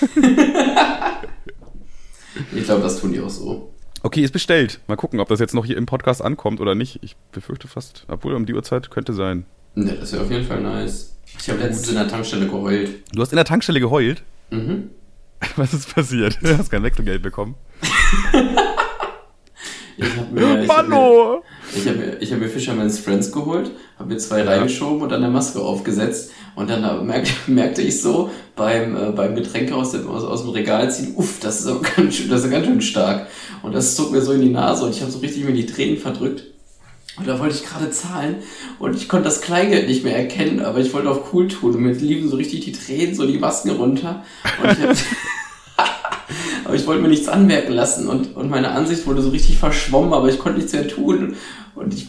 ich 2.56 2.64
glaube, 2.64 2.82
das 2.82 3.02
tun 3.02 3.12
die 3.12 3.20
auch 3.20 3.30
so. 3.30 3.74
Okay, 4.04 4.24
ist 4.24 4.32
bestellt. 4.32 4.80
Mal 4.88 4.96
gucken, 4.96 5.20
ob 5.20 5.28
das 5.28 5.42
jetzt 5.42 5.54
noch 5.54 5.66
hier 5.66 5.76
im 5.76 5.86
Podcast 5.86 6.22
ankommt 6.22 6.62
oder 6.62 6.76
nicht. 6.76 7.00
Ich 7.04 7.18
befürchte 7.34 7.68
fast, 7.68 8.06
obwohl 8.08 8.36
um 8.36 8.46
die 8.46 8.54
Uhrzeit 8.54 8.90
könnte 8.90 9.12
sein. 9.12 9.44
Ne, 9.76 9.98
das 10.00 10.14
wäre 10.14 10.24
auf 10.24 10.32
jeden 10.32 10.46
Fall 10.46 10.62
nice. 10.62 11.18
Ich 11.42 11.50
habe 11.50 11.60
letztens 11.60 11.90
in 11.90 11.96
der 11.96 12.08
Tankstelle 12.08 12.46
geheult. 12.46 12.92
Du 13.14 13.22
hast 13.22 13.32
in 13.32 13.36
der 13.36 13.46
Tankstelle 13.46 13.80
geheult? 13.80 14.22
Mhm. 14.52 14.92
Was 15.56 15.74
ist 15.74 15.94
passiert? 15.94 16.38
Du 16.40 16.56
hast 16.56 16.70
kein 16.70 16.84
Wechselgeld 16.84 17.24
bekommen. 17.24 17.56
ich 19.98 20.18
habe 20.18 20.32
mir, 20.32 20.64
ich 20.64 20.70
hab 20.70 20.88
mir, 20.88 21.42
ich 21.76 21.88
hab 21.88 21.96
mir, 21.96 22.22
ich 22.22 22.32
hab 22.32 22.40
mir 22.40 22.48
Fisherman's 22.48 23.00
Friends 23.00 23.32
geholt, 23.32 23.72
habe 23.98 24.14
mir 24.14 24.18
zwei 24.20 24.44
ja. 24.44 24.52
reingeschoben 24.52 25.02
und 25.02 25.10
dann 25.10 25.24
eine 25.24 25.34
Maske 25.34 25.60
aufgesetzt. 25.60 26.32
Und 26.54 26.70
dann 26.70 27.06
merkte, 27.08 27.32
merkte 27.48 27.82
ich 27.82 28.00
so 28.02 28.30
beim, 28.56 28.96
äh, 28.96 29.12
beim 29.12 29.34
Getränke 29.34 29.74
aus 29.74 29.94
dem, 29.94 30.08
aus, 30.08 30.24
aus 30.24 30.44
dem 30.44 30.52
Regal 30.52 30.92
ziehen, 30.92 31.16
uff, 31.16 31.40
das 31.40 31.66
ist 31.66 31.96
ganz 31.96 32.18
schön, 32.18 32.30
das 32.30 32.44
ist 32.44 32.52
ganz 32.52 32.68
schön 32.68 32.82
stark. 32.82 33.30
Und 33.64 33.74
das 33.74 33.96
zog 33.96 34.12
mir 34.12 34.22
so 34.22 34.32
in 34.34 34.42
die 34.42 34.50
Nase 34.50 34.86
und 34.86 34.92
ich 34.92 35.02
habe 35.02 35.12
so 35.12 35.18
richtig 35.18 35.44
mir 35.44 35.54
die 35.54 35.66
Tränen 35.66 35.98
verdrückt. 35.98 36.51
Und 37.18 37.28
da 37.28 37.40
wollte 37.40 37.56
ich 37.56 37.66
gerade 37.66 37.92
zahlen 37.92 38.38
und 38.80 38.96
ich 38.96 39.10
konnte 39.10 39.26
das 39.26 39.42
Kleingeld 39.42 39.88
nicht 39.88 40.04
mehr 40.04 40.18
erkennen, 40.18 40.62
aber 40.62 40.80
ich 40.80 40.94
wollte 40.94 41.10
auf 41.10 41.34
cool 41.34 41.50
tun 41.50 41.76
und 41.76 41.82
mir 41.82 41.92
liefen 41.92 42.30
so 42.30 42.38
richtig 42.38 42.62
die 42.62 42.72
Tränen, 42.72 43.16
so 43.16 43.28
die 43.28 43.38
Masken 43.38 43.72
runter. 43.72 44.24
Und 44.64 44.72
ich 44.72 45.04
aber 46.66 46.76
ich 46.76 46.88
wollte 46.88 47.02
mir 47.02 47.10
nichts 47.10 47.28
anmerken 47.28 47.74
lassen 47.74 48.08
und, 48.08 48.36
und 48.38 48.50
meine 48.50 48.72
Ansicht 48.72 49.06
wurde 49.06 49.22
so 49.22 49.30
richtig 49.30 49.58
verschwommen, 49.58 50.14
aber 50.14 50.30
ich 50.30 50.40
konnte 50.40 50.60
nichts 50.60 50.72
mehr 50.72 50.88
tun. 50.88 51.36
Und 51.76 51.94
ich, 51.94 52.08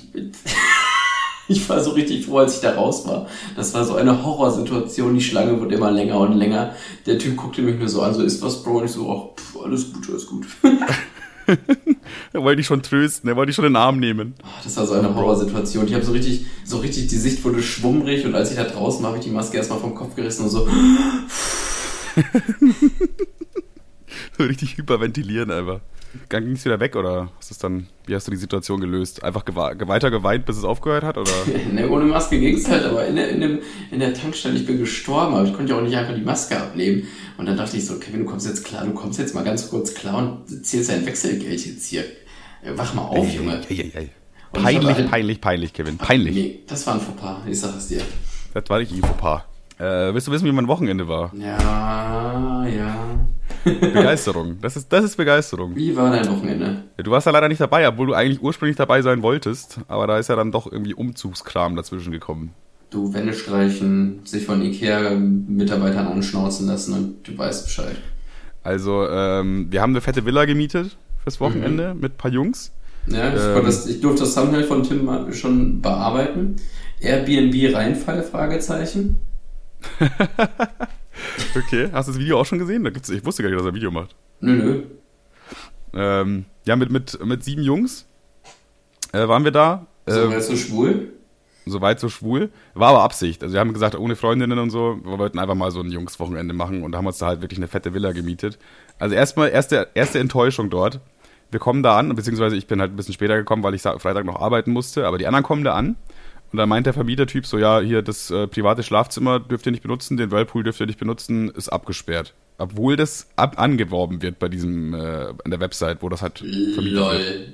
ich 1.48 1.68
war 1.68 1.80
so 1.80 1.90
richtig 1.90 2.26
froh, 2.26 2.38
als 2.38 2.54
ich 2.54 2.60
da 2.60 2.74
raus 2.74 3.06
war. 3.06 3.26
Das 3.56 3.74
war 3.74 3.84
so 3.84 3.96
eine 3.96 4.24
Horrorsituation. 4.24 5.14
Die 5.14 5.20
Schlange 5.20 5.60
wurde 5.60 5.74
immer 5.74 5.90
länger 5.90 6.20
und 6.20 6.34
länger. 6.34 6.76
Der 7.06 7.18
Typ 7.18 7.36
guckte 7.36 7.62
mich 7.62 7.76
nur 7.76 7.88
so 7.88 8.02
an, 8.02 8.14
so 8.14 8.22
ist 8.22 8.40
was, 8.40 8.62
Bro? 8.62 8.78
Und 8.78 8.84
ich 8.84 8.92
so, 8.92 9.10
ach, 9.10 9.36
pff, 9.36 9.64
alles 9.64 9.92
gut, 9.92 10.08
alles 10.08 10.26
gut. 10.26 10.46
er 12.32 12.42
wollte 12.42 12.56
dich 12.56 12.66
schon 12.66 12.82
trösten, 12.82 13.28
er 13.28 13.36
wollte 13.36 13.48
dich 13.48 13.56
schon 13.56 13.64
in 13.64 13.72
den 13.72 13.76
Arm 13.76 13.98
nehmen. 13.98 14.34
Oh, 14.42 14.48
das 14.62 14.76
war 14.76 14.86
so 14.86 14.94
eine 14.94 15.14
Horrorsituation. 15.14 15.86
Ich 15.86 15.94
habe 15.94 16.04
so 16.04 16.12
richtig, 16.12 16.46
so 16.64 16.78
richtig, 16.78 17.08
die 17.08 17.18
Sicht 17.18 17.44
wurde 17.44 17.62
schwummrig 17.62 18.24
und 18.26 18.34
als 18.34 18.50
ich 18.50 18.56
da 18.56 18.64
draußen 18.64 19.02
war, 19.02 19.10
habe 19.10 19.18
ich 19.18 19.24
die 19.24 19.30
Maske 19.30 19.56
erstmal 19.56 19.80
vom 19.80 19.94
Kopf 19.94 20.14
gerissen 20.14 20.44
und 20.44 20.50
so. 20.50 20.66
so 24.38 24.44
richtig 24.44 24.76
hyperventilieren 24.76 25.50
einfach. 25.50 25.80
Dann 26.28 26.44
ging 26.44 26.54
es 26.54 26.64
wieder 26.64 26.80
weg 26.80 26.96
oder 26.96 27.30
hast 27.38 27.50
es 27.50 27.58
dann, 27.58 27.86
wie 28.06 28.14
hast 28.14 28.26
du 28.26 28.30
die 28.30 28.36
Situation 28.36 28.80
gelöst? 28.80 29.22
Einfach 29.22 29.44
weiter 29.46 30.10
geweint, 30.10 30.44
bis 30.44 30.56
es 30.56 30.64
aufgehört 30.64 31.04
hat? 31.04 31.16
Oder? 31.16 31.30
ne, 31.72 31.88
ohne 31.88 32.04
Maske 32.04 32.38
ging 32.38 32.56
es 32.56 32.68
halt, 32.68 32.84
aber 32.84 33.06
in 33.06 33.16
der, 33.16 33.30
in, 33.30 33.40
dem, 33.40 33.58
in 33.90 34.00
der 34.00 34.12
Tankstelle, 34.12 34.56
ich 34.56 34.66
bin 34.66 34.78
gestorben, 34.78 35.34
aber 35.34 35.46
ich 35.46 35.54
konnte 35.54 35.72
ja 35.72 35.78
auch 35.78 35.82
nicht 35.82 35.96
einfach 35.96 36.14
die 36.14 36.22
Maske 36.22 36.58
abnehmen. 36.58 37.06
Und 37.38 37.46
dann 37.46 37.56
dachte 37.56 37.76
ich 37.76 37.86
so, 37.86 37.98
Kevin, 37.98 38.20
du 38.20 38.26
kommst 38.26 38.46
jetzt 38.46 38.64
klar, 38.64 38.84
du 38.84 38.92
kommst 38.92 39.18
jetzt 39.18 39.34
mal 39.34 39.44
ganz 39.44 39.70
kurz 39.70 39.94
klar 39.94 40.18
und 40.18 40.66
zählst 40.66 40.90
dein 40.90 41.06
Wechselgeld 41.06 41.64
jetzt 41.64 41.86
hier. 41.86 42.04
Wach 42.76 42.94
mal 42.94 43.02
auf, 43.02 43.26
ey, 43.26 43.36
Junge. 43.36 43.60
Ey, 43.68 43.92
ey. 43.94 44.10
Peinlich, 44.52 44.94
halt, 44.94 45.10
peinlich, 45.10 45.40
peinlich, 45.40 45.72
Kevin. 45.72 45.96
Peinlich. 45.96 46.34
Nee, 46.34 46.60
das 46.66 46.86
war 46.86 46.94
ein 46.94 47.00
Fauxpas, 47.00 47.40
ich 47.46 47.58
sag 47.58 47.76
es 47.76 47.88
dir. 47.88 48.02
Das 48.52 48.64
war 48.68 48.78
nicht 48.78 48.92
ein 48.92 49.00
Fauxpas. 49.00 49.44
Äh, 49.78 50.14
willst 50.14 50.28
du 50.28 50.32
wissen, 50.32 50.44
wie 50.44 50.52
mein 50.52 50.68
Wochenende 50.68 51.08
war? 51.08 51.32
Ja, 51.34 52.66
ja. 52.66 53.26
Begeisterung. 53.64 54.58
Das 54.60 54.76
ist, 54.76 54.92
das 54.92 55.04
ist 55.04 55.16
Begeisterung. 55.16 55.74
Wie 55.76 55.96
war 55.96 56.10
dein 56.10 56.28
Wochenende? 56.28 56.84
Du 56.96 57.10
warst 57.10 57.26
ja 57.26 57.32
leider 57.32 57.48
nicht 57.48 57.60
dabei, 57.60 57.86
obwohl 57.88 58.08
du 58.08 58.14
eigentlich 58.14 58.42
ursprünglich 58.42 58.76
dabei 58.76 59.02
sein 59.02 59.22
wolltest. 59.22 59.80
Aber 59.88 60.06
da 60.06 60.18
ist 60.18 60.28
ja 60.28 60.36
dann 60.36 60.52
doch 60.52 60.70
irgendwie 60.70 60.94
Umzugskram 60.94 61.76
dazwischen 61.76 62.12
gekommen. 62.12 62.54
Du 62.90 63.14
Wände 63.14 63.32
streichen, 63.32 64.20
sich 64.24 64.44
von 64.44 64.60
Ikea-Mitarbeitern 64.62 66.08
anschnauzen 66.08 66.66
lassen 66.66 66.92
und 66.92 67.28
du 67.28 67.38
weißt 67.38 67.64
Bescheid. 67.64 67.96
Also, 68.62 69.08
ähm, 69.08 69.68
wir 69.70 69.80
haben 69.80 69.92
eine 69.92 70.00
fette 70.00 70.24
Villa 70.24 70.44
gemietet 70.44 70.96
fürs 71.22 71.40
Wochenende 71.40 71.94
mhm. 71.94 72.00
mit 72.00 72.12
ein 72.14 72.16
paar 72.18 72.30
Jungs. 72.30 72.72
Ja, 73.06 73.32
ich, 73.34 73.40
ähm, 73.40 73.64
das, 73.64 73.86
ich 73.86 74.00
durfte 74.00 74.22
das 74.22 74.34
Thumbnail 74.34 74.64
von 74.64 74.82
Tim 74.82 75.32
schon 75.32 75.80
bearbeiten. 75.80 76.56
Airbnb 77.00 77.74
Reinfall? 77.74 78.22
Fragezeichen. 78.22 79.16
okay, 81.56 81.88
hast 81.92 82.08
du 82.08 82.12
das 82.12 82.20
Video 82.20 82.38
auch 82.38 82.46
schon 82.46 82.58
gesehen? 82.58 82.84
Da 82.84 82.90
gibt's, 82.90 83.08
ich 83.08 83.24
wusste 83.24 83.42
gar 83.42 83.50
nicht, 83.50 83.58
dass 83.58 83.66
er 83.66 83.72
ein 83.72 83.74
Video 83.74 83.90
macht. 83.90 84.14
Nö, 84.40 84.54
nö. 84.54 84.82
Ähm, 85.94 86.44
ja, 86.64 86.76
mit, 86.76 86.90
mit, 86.90 87.24
mit 87.24 87.44
sieben 87.44 87.62
Jungs 87.62 88.06
äh, 89.12 89.28
waren 89.28 89.44
wir 89.44 89.50
da. 89.50 89.86
Ähm, 90.06 90.40
so 90.40 90.56
schwul? 90.56 91.12
Soweit 91.64 92.00
so 92.00 92.08
schwul. 92.08 92.50
War 92.74 92.90
aber 92.90 93.02
Absicht. 93.02 93.42
Also 93.42 93.52
wir 93.52 93.60
haben 93.60 93.72
gesagt, 93.72 93.94
ohne 93.94 94.16
Freundinnen 94.16 94.58
und 94.58 94.70
so, 94.70 94.98
wir 95.04 95.18
wollten 95.18 95.38
einfach 95.38 95.54
mal 95.54 95.70
so 95.70 95.80
ein 95.80 95.90
Jungswochenende 95.90 96.54
machen 96.54 96.82
und 96.82 96.96
haben 96.96 97.06
uns 97.06 97.18
da 97.18 97.26
halt 97.26 97.40
wirklich 97.40 97.58
eine 97.58 97.68
fette 97.68 97.94
Villa 97.94 98.12
gemietet. 98.12 98.58
Also 98.98 99.14
erstmal, 99.14 99.50
erste, 99.50 99.88
erste 99.94 100.18
Enttäuschung 100.18 100.70
dort. 100.70 101.00
Wir 101.50 101.60
kommen 101.60 101.82
da 101.82 101.98
an, 101.98 102.14
beziehungsweise 102.14 102.56
ich 102.56 102.66
bin 102.66 102.80
halt 102.80 102.92
ein 102.92 102.96
bisschen 102.96 103.14
später 103.14 103.36
gekommen, 103.36 103.62
weil 103.62 103.74
ich 103.74 103.82
Freitag 103.82 104.24
noch 104.24 104.40
arbeiten 104.40 104.72
musste, 104.72 105.06
aber 105.06 105.18
die 105.18 105.26
anderen 105.26 105.44
kommen 105.44 105.64
da 105.64 105.74
an 105.74 105.96
und 106.52 106.58
dann 106.58 106.68
meint 106.68 106.84
der 106.86 106.92
Vermietertyp 106.92 107.46
so, 107.46 107.58
ja, 107.58 107.80
hier 107.80 108.02
das 108.02 108.30
äh, 108.30 108.46
private 108.46 108.82
Schlafzimmer 108.82 109.40
dürft 109.40 109.64
ihr 109.64 109.72
nicht 109.72 109.82
benutzen, 109.82 110.18
den 110.18 110.30
Whirlpool 110.30 110.62
dürft 110.62 110.80
ihr 110.80 110.86
nicht 110.86 110.98
benutzen, 110.98 111.50
ist 111.50 111.70
abgesperrt. 111.70 112.34
Obwohl 112.58 112.96
das 112.96 113.28
ab 113.36 113.58
angeworben 113.58 114.20
wird 114.20 114.38
bei 114.38 114.48
diesem, 114.48 114.92
äh, 114.92 114.98
an 115.44 115.50
der 115.50 115.60
Website, 115.60 116.02
wo 116.02 116.10
das 116.10 116.20
halt 116.20 116.38
vermietet 116.38 116.92
Lol. 116.92 117.18
wird. 117.18 117.48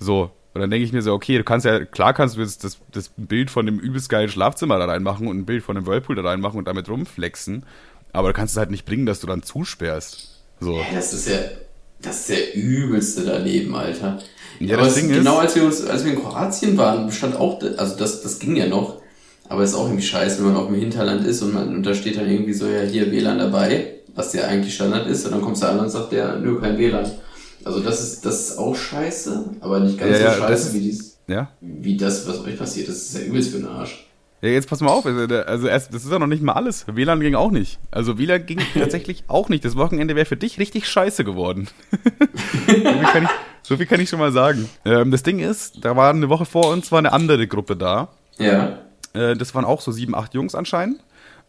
So. 0.00 0.30
Und 0.54 0.60
dann 0.60 0.70
denke 0.70 0.86
ich 0.86 0.92
mir 0.92 1.02
so, 1.02 1.12
okay, 1.12 1.36
du 1.36 1.44
kannst 1.44 1.66
ja, 1.66 1.84
klar 1.84 2.14
kannst 2.14 2.36
du 2.36 2.40
jetzt 2.40 2.64
das, 2.64 2.78
das 2.90 3.10
Bild 3.16 3.50
von 3.50 3.66
dem 3.66 3.78
übelst 3.78 4.08
geilen 4.08 4.30
Schlafzimmer 4.30 4.78
da 4.78 4.86
reinmachen 4.86 5.28
und 5.28 5.38
ein 5.38 5.46
Bild 5.46 5.62
von 5.62 5.76
dem 5.76 5.86
Whirlpool 5.86 6.16
da 6.16 6.22
reinmachen 6.22 6.58
und 6.58 6.66
damit 6.66 6.88
rumflexen. 6.88 7.64
Aber 8.12 8.28
du 8.28 8.34
kannst 8.34 8.54
es 8.54 8.58
halt 8.58 8.70
nicht 8.70 8.86
bringen, 8.86 9.06
dass 9.06 9.20
du 9.20 9.26
dann 9.26 9.42
zusperrst. 9.42 10.42
So. 10.58 10.82
Das 10.92 11.12
ist 11.12 11.28
ja, 11.28 11.38
das 12.00 12.20
ist 12.20 12.28
der 12.30 12.54
übelste 12.56 13.24
daneben, 13.24 13.74
Alter. 13.74 14.18
Ja, 14.60 14.76
das 14.76 14.94
Ding 14.94 15.08
genau 15.08 15.38
als 15.38 15.54
wir 15.54 15.64
uns, 15.64 15.84
als 15.84 16.04
wir 16.04 16.12
in 16.12 16.20
Kroatien 16.20 16.76
waren, 16.76 17.10
stand 17.10 17.36
auch, 17.36 17.60
also 17.76 17.96
das, 17.96 18.22
das 18.22 18.38
ging 18.38 18.56
ja 18.56 18.66
noch. 18.66 19.00
Aber 19.48 19.62
ist 19.62 19.74
auch 19.74 19.84
irgendwie 19.84 20.04
scheiße, 20.04 20.38
wenn 20.38 20.46
man 20.52 20.56
auf 20.56 20.66
dem 20.66 20.74
Hinterland 20.74 21.24
ist 21.24 21.40
und 21.42 21.54
man, 21.54 21.68
und 21.76 21.86
da 21.86 21.94
steht 21.94 22.16
dann 22.16 22.28
irgendwie 22.28 22.52
so, 22.52 22.66
ja, 22.66 22.80
hier 22.80 23.12
WLAN 23.12 23.38
dabei, 23.38 23.94
was 24.14 24.32
ja 24.32 24.44
eigentlich 24.44 24.74
Standard 24.74 25.06
ist, 25.06 25.24
und 25.24 25.32
dann 25.32 25.40
kommst 25.40 25.62
du 25.62 25.68
an 25.68 25.78
und 25.78 25.88
sagt 25.88 26.12
der, 26.12 26.36
nö, 26.40 26.60
kein 26.60 26.78
WLAN. 26.78 27.10
Also 27.64 27.80
das 27.80 28.02
ist, 28.02 28.24
das 28.24 28.40
ist 28.40 28.58
auch 28.58 28.74
scheiße, 28.74 29.44
aber 29.60 29.80
nicht 29.80 29.98
ganz 29.98 30.12
ja, 30.12 30.18
so 30.18 30.24
ja, 30.24 30.48
scheiße 30.48 30.74
wie 30.74 30.80
dies, 30.80 31.16
ja? 31.26 31.50
wie 31.60 31.96
das, 31.96 32.26
was 32.26 32.40
euch 32.40 32.58
passiert. 32.58 32.88
Das 32.88 32.96
ist 32.96 33.14
ja 33.14 33.20
übelst 33.20 33.50
für 33.50 33.58
den 33.58 33.66
Arsch. 33.66 34.05
Ja, 34.42 34.50
jetzt 34.50 34.68
pass 34.68 34.80
mal 34.80 34.90
auf, 34.90 35.06
also, 35.06 35.34
also 35.34 35.66
erst, 35.66 35.94
das 35.94 36.04
ist 36.04 36.12
ja 36.12 36.18
noch 36.18 36.26
nicht 36.26 36.42
mal 36.42 36.52
alles. 36.52 36.84
WLAN 36.86 37.20
ging 37.20 37.34
auch 37.34 37.50
nicht. 37.50 37.78
Also 37.90 38.18
WLAN 38.18 38.44
ging 38.44 38.60
tatsächlich 38.74 39.24
auch 39.28 39.48
nicht. 39.48 39.64
Das 39.64 39.76
Wochenende 39.76 40.14
wäre 40.14 40.26
für 40.26 40.36
dich 40.36 40.58
richtig 40.58 40.88
scheiße 40.88 41.24
geworden. 41.24 41.68
so, 42.66 42.72
viel 42.72 42.82
kann 42.82 43.24
ich, 43.24 43.30
so, 43.62 43.76
viel 43.76 43.86
kann 43.86 44.00
ich, 44.00 44.10
schon 44.10 44.18
mal 44.18 44.32
sagen. 44.32 44.68
Ähm, 44.84 45.10
das 45.10 45.22
Ding 45.22 45.38
ist, 45.38 45.84
da 45.84 45.96
war 45.96 46.10
eine 46.10 46.28
Woche 46.28 46.44
vor 46.44 46.70
uns, 46.70 46.92
war 46.92 46.98
eine 46.98 47.12
andere 47.12 47.46
Gruppe 47.46 47.76
da. 47.76 48.08
Ja. 48.38 48.78
Äh, 49.14 49.36
das 49.36 49.54
waren 49.54 49.64
auch 49.64 49.80
so 49.80 49.90
sieben, 49.90 50.14
acht 50.14 50.34
Jungs 50.34 50.54
anscheinend. 50.54 51.00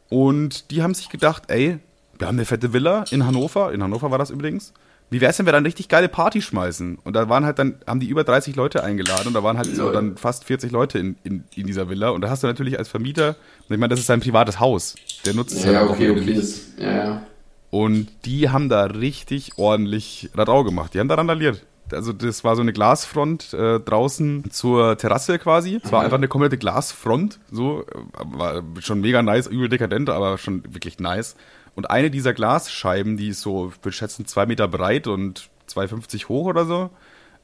Und 0.10 0.72
die 0.72 0.82
haben 0.82 0.94
sich 0.94 1.10
gedacht, 1.10 1.44
ey, 1.50 1.80
wir 2.18 2.28
haben 2.28 2.36
eine 2.36 2.46
fette 2.46 2.72
Villa 2.72 3.04
in 3.12 3.26
Hannover. 3.26 3.74
In 3.74 3.84
Hannover 3.84 4.12
war 4.12 4.18
das 4.18 4.30
übrigens 4.30 4.74
wie 5.10 5.22
wär's, 5.22 5.40
wenn 5.40 5.46
wir 5.46 5.54
dann 5.54 5.66
richtig 5.66 5.88
geile 5.88 6.10
Party 6.10 6.42
schmeißen? 6.42 7.00
Und 7.04 7.16
da 7.16 7.30
waren 7.30 7.46
halt 7.46 7.60
dann, 7.60 7.76
haben 7.88 8.00
die 8.00 8.08
über 8.08 8.24
30 8.24 8.56
Leute 8.56 8.84
eingeladen 8.84 9.28
und 9.28 9.34
da 9.34 9.44
waren 9.44 9.58
halt 9.58 9.74
so 9.74 9.92
dann 9.92 10.18
fast 10.18 10.44
40 10.44 10.72
Leute 10.72 11.00
in, 11.00 11.16
in, 11.24 11.44
in 11.56 11.66
dieser 11.66 11.90
Villa. 11.90 12.10
Und 12.10 12.22
da 12.22 12.30
hast 12.30 12.44
du 12.44 12.48
natürlich 12.48 12.78
als 12.78 12.90
Vermieter, 12.90 13.36
ich 13.64 13.70
meine, 13.70 13.88
das 13.88 14.00
ist 14.00 14.08
sein 14.08 14.20
privates 14.20 14.60
Haus. 14.60 14.96
Der 15.26 15.34
nutzt 15.34 15.56
es 15.56 15.64
ja, 15.64 15.72
ja 15.72 15.90
okay, 15.90 16.10
okay. 16.10 16.34
Das, 16.34 16.62
ja, 16.78 16.92
ja. 16.92 17.22
Und 17.70 18.10
die 18.26 18.50
haben 18.50 18.70
da 18.70 18.86
richtig 18.86 19.58
ordentlich 19.58 20.30
Radau 20.34 20.64
gemacht. 20.64 20.94
Die 20.94 21.00
haben 21.00 21.08
da 21.08 21.16
randaliert. 21.16 21.66
Also 21.92 22.12
das 22.12 22.44
war 22.44 22.56
so 22.56 22.62
eine 22.62 22.74
Glasfront 22.74 23.54
äh, 23.54 23.80
draußen 23.80 24.52
zur 24.52 24.98
Terrasse 24.98 25.40
quasi. 25.40 25.80
Es 25.82 25.92
war 25.92 26.04
einfach 26.04 26.18
eine 26.18 26.28
komplette 26.28 26.58
Glasfront. 26.58 27.40
So 27.50 27.86
war 28.14 28.62
schon 28.80 29.02
mega 29.02 29.22
nice, 29.22 29.48
übel 29.48 29.70
dekadent, 29.70 30.10
aber 30.10 30.38
schon 30.38 30.64
wirklich 30.74 31.00
nice. 31.00 31.36
Und 31.78 31.92
eine 31.92 32.10
dieser 32.10 32.34
Glasscheiben, 32.34 33.18
die 33.18 33.28
ist 33.28 33.42
so, 33.42 33.70
ich 33.70 33.86
würde 33.86 33.96
schätzen, 33.96 34.26
zwei 34.26 34.48
Meter 34.48 34.68
breit 34.68 35.06
und 35.06 35.52
2,50 35.70 36.28
hoch 36.28 36.48
oder 36.48 36.66
so, 36.66 36.90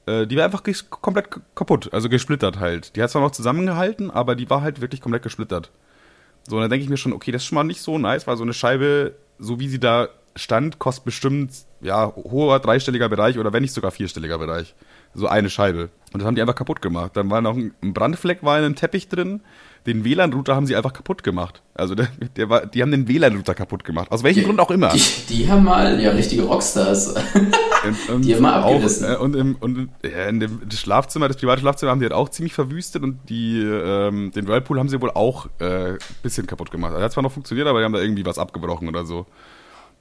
äh, 0.07 0.25
die 0.25 0.35
war 0.35 0.45
einfach 0.45 0.63
komplett 0.89 1.29
kaputt, 1.53 1.93
also 1.93 2.09
gesplittert 2.09 2.59
halt. 2.59 2.95
Die 2.95 3.03
hat 3.03 3.11
zwar 3.11 3.21
noch 3.21 3.29
zusammengehalten, 3.29 4.09
aber 4.09 4.35
die 4.35 4.49
war 4.49 4.63
halt 4.63 4.81
wirklich 4.81 5.01
komplett 5.01 5.21
gesplittert. 5.21 5.69
So, 6.47 6.55
und 6.55 6.63
dann 6.63 6.71
denke 6.71 6.83
ich 6.83 6.89
mir 6.89 6.97
schon, 6.97 7.13
okay, 7.13 7.31
das 7.31 7.43
ist 7.43 7.45
schon 7.45 7.57
mal 7.57 7.63
nicht 7.63 7.83
so 7.83 7.99
nice, 7.99 8.25
weil 8.25 8.35
so 8.35 8.41
eine 8.41 8.53
Scheibe, 8.53 9.13
so 9.37 9.59
wie 9.59 9.67
sie 9.67 9.79
da 9.79 10.07
stand, 10.35 10.79
kostet 10.79 11.05
bestimmt, 11.05 11.51
ja, 11.81 12.11
hoher 12.15 12.59
dreistelliger 12.59 13.09
Bereich 13.09 13.37
oder 13.37 13.53
wenn 13.53 13.61
nicht 13.61 13.73
sogar 13.73 13.91
vierstelliger 13.91 14.39
Bereich. 14.39 14.73
So 15.13 15.27
eine 15.27 15.51
Scheibe. 15.51 15.89
Und 16.11 16.21
das 16.21 16.25
haben 16.25 16.33
die 16.33 16.41
einfach 16.41 16.55
kaputt 16.55 16.81
gemacht. 16.81 17.11
Dann 17.13 17.29
war 17.29 17.41
noch 17.41 17.55
ein 17.55 17.93
Brandfleck 17.93 18.41
war 18.41 18.57
in 18.57 18.65
einem 18.65 18.75
Teppich 18.75 19.09
drin 19.09 19.41
den 19.85 20.05
WLAN-Router 20.05 20.55
haben 20.55 20.65
sie 20.65 20.75
einfach 20.75 20.93
kaputt 20.93 21.23
gemacht. 21.23 21.61
Also 21.73 21.95
der, 21.95 22.07
der 22.37 22.49
war, 22.49 22.65
die 22.65 22.81
haben 22.81 22.91
den 22.91 23.07
WLAN-Router 23.07 23.53
kaputt 23.53 23.83
gemacht. 23.83 24.11
Aus 24.11 24.23
welchem 24.23 24.39
die, 24.39 24.45
Grund 24.45 24.59
auch 24.59 24.71
immer. 24.71 24.89
Die, 24.89 25.01
die, 25.29 25.49
haben 25.49 25.63
mal, 25.63 25.99
ja, 25.99 26.11
richtige 26.11 26.43
Rockstars. 26.43 27.13
Und, 27.85 28.09
und 28.09 28.21
die 28.21 28.33
haben 28.33 28.41
mal 28.41 28.53
abgerissen. 28.53 29.05
Auch, 29.05 29.11
äh, 29.11 29.17
und 29.17 29.35
im, 29.35 29.55
und 29.55 29.89
ja, 30.03 30.29
in 30.29 30.39
dem 30.39 30.61
Schlafzimmer, 30.71 31.27
das 31.27 31.35
private 31.35 31.59
Schlafzimmer 31.59 31.91
haben 31.91 31.99
die 31.99 32.05
halt 32.05 32.13
auch 32.13 32.29
ziemlich 32.29 32.53
verwüstet 32.53 33.03
und 33.03 33.17
die, 33.27 33.59
ähm, 33.61 34.31
den 34.31 34.47
Whirlpool 34.47 34.79
haben 34.79 34.87
sie 34.87 35.01
wohl 35.01 35.11
auch 35.11 35.47
ein 35.59 35.95
äh, 35.95 35.97
bisschen 36.21 36.47
kaputt 36.47 36.71
gemacht. 36.71 36.91
Also, 36.91 37.01
er 37.01 37.05
hat 37.05 37.11
zwar 37.11 37.23
noch 37.23 37.33
funktioniert, 37.33 37.67
aber 37.67 37.79
die 37.79 37.85
haben 37.85 37.93
da 37.93 37.99
irgendwie 37.99 38.25
was 38.25 38.37
abgebrochen 38.37 38.87
oder 38.87 39.05
so. 39.05 39.25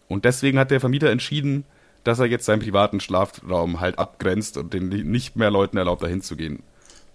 Und 0.07 0.25
deswegen 0.25 0.59
hat 0.59 0.71
der 0.71 0.79
Vermieter 0.79 1.11
entschieden, 1.11 1.65
dass 2.05 2.19
er 2.19 2.27
jetzt 2.27 2.45
seinen 2.45 2.61
privaten 2.61 3.01
Schlafraum 3.01 3.81
halt 3.81 3.99
abgrenzt 3.99 4.57
und 4.57 4.75
den 4.75 4.89
nicht 4.89 5.37
mehr 5.37 5.51
Leuten 5.51 5.77
erlaubt, 5.77 6.03
dahin 6.03 6.21
zu 6.21 6.37
gehen. 6.37 6.63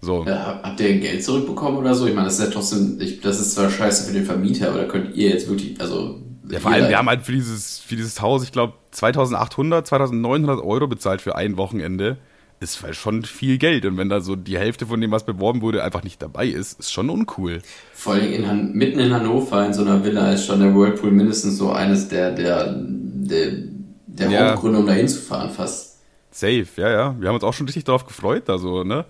So. 0.02 0.26
Ja, 0.26 0.60
habt 0.62 0.80
ihr 0.80 1.00
Geld 1.00 1.24
zurückbekommen 1.24 1.78
oder 1.78 1.96
so? 1.96 2.06
Ich 2.06 2.14
meine, 2.14 2.26
das 2.26 2.40
ist 2.40 2.46
ja 2.46 2.52
trotzdem, 2.52 2.98
ich, 3.02 3.20
das 3.22 3.40
ist 3.40 3.54
zwar 3.56 3.70
scheiße 3.70 4.06
für 4.08 4.14
den 4.14 4.26
Vermieter, 4.26 4.70
aber 4.70 4.80
da 4.80 4.86
könnt 4.86 5.16
ihr 5.16 5.30
jetzt 5.30 5.50
wirklich, 5.50 5.80
also. 5.82 6.22
Ja, 6.50 6.60
vor 6.60 6.72
allem, 6.72 6.88
wir 6.88 6.98
haben 6.98 7.10
halt 7.10 7.24
für 7.24 7.34
dieses, 7.34 7.80
für 7.80 7.96
dieses 7.96 8.22
Haus, 8.22 8.44
ich 8.44 8.52
glaube, 8.52 8.74
2800, 8.92 9.86
2900 9.88 10.64
Euro 10.64 10.88
bezahlt 10.88 11.22
für 11.22 11.36
ein 11.36 11.58
Wochenende. 11.58 12.18
Ist 12.60 12.82
halt 12.82 12.96
schon 12.96 13.24
viel 13.24 13.60
Geld. 13.60 13.86
Und 13.86 13.98
wenn 13.98 14.10
da 14.10 14.20
so 14.20 14.36
die 14.36 14.58
Hälfte 14.58 14.88
von 14.88 15.00
dem, 15.00 15.12
was 15.12 15.26
beworben 15.26 15.62
wurde, 15.62 15.84
einfach 15.84 16.04
nicht 16.04 16.22
dabei 16.24 16.48
ist, 16.48 16.80
ist 16.80 16.92
schon 16.92 17.10
uncool. 17.12 17.62
Vor 17.94 18.14
allem 18.14 18.34
in 18.34 18.74
mitten 18.74 19.00
in 19.00 19.14
Hannover, 19.14 19.64
in 19.64 19.74
so 19.74 19.84
einer 19.84 20.04
Villa, 20.04 20.32
ist 20.32 20.48
schon 20.48 20.62
der 20.62 20.74
Whirlpool 20.74 21.12
mindestens 21.12 21.58
so 21.58 21.72
eines 21.72 22.08
der, 22.08 22.32
der, 22.32 22.76
der, 22.76 23.52
der 24.08 24.32
ja. 24.32 24.50
Hauptgründe, 24.50 24.80
um 24.80 24.88
da 24.88 24.94
hinzufahren 24.94 25.52
fast. 25.52 25.98
Safe, 26.32 26.66
ja, 26.78 26.90
ja. 26.90 27.16
Wir 27.20 27.28
haben 27.28 27.36
uns 27.36 27.44
auch 27.44 27.54
schon 27.54 27.68
richtig 27.68 27.84
darauf 27.84 28.08
gefreut, 28.08 28.50
also, 28.50 28.84
ne? 28.84 29.06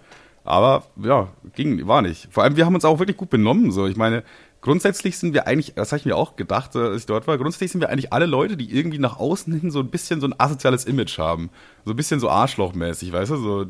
Aber 0.47 0.83
ja, 1.01 1.29
ging, 1.55 1.87
war 1.87 2.01
nicht. 2.01 2.27
Vor 2.31 2.43
allem, 2.43 2.55
wir 2.55 2.65
haben 2.65 2.75
uns 2.75 2.85
auch 2.85 2.99
wirklich 2.99 3.17
gut 3.17 3.29
benommen. 3.29 3.71
So, 3.71 3.87
ich 3.87 3.97
meine, 3.97 4.23
grundsätzlich 4.61 5.17
sind 5.17 5.33
wir 5.33 5.47
eigentlich, 5.47 5.73
das 5.75 5.91
habe 5.91 5.99
ich 5.99 6.05
mir 6.05 6.15
auch 6.15 6.35
gedacht, 6.35 6.75
äh, 6.75 6.79
als 6.79 7.01
ich 7.01 7.05
dort 7.05 7.27
war, 7.27 7.37
grundsätzlich 7.37 7.71
sind 7.71 7.81
wir 7.81 7.89
eigentlich 7.89 8.13
alle 8.13 8.25
Leute, 8.25 8.57
die 8.57 8.73
irgendwie 8.75 8.99
nach 8.99 9.17
außen 9.17 9.59
hin 9.59 9.71
so 9.71 9.79
ein 9.79 9.89
bisschen 9.89 10.21
so 10.21 10.27
ein 10.27 10.35
asoziales 10.37 10.85
Image 10.85 11.17
haben. 11.17 11.49
So 11.85 11.91
ein 11.91 11.95
bisschen 11.95 12.19
so 12.19 12.29
arschlochmäßig, 12.29 13.11
weißt 13.11 13.31
du? 13.31 13.35
So, 13.37 13.65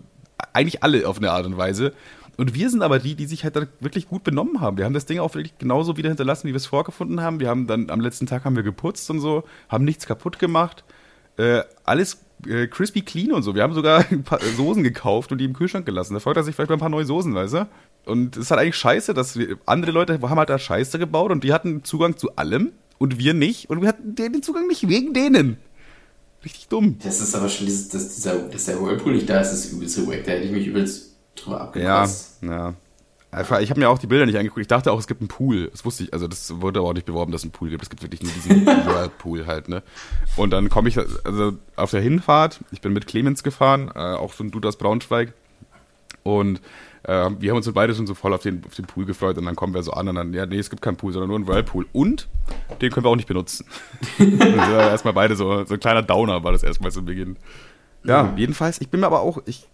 eigentlich 0.54 0.84
alle 0.84 1.08
auf 1.08 1.18
eine 1.18 1.32
Art 1.32 1.46
und 1.46 1.58
Weise. 1.58 1.94
Und 2.38 2.54
wir 2.54 2.70
sind 2.70 2.84
aber 2.84 3.00
die, 3.00 3.16
die 3.16 3.26
sich 3.26 3.44
halt 3.44 3.56
dann 3.56 3.68
wirklich 3.80 4.08
gut 4.08 4.24
benommen 4.24 4.62
haben. 4.62 4.78
Wir 4.78 4.86
haben 4.86 4.94
das 4.94 5.08
Ding 5.08 5.20
auch 5.20 5.34
wirklich 5.34 5.58
genauso 5.58 5.98
wieder 5.98 6.10
hinterlassen, 6.10 6.48
wie 6.48 6.54
wir 6.54 6.58
es 6.58 6.68
vorgefunden 6.68 7.22
haben. 7.22 7.40
Wir 7.40 7.50
haben 7.50 7.66
dann 7.66 7.90
am 7.90 8.00
letzten 8.00 8.28
Tag 8.28 8.46
haben 8.46 8.56
wir 8.56 8.62
geputzt 8.62 9.10
und 9.10 9.20
so, 9.20 9.44
haben 9.70 9.84
nichts 9.84 10.06
kaputt 10.06 10.38
gemacht. 10.38 10.84
Äh, 11.38 11.64
alles 11.84 12.27
äh, 12.46 12.68
Crispy 12.68 13.02
Clean 13.02 13.32
und 13.32 13.44
so. 13.44 13.56
Wir 13.56 13.64
haben 13.64 13.74
sogar 13.74 14.06
ein 14.12 14.24
paar 14.24 14.40
Soßen 14.40 14.84
gekauft 14.84 15.32
und 15.32 15.40
die 15.40 15.46
im 15.46 15.54
Kühlschrank 15.54 15.86
gelassen. 15.86 16.14
Da 16.14 16.20
freut 16.20 16.38
er 16.38 16.44
sich 16.44 16.56
vielleicht 16.56 16.70
bei 16.70 16.76
ein 16.76 16.80
paar 16.80 16.90
neue 16.90 17.06
Soßen, 17.06 17.34
weißt 17.34 17.54
du? 17.54 17.68
Und 18.06 18.38
es 18.38 18.44
ist 18.44 18.52
halt 18.52 18.62
eigentlich 18.62 18.76
scheiße, 18.76 19.14
dass 19.14 19.38
wir, 19.38 19.58
andere 19.66 19.92
Leute 19.92 20.22
haben 20.22 20.38
halt 20.38 20.50
da 20.50 20.58
Scheiße 20.58 20.98
gebaut 21.00 21.32
und 21.32 21.44
die 21.44 21.54
hatten 21.54 21.84
Zugang 21.84 22.18
zu 22.18 22.36
allem 22.36 22.72
und 22.98 23.18
wir 23.20 23.34
nicht. 23.34 23.70
Und 23.70 23.82
wir 23.82 23.90
hatten 23.90 24.16
den 24.16 24.42
Zugang 24.42 24.68
nicht 24.68 24.88
wegen 24.88 25.14
denen. 25.14 25.58
Richtig 26.46 26.68
dumm. 26.68 26.98
Das 27.04 27.20
ist 27.20 27.36
aber 27.36 27.50
schon 27.50 27.66
dieses, 27.66 27.90
dass, 27.90 28.16
dieser, 28.16 28.36
dass 28.36 28.66
der 28.66 28.82
Whirlpool 28.82 29.14
nicht 29.14 29.30
da 29.30 29.42
ist, 29.42 29.52
ist 29.52 29.74
übelst 29.74 30.08
wack. 30.08 30.24
Da 30.24 30.32
hätte 30.32 30.46
ich 30.46 30.52
mich 30.52 30.68
übelst 30.68 31.16
drüber 31.36 31.62
abgekratzt. 31.62 32.38
Ja, 32.42 32.50
ja. 32.50 32.74
Ich 33.42 33.70
habe 33.70 33.80
mir 33.80 33.90
auch 33.90 34.00
die 34.00 34.08
Bilder 34.08 34.26
nicht 34.26 34.38
angeguckt. 34.38 34.62
Ich 34.62 34.68
dachte 34.68 34.92
auch, 34.92 35.00
es 35.00 35.08
gibt 35.08 35.22
einen 35.22 35.28
Pool. 35.28 35.70
Das 35.72 35.86
wusste 35.86 36.04
ich, 36.04 36.14
also 36.14 36.28
das 36.28 36.62
wurde 36.62 36.80
aber 36.80 36.90
auch 36.90 36.94
nicht 36.94 37.06
beworben, 37.06 37.32
dass 37.32 37.42
es 37.42 37.46
einen 37.46 37.52
Pool 37.52 37.70
gibt. 37.70 37.84
Es 37.84 37.90
gibt 37.90 38.02
wirklich 38.02 38.22
nur 38.22 38.32
diesen 38.32 38.66
Whirlpool 38.86 39.46
halt, 39.46 39.70
ne? 39.70 39.84
Und 40.36 40.52
dann 40.52 40.70
komme 40.70 40.90
ich, 40.90 40.98
also 40.98 41.54
auf 41.76 41.92
der 41.92 42.02
Hinfahrt, 42.02 42.60
ich 42.72 42.82
bin 42.82 42.94
mit 42.94 43.08
Clemens 43.08 43.44
gefahren, 43.44 43.92
äh, 43.94 44.00
auch 44.00 44.34
so 44.34 44.44
ein 44.44 44.52
Dude 44.52 44.68
aus 44.68 44.78
Braunschweig. 44.78 45.34
Und 46.24 46.62
äh, 47.04 47.30
wir 47.40 47.52
haben 47.52 47.58
uns 47.58 47.72
beide 47.72 47.96
schon 47.96 48.08
so 48.08 48.16
voll 48.16 48.34
auf 48.34 48.42
den, 48.42 48.64
auf 48.66 48.76
den 48.76 48.86
Pool 48.86 49.06
gefreut 49.06 49.38
und 49.38 49.46
dann 49.46 49.56
kommen 49.56 49.74
wir 49.74 49.82
so 49.82 49.94
an 49.94 50.10
und 50.10 50.16
dann, 50.16 50.34
ja, 50.34 50.46
nee, 50.46 50.60
es 50.60 50.70
gibt 50.70 50.82
keinen 50.82 50.98
Pool, 50.98 51.14
sondern 51.14 51.30
nur 51.30 51.38
einen 51.38 51.48
Whirlpool. 51.48 51.86
Und 51.94 52.28
den 52.82 52.92
können 52.92 53.06
wir 53.06 53.10
auch 53.10 53.16
nicht 53.16 53.28
benutzen. 53.28 53.66
also 54.20 54.74
erstmal 54.74 55.14
beide 55.14 55.36
so, 55.36 55.64
so 55.64 55.76
ein 55.76 55.80
kleiner 55.80 56.04
Downer 56.04 56.44
war 56.44 56.52
das 56.52 56.64
erstmal 56.64 56.92
zu 56.92 57.04
Beginn. 57.04 57.38
Ja, 58.04 58.34
jedenfalls, 58.36 58.80
ich 58.82 58.90
bin 58.90 59.02
mir 59.02 59.08
aber 59.08 59.22
auch, 59.22 59.40
ich, 59.46 59.68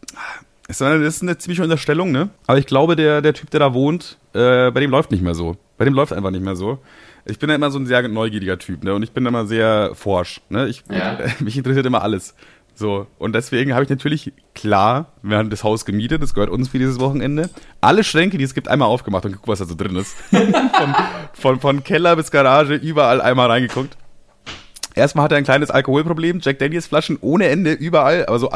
das 0.67 0.79
ist 0.79 1.21
eine 1.21 1.37
ziemliche 1.37 1.63
Unterstellung, 1.63 2.11
ne? 2.11 2.29
Aber 2.47 2.57
ich 2.57 2.65
glaube, 2.65 2.95
der, 2.95 3.21
der 3.21 3.33
Typ, 3.33 3.49
der 3.49 3.59
da 3.59 3.73
wohnt, 3.73 4.17
äh, 4.33 4.71
bei 4.71 4.79
dem 4.79 4.91
läuft 4.91 5.11
nicht 5.11 5.23
mehr 5.23 5.35
so. 5.35 5.57
Bei 5.77 5.85
dem 5.85 5.93
läuft 5.93 6.13
einfach 6.13 6.31
nicht 6.31 6.43
mehr 6.43 6.55
so. 6.55 6.79
Ich 7.25 7.39
bin 7.39 7.49
ja 7.49 7.55
immer 7.55 7.71
so 7.71 7.79
ein 7.79 7.85
sehr 7.85 8.07
neugieriger 8.07 8.57
Typ, 8.57 8.83
ne? 8.83 8.93
Und 8.93 9.03
ich 9.03 9.11
bin 9.11 9.25
immer 9.25 9.45
sehr 9.45 9.91
forsch, 9.93 10.41
ne? 10.49 10.67
Ich, 10.67 10.83
ja. 10.89 11.19
mich 11.39 11.57
interessiert 11.57 11.85
immer 11.85 12.01
alles. 12.01 12.35
So, 12.75 13.05
und 13.19 13.35
deswegen 13.35 13.73
habe 13.73 13.83
ich 13.83 13.89
natürlich, 13.89 14.33
klar, 14.55 15.13
wir 15.21 15.37
haben 15.37 15.51
das 15.51 15.63
Haus 15.63 15.85
gemietet, 15.85 16.23
das 16.23 16.33
gehört 16.33 16.49
uns 16.49 16.69
für 16.69 16.79
dieses 16.79 16.99
Wochenende. 16.99 17.49
Alle 17.81 18.03
Schränke, 18.03 18.39
die 18.39 18.43
es 18.43 18.55
gibt, 18.55 18.67
einmal 18.67 18.87
aufgemacht 18.87 19.25
und 19.25 19.33
geguckt, 19.33 19.47
was 19.47 19.59
da 19.59 19.65
so 19.65 19.75
drin 19.75 19.95
ist. 19.95 20.15
von, 20.31 20.95
von, 21.33 21.59
von 21.59 21.83
Keller 21.83 22.15
bis 22.15 22.31
Garage, 22.31 22.73
überall 22.73 23.21
einmal 23.21 23.49
reingeguckt. 23.51 23.95
Erstmal 24.95 25.25
hat 25.25 25.31
er 25.31 25.37
ein 25.37 25.43
kleines 25.43 25.69
Alkoholproblem, 25.69 26.39
Jack 26.41 26.59
Daniels 26.59 26.87
Flaschen 26.87 27.17
ohne 27.21 27.47
Ende, 27.47 27.73
überall, 27.73 28.25
aber 28.25 28.39
so, 28.39 28.49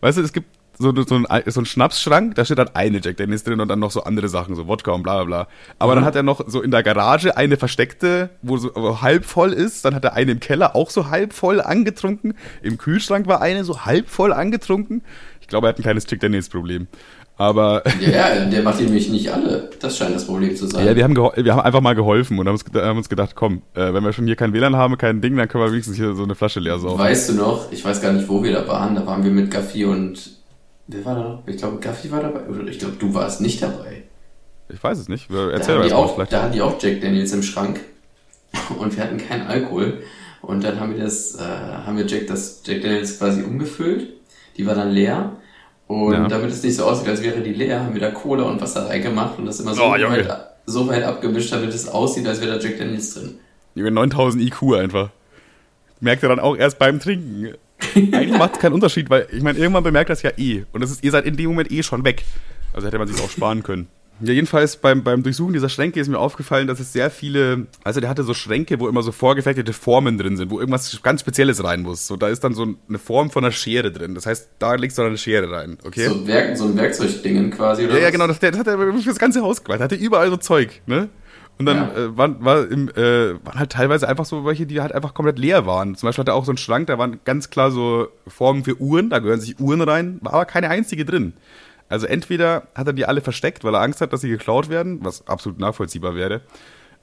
weißt 0.00 0.18
du, 0.18 0.22
es 0.22 0.32
gibt 0.32 0.48
so, 0.78 0.94
so, 0.94 1.14
ein, 1.14 1.26
so 1.46 1.60
ein 1.60 1.66
Schnapsschrank, 1.66 2.34
da 2.34 2.44
steht 2.44 2.58
dann 2.58 2.70
eine 2.74 3.00
Jack 3.02 3.16
Daniels 3.16 3.44
drin 3.44 3.60
und 3.60 3.68
dann 3.68 3.78
noch 3.78 3.90
so 3.90 4.02
andere 4.04 4.28
Sachen, 4.28 4.54
so 4.54 4.66
Wodka 4.66 4.92
und 4.92 5.02
bla 5.02 5.16
bla 5.16 5.24
bla. 5.24 5.48
Aber 5.78 5.92
mhm. 5.92 5.96
dann 5.96 6.04
hat 6.04 6.16
er 6.16 6.22
noch 6.22 6.42
so 6.46 6.62
in 6.62 6.70
der 6.70 6.82
Garage 6.82 7.36
eine 7.36 7.56
versteckte, 7.56 8.30
wo 8.42 8.56
so 8.56 8.70
wo 8.74 9.00
halb 9.00 9.24
voll 9.24 9.52
ist. 9.52 9.84
Dann 9.84 9.94
hat 9.94 10.04
er 10.04 10.14
eine 10.14 10.32
im 10.32 10.40
Keller 10.40 10.74
auch 10.74 10.90
so 10.90 11.10
halb 11.10 11.32
voll 11.32 11.60
angetrunken. 11.60 12.34
Im 12.62 12.78
Kühlschrank 12.78 13.26
war 13.26 13.40
eine 13.40 13.64
so 13.64 13.84
halb 13.84 14.08
voll 14.08 14.32
angetrunken. 14.32 15.02
Ich 15.40 15.48
glaube, 15.48 15.66
er 15.66 15.70
hat 15.70 15.78
ein 15.78 15.82
kleines 15.82 16.06
Jack 16.08 16.20
Daniels 16.20 16.48
Problem. 16.48 16.88
Aber. 17.36 17.82
Ja, 18.00 18.44
der 18.44 18.62
macht 18.62 18.80
nämlich 18.80 19.08
nicht 19.08 19.32
alle. 19.32 19.70
Das 19.80 19.96
scheint 19.96 20.14
das 20.14 20.26
Problem 20.26 20.54
zu 20.54 20.66
sein. 20.66 20.86
Ja, 20.86 20.94
wir 20.94 21.04
haben, 21.04 21.16
wir 21.16 21.52
haben 21.52 21.60
einfach 21.60 21.80
mal 21.80 21.94
geholfen 21.94 22.38
und 22.38 22.46
haben 22.46 22.54
uns, 22.54 22.64
haben 22.74 22.98
uns 22.98 23.08
gedacht, 23.08 23.34
komm, 23.34 23.62
äh, 23.74 23.92
wenn 23.92 24.04
wir 24.04 24.12
schon 24.12 24.26
hier 24.26 24.36
kein 24.36 24.52
WLAN 24.52 24.76
haben, 24.76 24.98
kein 24.98 25.20
Ding, 25.20 25.36
dann 25.36 25.48
können 25.48 25.64
wir 25.64 25.72
wenigstens 25.72 25.96
hier 25.96 26.14
so 26.14 26.22
eine 26.22 26.34
Flasche 26.34 26.60
leer 26.60 26.78
saugen. 26.78 26.98
Weißt 26.98 27.30
du 27.30 27.34
noch, 27.34 27.72
ich 27.72 27.84
weiß 27.84 28.00
gar 28.00 28.12
nicht, 28.12 28.28
wo 28.28 28.42
wir 28.42 28.52
da 28.52 28.68
waren, 28.68 28.94
da 28.94 29.06
waren 29.06 29.24
wir 29.24 29.30
mit 29.30 29.50
Gaffi 29.50 29.84
und 29.84 30.34
Wer 30.86 31.04
war 31.04 31.14
da 31.14 31.22
noch? 31.22 31.42
Ich 31.46 31.56
glaube, 31.56 31.78
Gaffi 31.78 32.10
war 32.10 32.20
dabei. 32.20 32.46
Oder 32.46 32.66
ich 32.66 32.78
glaube, 32.78 32.96
du 32.98 33.14
warst 33.14 33.40
nicht 33.40 33.62
dabei. 33.62 34.02
Ich 34.68 34.82
weiß 34.82 34.98
es 34.98 35.08
nicht. 35.08 35.30
Erzähl 35.30 35.88
da 35.88 35.96
auch, 35.96 36.14
vielleicht. 36.14 36.32
Da 36.32 36.42
hatten 36.42 36.52
die 36.52 36.62
auch 36.62 36.80
Jack 36.80 37.00
Daniels 37.00 37.32
im 37.32 37.42
Schrank. 37.42 37.80
Und 38.78 38.96
wir 38.96 39.04
hatten 39.04 39.18
keinen 39.18 39.46
Alkohol. 39.46 40.02
Und 40.42 40.62
dann 40.62 40.78
haben 40.78 40.94
wir 40.94 41.02
das, 41.02 41.36
äh, 41.36 41.42
haben 41.42 41.96
wir 41.96 42.06
Jack, 42.06 42.26
das 42.26 42.62
Jack 42.64 42.82
Daniels 42.82 43.18
quasi 43.18 43.42
umgefüllt. 43.42 44.08
Die 44.56 44.66
war 44.66 44.74
dann 44.74 44.90
leer. 44.90 45.36
Und 45.86 46.12
ja. 46.12 46.28
damit 46.28 46.50
es 46.50 46.62
nicht 46.62 46.76
so 46.76 46.84
aussieht, 46.84 47.08
als 47.08 47.22
wäre 47.22 47.40
die 47.40 47.52
leer, 47.52 47.84
haben 47.84 47.94
wir 47.94 48.00
da 48.00 48.10
Cola 48.10 48.44
und 48.44 48.60
Wasser 48.60 48.88
reingemacht 48.88 49.38
und 49.38 49.46
das 49.46 49.60
immer 49.60 49.74
so, 49.74 49.84
oh, 49.84 49.90
weit, 49.90 50.28
so 50.64 50.88
weit 50.88 51.02
abgemischt, 51.02 51.52
damit 51.52 51.74
es 51.74 51.88
aussieht, 51.88 52.26
als 52.26 52.40
wäre 52.40 52.58
da 52.58 52.58
Jack 52.58 52.78
Daniels 52.78 53.14
drin. 53.14 53.38
Über 53.74 53.90
9000 53.90 54.42
IQ 54.42 54.74
einfach. 54.74 55.10
Merkt 56.00 56.22
er 56.22 56.30
dann 56.30 56.40
auch 56.40 56.56
erst 56.56 56.78
beim 56.78 57.00
Trinken. 57.00 57.54
Eigentlich 57.94 58.38
macht 58.38 58.54
es 58.54 58.58
keinen 58.60 58.72
Unterschied, 58.72 59.10
weil 59.10 59.26
ich 59.30 59.42
meine, 59.42 59.58
irgendwann 59.58 59.84
bemerkt 59.84 60.10
das 60.10 60.22
ja 60.22 60.30
eh. 60.36 60.64
Und 60.72 60.82
das 60.82 60.90
ist, 60.90 61.04
ihr 61.04 61.10
seid 61.10 61.26
in 61.26 61.36
dem 61.36 61.50
Moment 61.50 61.70
eh 61.70 61.82
schon 61.82 62.04
weg. 62.04 62.24
Also 62.72 62.86
hätte 62.86 62.98
man 62.98 63.08
sich 63.08 63.20
auch 63.22 63.30
sparen 63.30 63.62
können. 63.62 63.88
Ja, 64.20 64.32
jedenfalls 64.32 64.76
beim, 64.76 65.02
beim 65.02 65.24
Durchsuchen 65.24 65.54
dieser 65.54 65.68
Schränke 65.68 65.98
ist 65.98 66.08
mir 66.08 66.18
aufgefallen, 66.18 66.68
dass 66.68 66.78
es 66.78 66.92
sehr 66.92 67.10
viele, 67.10 67.66
also 67.82 68.00
der 68.00 68.08
hatte 68.08 68.22
so 68.22 68.32
Schränke, 68.32 68.78
wo 68.78 68.88
immer 68.88 69.02
so 69.02 69.10
vorgefertigte 69.10 69.72
Formen 69.72 70.18
drin 70.18 70.36
sind, 70.36 70.50
wo 70.50 70.60
irgendwas 70.60 71.00
ganz 71.02 71.22
Spezielles 71.22 71.64
rein 71.64 71.82
muss. 71.82 72.06
So, 72.06 72.16
da 72.16 72.28
ist 72.28 72.44
dann 72.44 72.54
so 72.54 72.74
eine 72.88 72.98
Form 72.98 73.30
von 73.30 73.44
einer 73.44 73.50
Schere 73.50 73.90
drin. 73.90 74.14
Das 74.14 74.26
heißt, 74.26 74.50
da 74.60 74.74
legst 74.74 74.98
du 74.98 75.02
dann 75.02 75.10
eine 75.10 75.18
Schere 75.18 75.50
rein, 75.50 75.78
okay? 75.84 76.06
So, 76.06 76.26
Werk, 76.28 76.56
so 76.56 76.64
ein 76.64 76.76
Werkzeugdingen 76.76 77.50
quasi, 77.50 77.86
oder? 77.86 77.94
Ja, 77.94 78.02
ja, 78.04 78.10
genau, 78.10 78.28
das, 78.28 78.38
das 78.38 78.56
hat 78.56 78.68
er 78.68 78.78
für 78.78 78.92
das 79.04 79.18
ganze 79.18 79.42
Haus 79.42 79.64
gemacht. 79.64 79.80
Er 79.80 79.84
hatte 79.84 79.96
überall 79.96 80.30
so 80.30 80.36
Zeug, 80.36 80.80
ne? 80.86 81.08
Und 81.58 81.66
dann 81.66 81.76
ja. 81.76 81.96
äh, 81.96 82.16
waren, 82.16 82.44
war 82.44 82.68
im, 82.68 82.88
äh, 82.88 83.34
waren 83.44 83.58
halt 83.58 83.70
teilweise 83.70 84.08
einfach 84.08 84.24
so 84.24 84.44
welche, 84.44 84.66
die 84.66 84.80
halt 84.80 84.92
einfach 84.92 85.14
komplett 85.14 85.38
leer 85.38 85.66
waren. 85.66 85.94
Zum 85.94 86.08
Beispiel 86.08 86.22
hatte 86.22 86.32
er 86.32 86.34
auch 86.34 86.44
so 86.44 86.50
einen 86.50 86.58
Schrank, 86.58 86.88
da 86.88 86.98
waren 86.98 87.20
ganz 87.24 87.50
klar 87.50 87.70
so 87.70 88.08
Formen 88.26 88.64
für 88.64 88.80
Uhren, 88.80 89.08
da 89.08 89.20
gehören 89.20 89.40
sich 89.40 89.60
Uhren 89.60 89.80
rein, 89.80 90.18
war 90.20 90.34
aber 90.34 90.44
keine 90.46 90.68
einzige 90.70 91.04
drin. 91.04 91.34
Also 91.88 92.06
entweder 92.06 92.68
hat 92.74 92.88
er 92.88 92.92
die 92.92 93.06
alle 93.06 93.20
versteckt, 93.20 93.62
weil 93.62 93.74
er 93.74 93.82
Angst 93.82 94.00
hat, 94.00 94.12
dass 94.12 94.22
sie 94.22 94.30
geklaut 94.30 94.68
werden, 94.68 95.04
was 95.04 95.28
absolut 95.28 95.60
nachvollziehbar 95.60 96.16
wäre, 96.16 96.40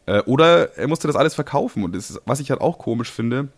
äh, 0.06 0.20
oder 0.24 0.78
er 0.78 0.88
musste 0.88 1.08
das 1.08 1.16
alles 1.16 1.36
verkaufen. 1.36 1.84
Und 1.84 1.96
ist, 1.96 2.22
was 2.26 2.40
ich 2.40 2.50
halt 2.52 2.62
auch 2.62 2.78
komisch 2.78 3.12
finde, 3.12 3.50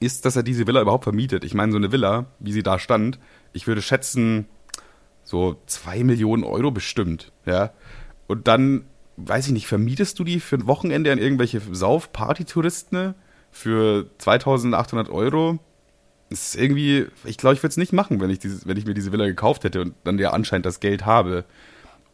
ist, 0.00 0.24
dass 0.24 0.36
er 0.36 0.42
diese 0.42 0.66
Villa 0.66 0.80
überhaupt 0.80 1.04
vermietet. 1.04 1.44
Ich 1.44 1.54
meine, 1.54 1.72
so 1.72 1.78
eine 1.78 1.92
Villa, 1.92 2.26
wie 2.38 2.52
sie 2.52 2.62
da 2.62 2.78
stand, 2.78 3.18
ich 3.52 3.66
würde 3.66 3.82
schätzen, 3.82 4.46
so 5.24 5.60
zwei 5.66 6.02
Millionen 6.04 6.44
Euro 6.44 6.70
bestimmt, 6.70 7.32
ja. 7.44 7.72
Und 8.26 8.48
dann 8.48 8.84
weiß 9.16 9.46
ich 9.46 9.52
nicht, 9.52 9.66
vermietest 9.66 10.18
du 10.18 10.24
die 10.24 10.40
für 10.40 10.56
ein 10.56 10.66
Wochenende 10.66 11.12
an 11.12 11.18
irgendwelche 11.18 11.60
Sauf-Party-Touristen 11.60 13.14
für 13.50 14.06
2800 14.18 15.10
Euro? 15.10 15.58
Das 16.30 16.54
ist 16.54 16.56
irgendwie, 16.56 17.06
ich 17.24 17.36
glaube, 17.36 17.54
ich 17.54 17.62
würde 17.62 17.72
es 17.72 17.76
nicht 17.76 17.92
machen, 17.92 18.20
wenn 18.20 18.30
ich, 18.30 18.38
dieses, 18.38 18.66
wenn 18.66 18.78
ich 18.78 18.86
mir 18.86 18.94
diese 18.94 19.12
Villa 19.12 19.26
gekauft 19.26 19.64
hätte 19.64 19.82
und 19.82 19.94
dann 20.04 20.18
ja 20.18 20.30
anscheinend 20.30 20.64
das 20.64 20.80
Geld 20.80 21.04
habe. 21.04 21.44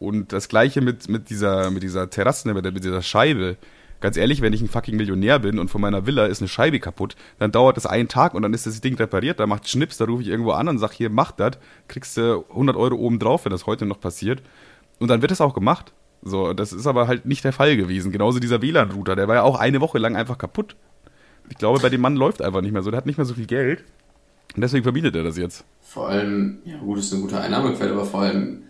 Und 0.01 0.33
das 0.33 0.49
gleiche 0.49 0.81
mit, 0.81 1.09
mit, 1.09 1.31
dieser, 1.31 1.71
mit 1.71 1.83
dieser 1.83 2.11
Terrasse, 2.11 2.53
mit, 2.53 2.65
mit 2.65 2.85
dieser 2.85 3.03
Scheibe. 3.03 3.57
Ganz 4.01 4.17
ehrlich, 4.17 4.41
wenn 4.41 4.53
ich 4.53 4.61
ein 4.61 4.69
fucking 4.69 4.97
Millionär 4.97 5.41
bin 5.41 5.59
und 5.59 5.71
von 5.71 5.81
meiner 5.81 6.07
Villa 6.07 6.27
ist 6.27 6.41
eine 6.41 6.49
Scheibe 6.49 6.79
kaputt, 6.79 7.17
dann 7.41 7.51
dauert 7.51 7.77
das 7.77 7.87
einen 7.87 8.09
Tag 8.09 8.35
und 8.35 8.43
dann 8.43 8.55
ist 8.55 8.67
das 8.67 8.81
Ding 8.81 8.95
repariert, 8.95 9.41
da 9.41 9.47
macht 9.47 9.69
Schnips, 9.69 9.97
da 9.97 10.05
rufe 10.05 10.23
ich 10.23 10.29
irgendwo 10.29 10.53
an 10.53 10.69
und 10.69 10.79
sag 10.79 10.93
hier, 10.93 11.11
mach 11.11 11.33
das, 11.33 11.59
kriegst 11.89 12.17
du 12.17 12.45
100 12.49 12.77
Euro 12.77 12.95
oben 12.95 13.19
drauf, 13.19 13.45
wenn 13.45 13.51
das 13.51 13.67
heute 13.67 13.87
noch 13.87 14.01
passiert. 14.01 14.43
Und 15.01 15.09
dann 15.09 15.21
wird 15.21 15.33
es 15.33 15.41
auch 15.41 15.55
gemacht. 15.55 15.93
So, 16.23 16.53
das 16.53 16.73
ist 16.73 16.87
aber 16.87 17.07
halt 17.07 17.27
nicht 17.27 17.45
der 17.45 17.53
Fall 17.53 17.77
gewesen. 17.77 18.13
Genauso 18.13 18.41
dieser 18.41 18.61
WLAN-Router, 18.61 19.17
der 19.17 19.29
war 19.29 19.37
ja 19.37 19.43
auch 19.43 19.59
eine 19.59 19.81
Woche 19.81 19.99
lang 19.99 20.17
einfach 20.17 20.39
kaputt. 20.39 20.77
Ich 21.49 21.57
glaube, 21.57 21.81
bei 21.81 21.89
dem 21.89 22.01
Mann 22.01 22.17
läuft 22.17 22.43
einfach 22.43 22.61
nicht 22.61 22.73
mehr 22.73 22.83
so. 22.83 22.91
Der 22.91 22.99
hat 22.99 23.07
nicht 23.07 23.19
mehr 23.19 23.25
so 23.25 23.35
viel 23.35 23.47
Geld. 23.47 23.85
Und 24.55 24.63
deswegen 24.63 24.83
verbietet 24.83 25.15
er 25.15 25.23
das 25.23 25.37
jetzt. 25.37 25.65
Vor 25.81 26.09
allem, 26.09 26.59
ja 26.65 26.79
gut, 26.79 26.99
ist 26.99 27.13
eine 27.13 27.23
gute 27.23 27.41
Einnahmequelle, 27.41 27.93
aber 27.93 28.05
vor 28.05 28.23
allem, 28.23 28.63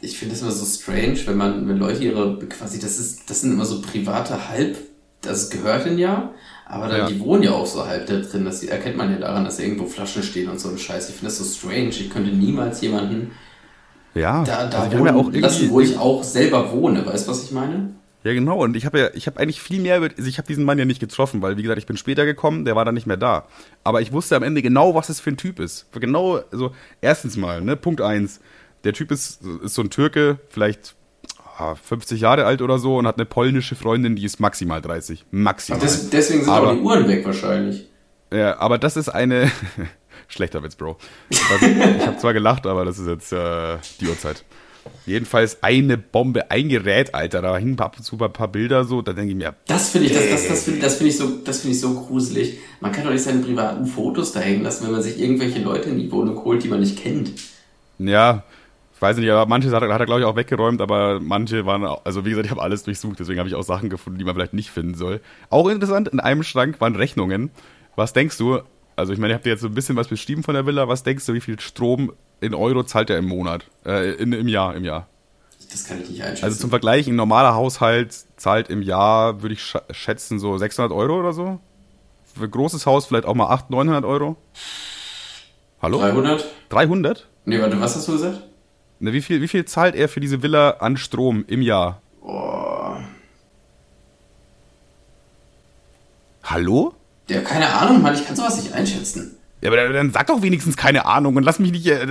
ich 0.00 0.18
finde 0.18 0.34
es 0.34 0.42
immer 0.42 0.50
so 0.50 0.64
strange, 0.64 1.18
wenn 1.26 1.36
man, 1.36 1.68
wenn 1.68 1.78
Leute 1.78 2.02
ihre, 2.02 2.38
quasi, 2.48 2.78
das 2.78 2.98
ist, 2.98 3.30
das 3.30 3.40
sind 3.40 3.52
immer 3.52 3.64
so 3.64 3.80
private 3.80 4.48
Halb, 4.48 4.76
das 5.20 5.50
gehört 5.50 5.86
ihnen 5.86 5.98
ja, 5.98 6.32
aber 6.66 6.88
dann, 6.88 6.98
ja. 6.98 7.06
die 7.06 7.20
wohnen 7.20 7.42
ja 7.42 7.52
auch 7.52 7.66
so 7.66 7.86
halb 7.86 8.06
da 8.06 8.18
drin, 8.18 8.44
das 8.44 8.62
erkennt 8.62 8.96
man 8.96 9.12
ja 9.12 9.18
daran, 9.18 9.44
dass 9.44 9.60
irgendwo 9.60 9.86
Flaschen 9.86 10.22
stehen 10.22 10.48
und 10.48 10.58
so 10.58 10.70
ein 10.70 10.78
Scheiß. 10.78 11.08
Ich 11.08 11.16
finde 11.16 11.26
das 11.26 11.38
so 11.38 11.44
strange. 11.44 11.90
Ich 11.90 12.10
könnte 12.10 12.30
niemals 12.30 12.80
jemanden 12.80 13.32
ja, 14.14 14.44
da, 14.44 14.66
da 14.66 14.82
also 14.82 14.98
wohnen, 14.98 15.06
ja 15.06 15.14
auch 15.14 15.32
lassen, 15.32 15.70
wo 15.70 15.80
ich 15.80 15.98
auch 15.98 16.22
selber 16.22 16.72
wohne. 16.72 17.04
Weißt 17.06 17.26
du, 17.26 17.30
was 17.30 17.44
ich 17.44 17.52
meine? 17.52 17.90
Ja, 18.24 18.32
genau. 18.34 18.62
Und 18.62 18.76
ich 18.76 18.86
habe 18.86 18.98
ja, 18.98 19.08
ich 19.14 19.26
habe 19.26 19.40
eigentlich 19.40 19.60
viel 19.60 19.80
mehr, 19.80 20.00
also 20.00 20.28
ich 20.28 20.38
habe 20.38 20.46
diesen 20.46 20.64
Mann 20.64 20.78
ja 20.78 20.84
nicht 20.84 21.00
getroffen, 21.00 21.42
weil 21.42 21.56
wie 21.56 21.62
gesagt, 21.62 21.78
ich 21.78 21.86
bin 21.86 21.96
später 21.96 22.24
gekommen, 22.24 22.64
der 22.64 22.76
war 22.76 22.84
dann 22.84 22.94
nicht 22.94 23.06
mehr 23.06 23.16
da. 23.16 23.46
Aber 23.82 24.00
ich 24.00 24.12
wusste 24.12 24.36
am 24.36 24.42
Ende 24.42 24.62
genau, 24.62 24.94
was 24.94 25.08
es 25.08 25.18
für 25.20 25.30
ein 25.30 25.36
Typ 25.36 25.58
ist. 25.58 25.86
Genau, 25.92 26.40
also 26.52 26.72
erstens 27.00 27.36
mal, 27.36 27.60
ne, 27.62 27.76
Punkt 27.76 28.00
eins, 28.00 28.40
der 28.84 28.92
Typ 28.92 29.10
ist, 29.10 29.42
ist 29.64 29.74
so 29.74 29.82
ein 29.82 29.90
Türke, 29.90 30.38
vielleicht 30.48 30.94
50 31.82 32.18
ah, 32.18 32.22
Jahre 32.22 32.44
alt 32.46 32.62
oder 32.62 32.78
so 32.78 32.96
und 32.96 33.06
hat 33.06 33.16
eine 33.16 33.26
polnische 33.26 33.74
Freundin, 33.74 34.16
die 34.16 34.24
ist 34.24 34.40
maximal 34.40 34.80
30. 34.80 35.26
Maximal. 35.30 35.80
Ach, 35.80 35.84
des, 35.84 36.10
deswegen 36.10 36.44
sind 36.44 36.52
aber, 36.52 36.68
auch 36.68 36.74
die 36.74 36.80
Uhren 36.80 37.08
weg 37.08 37.24
wahrscheinlich. 37.24 37.88
Ja, 38.32 38.58
aber 38.58 38.78
das 38.78 38.96
ist 38.96 39.08
eine, 39.08 39.50
Schlechter 40.32 40.62
Witz, 40.62 40.76
Bro. 40.76 40.96
Ich 41.28 41.42
habe 42.06 42.16
zwar 42.18 42.32
gelacht, 42.32 42.66
aber 42.66 42.84
das 42.84 42.98
ist 42.98 43.06
jetzt 43.06 43.32
äh, 43.32 43.76
die 44.00 44.08
Uhrzeit. 44.08 44.44
Jedenfalls 45.06 45.62
eine 45.62 45.98
Bombe, 45.98 46.50
ein 46.50 46.68
Gerät, 46.68 47.14
Alter. 47.14 47.42
Da 47.42 47.56
hingen 47.56 47.78
ab 47.80 47.96
und 47.98 48.02
zu 48.02 48.18
ein 48.18 48.32
paar 48.32 48.48
Bilder 48.48 48.84
so, 48.84 49.02
da 49.02 49.12
denke 49.12 49.32
ich 49.32 49.36
mir. 49.36 49.54
Das 49.66 49.90
finde 49.90 50.08
ich, 50.08 50.14
das, 50.14 50.28
das, 50.28 50.48
das 50.48 50.64
finde 50.64 50.80
find 50.88 51.10
ich, 51.10 51.16
so, 51.18 51.28
find 51.28 51.64
ich 51.64 51.80
so 51.80 51.94
gruselig. 51.94 52.58
Man 52.80 52.92
kann 52.92 53.04
doch 53.04 53.12
nicht 53.12 53.22
seine 53.22 53.42
privaten 53.42 53.86
Fotos 53.86 54.32
da 54.32 54.40
hängen 54.40 54.62
lassen, 54.62 54.84
wenn 54.84 54.92
man 54.92 55.02
sich 55.02 55.20
irgendwelche 55.20 55.60
Leute 55.60 55.90
in 55.90 55.98
die 55.98 56.10
Wohnung 56.10 56.42
holt, 56.44 56.64
die 56.64 56.68
man 56.68 56.80
nicht 56.80 56.98
kennt. 56.98 57.32
Ja, 57.98 58.42
ich 58.94 59.02
weiß 59.02 59.16
nicht, 59.18 59.30
aber 59.30 59.46
manche 59.46 59.70
hat 59.70 59.82
er, 59.82 59.92
hat 59.92 60.00
er 60.00 60.06
glaube 60.06 60.20
ich, 60.20 60.26
auch 60.26 60.36
weggeräumt, 60.36 60.80
aber 60.80 61.20
manche 61.20 61.66
waren, 61.66 61.84
also 61.84 62.24
wie 62.24 62.30
gesagt, 62.30 62.46
ich 62.46 62.50
habe 62.52 62.62
alles 62.62 62.84
durchsucht, 62.84 63.20
deswegen 63.20 63.38
habe 63.38 63.48
ich 63.48 63.54
auch 63.54 63.64
Sachen 63.64 63.90
gefunden, 63.90 64.18
die 64.18 64.24
man 64.24 64.34
vielleicht 64.34 64.54
nicht 64.54 64.70
finden 64.70 64.94
soll. 64.94 65.20
Auch 65.50 65.68
interessant, 65.68 66.08
in 66.08 66.20
einem 66.20 66.42
Schrank 66.42 66.80
waren 66.80 66.96
Rechnungen. 66.96 67.50
Was 67.94 68.12
denkst 68.12 68.38
du, 68.38 68.60
Also 68.96 69.12
ich 69.12 69.18
meine, 69.18 69.32
ihr 69.32 69.36
habt 69.36 69.46
jetzt 69.46 69.60
so 69.60 69.68
ein 69.68 69.74
bisschen 69.74 69.96
was 69.96 70.08
beschrieben 70.08 70.42
von 70.42 70.54
der 70.54 70.66
Villa. 70.66 70.88
Was 70.88 71.02
denkst 71.02 71.26
du, 71.26 71.34
wie 71.34 71.40
viel 71.40 71.58
Strom 71.60 72.12
in 72.40 72.54
Euro 72.54 72.82
zahlt 72.84 73.10
er 73.10 73.18
im 73.18 73.26
Monat? 73.26 73.64
Äh, 73.86 74.12
in, 74.14 74.32
Im 74.32 74.48
Jahr, 74.48 74.74
im 74.74 74.84
Jahr. 74.84 75.08
Das 75.70 75.84
kann 75.84 76.02
ich 76.02 76.10
nicht 76.10 76.22
einschätzen. 76.22 76.44
Also 76.44 76.60
zum 76.60 76.70
Vergleich, 76.70 77.08
ein 77.08 77.16
normaler 77.16 77.54
Haushalt 77.54 78.14
zahlt 78.36 78.68
im 78.68 78.82
Jahr, 78.82 79.42
würde 79.42 79.54
ich 79.54 79.74
schätzen, 79.90 80.38
so 80.38 80.58
600 80.58 80.92
Euro 80.92 81.18
oder 81.18 81.32
so. 81.32 81.60
Für 82.34 82.44
ein 82.44 82.50
großes 82.50 82.84
Haus 82.86 83.06
vielleicht 83.06 83.24
auch 83.24 83.34
mal 83.34 83.48
800, 83.48 83.70
900 83.70 84.04
Euro. 84.04 84.36
Hallo? 85.80 85.98
300? 85.98 86.44
300? 86.68 87.28
Nee, 87.44 87.60
warte, 87.60 87.80
was 87.80 87.96
hast 87.96 88.08
du 88.08 88.12
gesagt? 88.12 88.42
Na, 89.00 89.12
wie, 89.12 89.22
viel, 89.22 89.40
wie 89.40 89.48
viel 89.48 89.64
zahlt 89.64 89.94
er 89.94 90.08
für 90.08 90.20
diese 90.20 90.42
Villa 90.42 90.70
an 90.78 90.96
Strom 90.96 91.44
im 91.48 91.62
Jahr? 91.62 92.00
Oh. 92.22 92.96
Hallo? 96.44 96.94
Ja, 97.32 97.40
keine 97.40 97.68
Ahnung, 97.72 98.02
Mann, 98.02 98.14
ich 98.14 98.26
kann 98.26 98.36
sowas 98.36 98.62
nicht 98.62 98.72
einschätzen. 98.74 99.36
Ja, 99.62 99.70
aber 99.70 99.76
dann, 99.76 99.92
dann 99.92 100.10
sag 100.10 100.26
doch 100.26 100.42
wenigstens 100.42 100.76
keine 100.76 101.06
Ahnung 101.06 101.36
und 101.36 101.44
lass 101.44 101.60
mich 101.60 101.70
nicht. 101.70 101.86
Äh, 101.86 102.04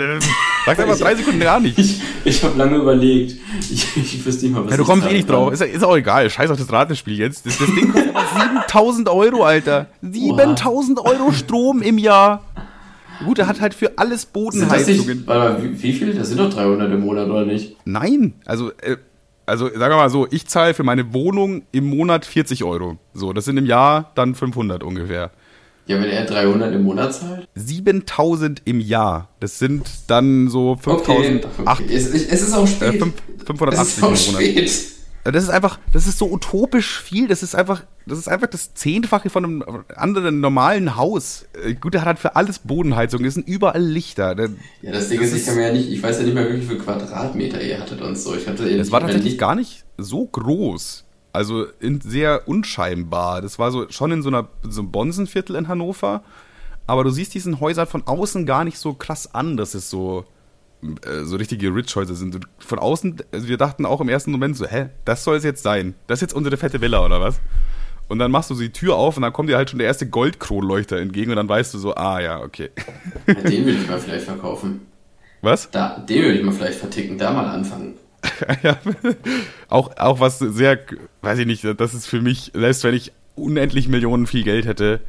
sag 0.66 0.80
einfach 0.80 0.98
drei 0.98 1.16
Sekunden 1.16 1.42
gar 1.42 1.60
nicht. 1.60 1.78
Ich, 1.78 2.02
ich 2.24 2.44
habe 2.44 2.58
lange 2.58 2.78
überlegt. 2.78 3.36
Ich, 3.60 3.98
ich 3.98 4.26
wüsste 4.26 4.46
nicht 4.46 4.56
mal, 4.56 4.64
was 4.64 4.72
ja, 4.72 4.78
du 4.78 4.86
kommst 4.86 5.06
eh 5.10 5.14
nicht 5.14 5.30
drauf. 5.30 5.52
Ist, 5.52 5.62
ist 5.62 5.84
auch 5.84 5.98
egal. 5.98 6.30
Scheiß 6.30 6.50
auf 6.50 6.58
das 6.58 6.72
Ratenspiel 6.72 7.20
jetzt. 7.20 7.46
Das, 7.46 7.58
das 7.58 7.68
Ding 7.68 7.92
kostet 7.92 8.14
7000 8.40 9.10
Euro, 9.10 9.44
Alter. 9.44 9.88
7000 10.02 11.00
Euro 11.00 11.34
Strom 11.34 11.82
im 11.82 11.98
Jahr. 11.98 12.42
Gut, 13.26 13.38
er 13.38 13.48
hat 13.48 13.60
halt 13.60 13.74
für 13.74 13.98
alles 13.98 14.26
Bodenheizungen. 14.26 15.28
Warte 15.28 15.62
mal, 15.62 15.64
wie, 15.64 15.84
wie 15.84 15.94
viel? 15.94 16.14
Das 16.14 16.30
sind 16.30 16.40
doch 16.40 16.50
300 16.50 16.90
im 16.90 17.02
Monat, 17.02 17.28
oder 17.28 17.46
nicht? 17.46 17.76
Nein, 17.84 18.34
also, 18.46 18.72
äh, 18.82 18.96
also 19.46 19.68
sagen 19.68 19.80
wir 19.80 19.98
mal 19.98 20.10
so, 20.10 20.28
ich 20.32 20.48
zahle 20.48 20.74
für 20.74 20.84
meine 20.84 21.14
Wohnung 21.14 21.64
im 21.72 21.86
Monat 21.86 22.26
40 22.26 22.64
Euro. 22.64 22.98
So, 23.14 23.34
das 23.34 23.46
sind 23.46 23.58
im 23.58 23.66
Jahr 23.66 24.12
dann 24.16 24.36
500 24.36 24.84
ungefähr. 24.84 25.32
Ja, 25.88 26.00
wenn 26.02 26.10
er 26.10 26.26
300 26.26 26.74
im 26.74 26.84
Monat 26.84 27.14
zahlt? 27.14 27.48
7000 27.56 28.62
im 28.66 28.80
Jahr. 28.80 29.30
Das 29.40 29.60
sind 29.60 29.90
dann 30.08 30.48
so 30.48 30.76
5000. 30.76 31.46
Okay, 31.46 31.50
okay. 31.66 31.86
Es, 31.90 32.08
es, 32.08 32.42
ist 32.42 32.54
auch 32.54 32.68
spät. 32.68 33.02
Äh, 33.02 33.46
580 33.46 33.82
es 33.82 33.98
ist 33.98 34.04
auch 34.04 34.08
im 34.08 34.34
Monat. 34.34 34.50
Spät. 34.50 34.82
Das 35.24 35.44
ist 35.44 35.50
einfach, 35.50 35.80
das 35.92 36.08
ist 36.08 36.18
so 36.18 36.32
utopisch 36.32 37.02
viel. 37.02 37.28
Das 37.28 37.44
ist 37.44 37.56
einfach, 37.56 37.84
das 38.06 38.18
ist 38.18 38.28
einfach 38.28 38.48
das 38.48 38.74
Zehnfache 38.74 39.30
von 39.30 39.46
einem 39.46 39.64
anderen 39.96 40.40
normalen 40.40 40.96
Haus. 40.96 41.46
Äh, 41.64 41.76
gut, 41.76 41.94
der 41.94 42.02
hat 42.02 42.08
halt 42.08 42.20
für 42.20 42.36
alles 42.36 42.60
Bodenheizung. 42.60 43.24
Es 43.26 43.36
sind 43.36 43.48
überall 43.48 43.82
Lichter. 43.82 44.36
ja, 44.82 44.92
das 44.92 45.10
Ding 45.10 45.20
das 45.22 45.32
ist, 45.32 45.42
ich 45.42 45.46
kann 45.46 45.56
mir 45.56 45.68
ja 45.68 45.74
nicht, 45.74 45.90
ich 45.90 46.02
weiß 46.02 46.18
ja 46.18 46.24
nicht 46.24 46.34
mehr, 46.34 46.52
wie 46.52 46.62
viele 46.62 46.80
Quadratmeter 46.80 47.62
ihr 47.62 47.80
hattet 47.80 48.02
und 48.02 48.18
so. 48.18 48.36
Ich 48.36 48.48
hatte 48.48 48.78
das 48.78 48.92
war 48.92 49.02
tatsächlich 49.02 49.38
gar 49.38 49.56
nicht 49.56 49.86
so 49.98 50.26
groß. 50.26 51.06
Also 51.34 51.66
in, 51.80 52.02
sehr 52.02 52.48
unscheinbar. 52.48 53.42
Das 53.42 53.60
war 53.60 53.72
so 53.72 53.90
schon 53.90 54.12
in 54.12 54.22
so, 54.22 54.30
einer, 54.30 54.50
so 54.64 54.82
einem 54.82 54.92
Bonsenviertel 54.92 55.56
in 55.56 55.68
Hannover. 55.68 56.24
Aber 56.88 57.04
du 57.04 57.10
siehst 57.10 57.34
diesen 57.34 57.60
Häusern 57.60 57.88
von 57.88 58.06
außen 58.06 58.46
gar 58.46 58.64
nicht 58.64 58.78
so 58.78 58.94
krass 58.94 59.34
an, 59.34 59.56
dass 59.56 59.76
es 59.76 59.90
so, 59.90 60.26
äh, 60.82 61.24
so 61.24 61.38
richtige 61.38 61.74
Rich-Häuser 61.74 62.16
sind. 62.16 62.40
Von 62.60 62.80
außen, 62.80 63.18
also 63.32 63.48
wir 63.48 63.58
dachten 63.58 63.86
auch 63.86 64.02
im 64.02 64.10
ersten 64.10 64.32
Moment 64.32 64.58
so, 64.58 64.66
hä, 64.66 64.90
das 65.06 65.24
soll 65.24 65.38
es 65.38 65.44
jetzt 65.44 65.64
sein. 65.64 65.94
Das 66.08 66.18
ist 66.18 66.22
jetzt 66.22 66.34
unsere 66.34 66.58
fette 66.58 66.82
Villa 66.82 67.06
oder 67.06 67.22
was? 67.22 67.40
Und 68.12 68.20
dann 68.20 68.30
machst 68.30 68.50
du 68.50 68.56
die 68.56 68.74
Tür 68.74 68.98
auf 68.98 69.16
und 69.16 69.24
dann 69.24 69.32
kommt 69.32 69.48
dir 69.50 69.56
halt 69.56 69.70
schon 69.70 69.80
der 69.80 69.88
erste 69.88 70.06
Goldkronleuchter 70.06 70.98
entgegen 70.98 71.32
und 71.32 71.38
dann 71.38 71.48
weißt 71.48 71.74
du 71.74 71.78
so, 71.78 71.96
ah 71.96 72.20
ja, 72.20 72.42
okay. 72.42 72.70
Den 73.26 73.66
will 73.66 73.82
ich 73.82 73.88
mal 73.88 74.00
vielleicht 74.00 74.26
verkaufen. 74.26 74.82
Was? 75.42 75.72
Da, 75.72 75.98
den 75.98 76.22
würde 76.22 76.38
ich 76.40 76.44
mal 76.44 76.52
vielleicht 76.52 76.80
verticken, 76.80 77.18
da 77.18 77.32
mal 77.32 77.48
anfangen. 77.48 77.94
ja, 78.64 78.78
auch, 79.70 79.96
auch 79.96 80.20
was 80.20 80.40
sehr, 80.40 80.78
weiß 81.22 81.40
ich 81.40 81.46
nicht, 81.46 81.64
das 81.64 81.94
ist 81.94 82.06
für 82.06 82.20
mich, 82.20 82.52
selbst 82.54 82.84
wenn 82.84 82.96
ich 82.96 83.14
unendlich 83.36 83.88
Millionen 83.88 84.28
viel 84.28 84.44
Geld 84.44 84.66
hätte, 84.66 85.00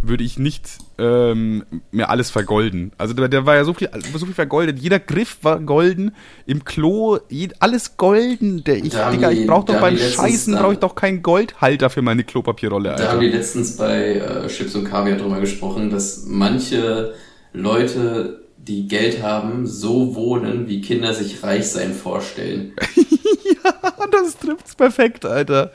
würde 0.00 0.22
ich 0.22 0.38
nicht 0.38 0.68
ähm, 1.02 1.64
mehr 1.90 2.10
alles 2.10 2.30
vergolden. 2.30 2.92
Also 2.96 3.12
der, 3.14 3.28
der 3.28 3.44
war 3.44 3.56
ja 3.56 3.64
so 3.64 3.74
viel, 3.74 3.90
so 4.14 4.24
viel 4.24 4.34
vergoldet. 4.34 4.78
Jeder 4.78 5.00
Griff 5.00 5.38
war 5.42 5.58
golden, 5.58 6.14
im 6.46 6.64
Klo 6.64 7.18
alles 7.58 7.96
golden. 7.96 8.62
Der 8.64 8.76
ich, 8.76 8.90
Digga, 8.90 9.30
ich 9.30 9.46
brauche 9.46 9.66
doch 9.66 9.80
beim 9.80 9.98
Scheißen 9.98 10.54
brauche 10.54 10.74
ich 10.74 10.78
doch 10.78 10.94
keinen 10.94 11.22
Goldhalter 11.22 11.90
für 11.90 12.02
meine 12.02 12.24
Klopapierrolle. 12.24 12.92
Alter. 12.92 13.04
Da 13.04 13.12
haben 13.12 13.20
wir 13.20 13.30
letztens 13.30 13.76
bei 13.76 14.14
äh, 14.14 14.46
Chips 14.46 14.74
und 14.76 14.84
Kaviar 14.84 15.18
drüber 15.18 15.40
gesprochen, 15.40 15.90
dass 15.90 16.24
manche 16.26 17.14
Leute 17.52 18.41
die 18.66 18.86
Geld 18.86 19.22
haben, 19.22 19.66
so 19.66 20.14
wohnen, 20.14 20.68
wie 20.68 20.80
Kinder 20.80 21.14
sich 21.14 21.42
reich 21.42 21.66
sein 21.68 21.92
vorstellen. 21.92 22.72
ja, 22.96 24.06
das 24.10 24.38
trifft's 24.38 24.76
perfekt, 24.76 25.24
Alter. 25.24 25.72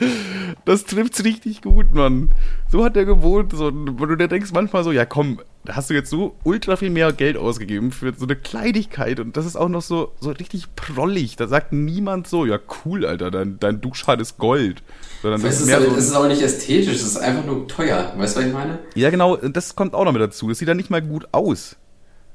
Das 0.63 0.85
trifft's 0.85 1.25
richtig 1.25 1.61
gut, 1.61 1.93
Mann. 1.93 2.29
So 2.71 2.85
hat 2.85 2.95
er 2.95 3.03
gewohnt. 3.03 3.51
So, 3.51 3.71
wo 3.73 4.05
du 4.05 4.15
dir 4.15 4.29
denkst 4.29 4.51
manchmal 4.53 4.85
so, 4.85 4.93
ja 4.93 5.05
komm, 5.05 5.41
da 5.65 5.75
hast 5.75 5.89
du 5.89 5.95
jetzt 5.95 6.09
so 6.09 6.35
ultra 6.45 6.77
viel 6.77 6.89
mehr 6.89 7.11
Geld 7.11 7.35
ausgegeben 7.35 7.91
für 7.91 8.13
so 8.17 8.23
eine 8.25 8.37
Kleinigkeit 8.37 9.19
und 9.19 9.35
das 9.35 9.45
ist 9.45 9.57
auch 9.57 9.67
noch 9.67 9.81
so, 9.81 10.13
so 10.21 10.29
richtig 10.31 10.73
prollig. 10.77 11.35
Da 11.35 11.47
sagt 11.47 11.73
niemand 11.73 12.27
so, 12.27 12.45
ja 12.45 12.57
cool, 12.85 13.05
Alter, 13.05 13.31
dein, 13.31 13.59
dein 13.59 13.81
Duschhahn 13.81 14.21
ist 14.21 14.37
Gold. 14.37 14.81
Sondern 15.21 15.41
das, 15.41 15.59
ist, 15.59 15.73
aber, 15.73 15.87
so, 15.87 15.95
ist 15.95 16.15
auch 16.15 16.27
nicht 16.29 16.41
ästhetisch, 16.41 16.95
es 16.95 17.03
ist 17.03 17.17
einfach 17.17 17.45
nur 17.45 17.67
teuer. 17.67 18.13
Weißt 18.15 18.37
du, 18.37 18.39
was 18.39 18.47
ich 18.47 18.53
meine? 18.53 18.79
Ja, 18.95 19.09
genau, 19.09 19.35
das 19.35 19.75
kommt 19.75 19.93
auch 19.93 20.05
noch 20.05 20.13
mit 20.13 20.21
dazu. 20.21 20.47
Das 20.47 20.59
sieht 20.59 20.69
dann 20.69 20.77
nicht 20.77 20.89
mal 20.89 21.01
gut 21.01 21.27
aus. 21.33 21.75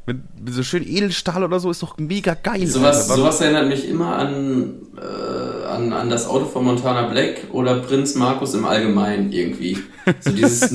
Mit, 0.04 0.16
so 0.50 0.64
schön 0.64 0.84
Edelstahl 0.84 1.44
oder 1.44 1.60
so 1.60 1.70
ist 1.70 1.82
doch 1.82 1.96
mega 1.96 2.34
geil. 2.34 2.66
Sowas, 2.66 3.06
sowas 3.06 3.40
erinnert 3.40 3.68
mich 3.68 3.88
immer 3.88 4.16
an, 4.16 4.74
äh, 4.96 5.66
an, 5.66 5.92
an 5.92 6.10
das 6.10 6.26
Auto 6.26 6.46
von 6.46 6.64
Montana 6.64 7.06
Black 7.06 7.46
oder 7.52 7.76
Prinz 7.76 8.16
Markus 8.16 8.54
im 8.54 8.64
Allgemeinen 8.64 9.30
irgendwie. 9.30 9.78
So 10.20 10.32
dieses, 10.32 10.70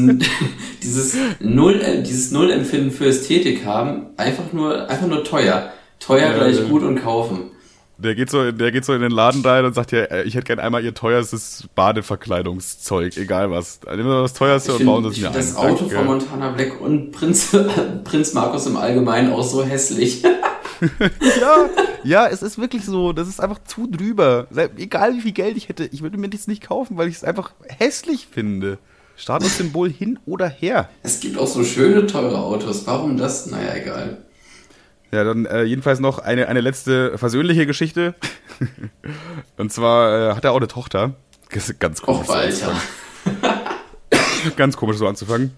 dieses 0.84 1.18
Null, 1.42 2.04
dieses 2.08 2.32
Nullempfinden 2.32 2.92
für 2.92 3.08
Ästhetik 3.08 3.66
haben, 3.66 4.08
einfach 4.16 4.54
nur, 4.54 4.90
einfach 4.90 5.08
nur 5.08 5.26
teuer. 5.26 5.74
Teuer 6.00 6.32
ja, 6.32 6.34
gleich 6.34 6.60
ja. 6.60 6.64
gut 6.64 6.84
und 6.84 7.02
kaufen. 7.02 7.52
Der 8.00 8.14
geht 8.14 8.30
so, 8.30 8.52
der 8.52 8.72
geht 8.72 8.86
so 8.86 8.94
in 8.94 9.02
den 9.02 9.12
Laden 9.12 9.42
rein 9.44 9.66
und 9.66 9.74
sagt 9.74 9.92
ja, 9.92 10.04
äh, 10.04 10.24
ich 10.24 10.36
hätte 10.36 10.46
gern 10.46 10.60
einmal 10.60 10.84
ihr 10.84 10.94
teuerstes 10.94 11.68
Badeverkleidungszeug, 11.74 13.18
egal 13.18 13.50
was. 13.50 13.80
Nehmen 13.88 14.06
wir 14.06 14.22
das 14.22 14.34
teuerste 14.34 14.76
und 14.76 14.86
bauen 14.86 15.04
das 15.04 15.18
mir 15.18 15.28
ein. 15.28 15.34
Das 15.34 15.56
Auto 15.56 15.86
Danke. 15.86 15.96
von 15.96 16.06
Montana 16.06 16.52
Black 16.52 16.80
und 16.80 17.12
Prinz, 17.12 17.58
Prinz 18.04 18.34
Markus 18.34 18.68
im 18.68 18.78
Allgemeinen 18.78 19.34
auch 19.34 19.44
so 19.44 19.64
hässlich. 19.64 20.22
ja, 21.42 21.70
ja, 22.04 22.28
es 22.28 22.44
ist 22.44 22.60
wirklich 22.60 22.86
so, 22.86 23.14
das 23.14 23.28
ist 23.28 23.42
einfach 23.42 23.64
zu 23.64 23.88
drüber. 23.88 24.48
Egal 24.78 25.16
wie 25.16 25.22
viel 25.22 25.32
Geld 25.32 25.58
ich 25.58 25.68
hätte, 25.68 25.86
ich 25.86 26.04
würde 26.04 26.20
mir 26.20 26.30
das 26.30 26.48
nicht 26.48 26.68
kaufen, 26.68 26.98
weil 26.98 27.08
ich 27.08 27.16
es 27.16 27.24
einfach 27.24 27.52
hässlich 27.68 28.28
finde. 28.32 28.78
Statussymbol 29.16 29.90
hin 29.90 30.20
oder 30.28 30.48
her. 30.48 30.90
Es 31.02 31.20
gibt 31.20 31.40
auch 31.40 31.48
so 31.48 31.64
schöne, 31.64 32.06
teure 32.06 32.38
Autos. 32.38 32.86
Warum 32.86 33.18
das? 33.18 33.48
Naja, 33.48 33.74
egal. 33.74 34.18
Ja, 35.12 35.24
dann 35.24 35.46
äh, 35.46 35.64
jedenfalls 35.64 36.00
noch 36.00 36.20
eine, 36.20 36.48
eine 36.48 36.62
letzte 36.62 37.18
versöhnliche 37.18 37.66
Geschichte. 37.66 38.16
Und 39.58 39.72
zwar 39.72 40.32
äh, 40.32 40.36
hat 40.36 40.44
er 40.44 40.52
auch 40.52 40.58
eine 40.58 40.68
Tochter. 40.68 41.16
Ganz 41.80 42.02
komisch. 42.02 42.28
Och, 42.28 42.36
Alter. 42.36 42.76
Ganz 44.58 44.76
komisch 44.76 44.98
so 44.98 45.08
anzufangen. 45.08 45.54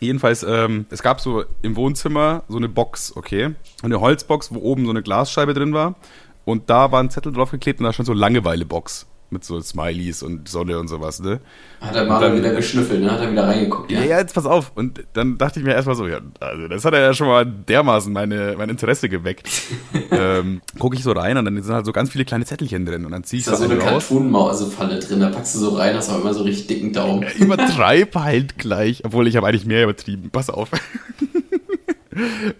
Jedenfalls, 0.00 0.42
ähm, 0.42 0.86
es 0.90 1.02
gab 1.02 1.20
so 1.20 1.44
im 1.62 1.76
Wohnzimmer 1.76 2.44
so 2.48 2.56
eine 2.56 2.68
Box, 2.68 3.14
okay? 3.16 3.54
Eine 3.82 4.00
Holzbox, 4.00 4.54
wo 4.54 4.60
oben 4.60 4.84
so 4.84 4.90
eine 4.90 5.02
Glasscheibe 5.02 5.54
drin 5.54 5.74
war. 5.74 5.96
Und 6.44 6.70
da 6.70 6.92
war 6.92 7.02
ein 7.02 7.10
Zettel 7.10 7.32
draufgeklebt 7.32 7.80
und 7.80 7.84
da 7.84 7.92
stand 7.92 8.06
so 8.06 8.14
Langeweile-Box 8.14 9.06
mit 9.30 9.44
so 9.44 9.60
Smileys 9.60 10.22
und 10.22 10.48
Sonne 10.48 10.78
und 10.78 10.88
sowas, 10.88 11.20
ne? 11.20 11.40
Hat 11.80 11.94
er 11.94 12.06
mal 12.06 12.36
wieder 12.36 12.54
geschnüffelt, 12.54 13.02
ne? 13.02 13.12
Hat 13.12 13.20
er 13.20 13.30
wieder 13.30 13.46
reingeguckt, 13.46 13.90
ja? 13.90 14.02
Ja, 14.02 14.18
jetzt 14.18 14.34
pass 14.34 14.46
auf. 14.46 14.72
Und 14.74 15.04
dann 15.12 15.38
dachte 15.38 15.60
ich 15.60 15.66
mir 15.66 15.74
erstmal 15.74 15.96
so, 15.96 16.06
ja, 16.06 16.20
also 16.40 16.68
das 16.68 16.84
hat 16.84 16.94
er 16.94 17.00
ja 17.00 17.14
schon 17.14 17.28
mal 17.28 17.44
dermaßen 17.44 18.12
meine, 18.12 18.54
mein 18.56 18.68
Interesse 18.68 19.08
geweckt. 19.08 19.48
ähm, 20.10 20.60
gucke 20.78 20.96
ich 20.96 21.02
so 21.02 21.12
rein 21.12 21.36
und 21.36 21.44
dann 21.44 21.62
sind 21.62 21.74
halt 21.74 21.86
so 21.86 21.92
ganz 21.92 22.10
viele 22.10 22.24
kleine 22.24 22.44
Zettelchen 22.44 22.86
drin 22.86 23.04
und 23.04 23.12
dann 23.12 23.24
ziehe 23.24 23.40
ich 23.40 23.46
da 23.46 23.56
so 23.56 23.64
eine 23.64 23.76
Cartoon-Falle 23.76 24.98
drin, 24.98 25.20
da 25.20 25.28
packst 25.30 25.54
du 25.54 25.58
so 25.58 25.70
rein, 25.70 25.94
hast 25.94 26.08
aber 26.08 26.20
immer 26.20 26.34
so 26.34 26.42
richtig 26.42 26.66
dicken 26.66 26.92
Daumen. 26.92 27.22
Ja, 27.22 27.44
übertreib 27.44 28.14
halt 28.14 28.58
gleich, 28.58 29.04
obwohl 29.04 29.28
ich 29.28 29.36
habe 29.36 29.46
eigentlich 29.46 29.66
mehr 29.66 29.84
übertrieben. 29.84 30.30
Pass 30.30 30.50
auf. 30.50 30.70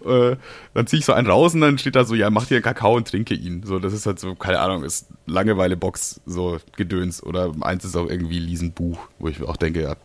äh, 0.04 0.36
dann 0.74 0.86
ziehe 0.86 1.00
ich 1.00 1.04
so 1.04 1.12
einen 1.12 1.28
raus 1.28 1.54
und 1.54 1.60
dann 1.60 1.78
steht 1.78 1.96
da 1.96 2.04
so, 2.04 2.14
ja, 2.14 2.30
mach 2.30 2.46
dir 2.46 2.56
einen 2.56 2.64
Kakao 2.64 2.96
und 2.96 3.08
trinke 3.08 3.34
ihn. 3.34 3.62
So, 3.64 3.78
das 3.78 3.92
ist 3.92 4.06
halt 4.06 4.18
so, 4.18 4.34
keine 4.34 4.60
Ahnung, 4.60 4.84
ist 4.84 5.08
Langeweile-Box, 5.26 6.20
so 6.26 6.58
Gedöns. 6.76 7.22
Oder 7.22 7.52
eins 7.60 7.84
ist 7.84 7.96
auch 7.96 8.08
irgendwie 8.08 8.38
Liesenbuch, 8.38 8.98
wo 9.18 9.28
ich 9.28 9.42
auch 9.42 9.56
denke, 9.56 9.82
ja, 9.82 9.96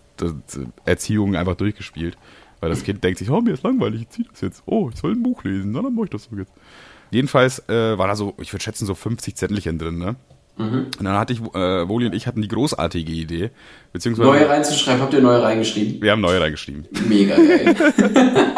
Erziehung 0.85 1.35
einfach 1.35 1.55
durchgespielt. 1.55 2.17
Weil 2.59 2.69
das 2.69 2.83
Kind 2.83 3.03
denkt 3.03 3.19
sich, 3.19 3.29
oh, 3.29 3.41
mir 3.41 3.51
ist 3.51 3.63
langweilig, 3.63 4.03
ich 4.03 4.09
zieh 4.09 4.25
das 4.29 4.39
jetzt. 4.39 4.63
Oh, 4.65 4.89
ich 4.93 4.99
soll 4.99 5.11
ein 5.11 5.21
Buch 5.21 5.43
lesen, 5.43 5.71
na, 5.73 5.81
dann 5.81 5.93
mach 5.93 6.05
ich 6.05 6.09
das 6.11 6.29
so 6.31 6.37
jetzt. 6.37 6.53
Jedenfalls 7.11 7.59
äh, 7.67 7.97
war 7.97 8.07
da 8.07 8.15
so, 8.15 8.33
ich 8.39 8.53
würde 8.53 8.63
schätzen, 8.63 8.85
so 8.85 8.95
50 8.95 9.35
Zettelchen 9.35 9.77
drin, 9.77 9.97
ne? 9.97 10.15
Mhm. 10.57 10.87
Und 10.97 11.03
dann 11.03 11.17
hatte 11.17 11.33
ich, 11.33 11.41
äh, 11.41 11.87
Woli 11.89 12.05
und 12.05 12.15
ich 12.15 12.25
hatten 12.27 12.41
die 12.41 12.47
großartige 12.47 13.11
Idee, 13.11 13.49
beziehungsweise... 13.91 14.29
Neue 14.29 14.47
reinzuschreiben, 14.47 15.01
habt 15.01 15.13
ihr 15.13 15.21
neue 15.21 15.41
reingeschrieben? 15.41 16.01
Wir 16.01 16.11
haben 16.11 16.21
neue 16.21 16.39
reingeschrieben. 16.39 16.87
Mega 17.09 17.35
geil. 17.35 17.75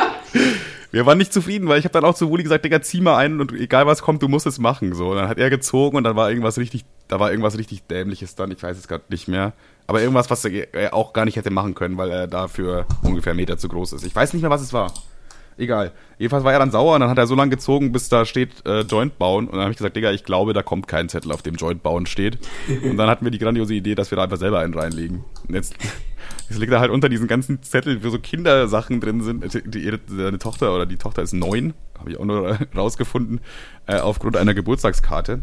wir 0.95 1.05
waren 1.05 1.17
nicht 1.17 1.33
zufrieden, 1.33 1.67
weil 1.67 1.77
ich 1.77 1.83
habe 1.83 1.91
dann 1.91 2.05
auch 2.05 2.15
zu 2.15 2.29
Wuli 2.29 2.43
gesagt, 2.43 2.63
Digga, 2.63 2.81
zieh 2.81 3.01
mal 3.01 3.17
ein 3.17 3.41
und 3.41 3.51
egal 3.51 3.85
was 3.85 4.01
kommt, 4.01 4.23
du 4.23 4.29
musst 4.29 4.47
es 4.47 4.59
machen. 4.59 4.95
So, 4.95 5.09
und 5.09 5.17
dann 5.17 5.27
hat 5.27 5.37
er 5.37 5.49
gezogen 5.49 5.97
und 5.97 6.05
dann 6.05 6.15
war 6.15 6.29
irgendwas 6.29 6.57
richtig, 6.57 6.85
da 7.09 7.19
war 7.19 7.31
irgendwas 7.31 7.57
richtig 7.57 7.83
dämliches 7.83 8.35
dann, 8.35 8.49
ich 8.51 8.63
weiß 8.63 8.77
es 8.77 8.87
gerade 8.87 9.03
nicht 9.09 9.27
mehr. 9.27 9.51
Aber 9.87 9.99
irgendwas, 9.99 10.29
was 10.29 10.45
er 10.45 10.93
auch 10.93 11.11
gar 11.11 11.25
nicht 11.25 11.35
hätte 11.35 11.51
machen 11.51 11.75
können, 11.75 11.97
weil 11.97 12.09
er 12.11 12.27
dafür 12.27 12.85
ungefähr 13.03 13.31
einen 13.31 13.41
Meter 13.41 13.57
zu 13.57 13.67
groß 13.67 13.91
ist. 13.91 14.05
Ich 14.05 14.15
weiß 14.15 14.31
nicht 14.33 14.41
mehr, 14.41 14.49
was 14.49 14.61
es 14.61 14.71
war. 14.71 14.93
Egal. 15.57 15.93
Jedenfalls 16.17 16.43
war 16.43 16.51
er 16.51 16.59
dann 16.59 16.71
sauer 16.71 16.95
und 16.95 17.01
dann 17.01 17.09
hat 17.09 17.17
er 17.17 17.27
so 17.27 17.35
lange 17.35 17.51
gezogen, 17.51 17.91
bis 17.91 18.09
da 18.09 18.25
steht 18.25 18.65
äh, 18.65 18.81
Joint 18.81 19.17
bauen. 19.17 19.45
Und 19.45 19.53
dann 19.53 19.61
habe 19.61 19.71
ich 19.71 19.77
gesagt, 19.77 19.95
Digga, 19.95 20.11
ich 20.11 20.25
glaube, 20.25 20.53
da 20.53 20.63
kommt 20.63 20.87
kein 20.87 21.07
Zettel, 21.07 21.31
auf 21.31 21.41
dem 21.41 21.55
Joint 21.55 21.81
bauen 21.81 22.05
steht. 22.05 22.39
Und 22.83 22.97
dann 22.97 23.09
hatten 23.09 23.25
wir 23.25 23.31
die 23.31 23.39
grandiose 23.39 23.73
Idee, 23.73 23.95
dass 23.95 24.11
wir 24.11 24.17
da 24.17 24.23
einfach 24.23 24.37
selber 24.37 24.59
einen 24.59 24.73
reinlegen. 24.73 25.23
Und 25.47 25.55
jetzt, 25.55 25.75
jetzt 26.49 26.59
liegt 26.59 26.73
er 26.73 26.81
halt 26.81 26.91
unter 26.91 27.07
diesen 27.07 27.27
ganzen 27.27 27.63
Zetteln, 27.63 28.03
wo 28.03 28.09
so 28.09 28.19
Kindersachen 28.19 28.99
drin 28.99 29.21
sind. 29.21 29.53
Die, 29.53 29.61
die, 29.63 29.97
seine 30.07 30.39
Tochter 30.39 30.75
oder 30.75 30.85
die 30.85 30.97
Tochter 30.97 31.21
ist 31.21 31.33
neun, 31.33 31.73
habe 31.97 32.11
ich 32.11 32.19
auch 32.19 32.25
nur 32.25 32.57
rausgefunden, 32.75 33.39
äh, 33.87 33.99
aufgrund 33.99 34.35
einer 34.35 34.53
Geburtstagskarte. 34.53 35.41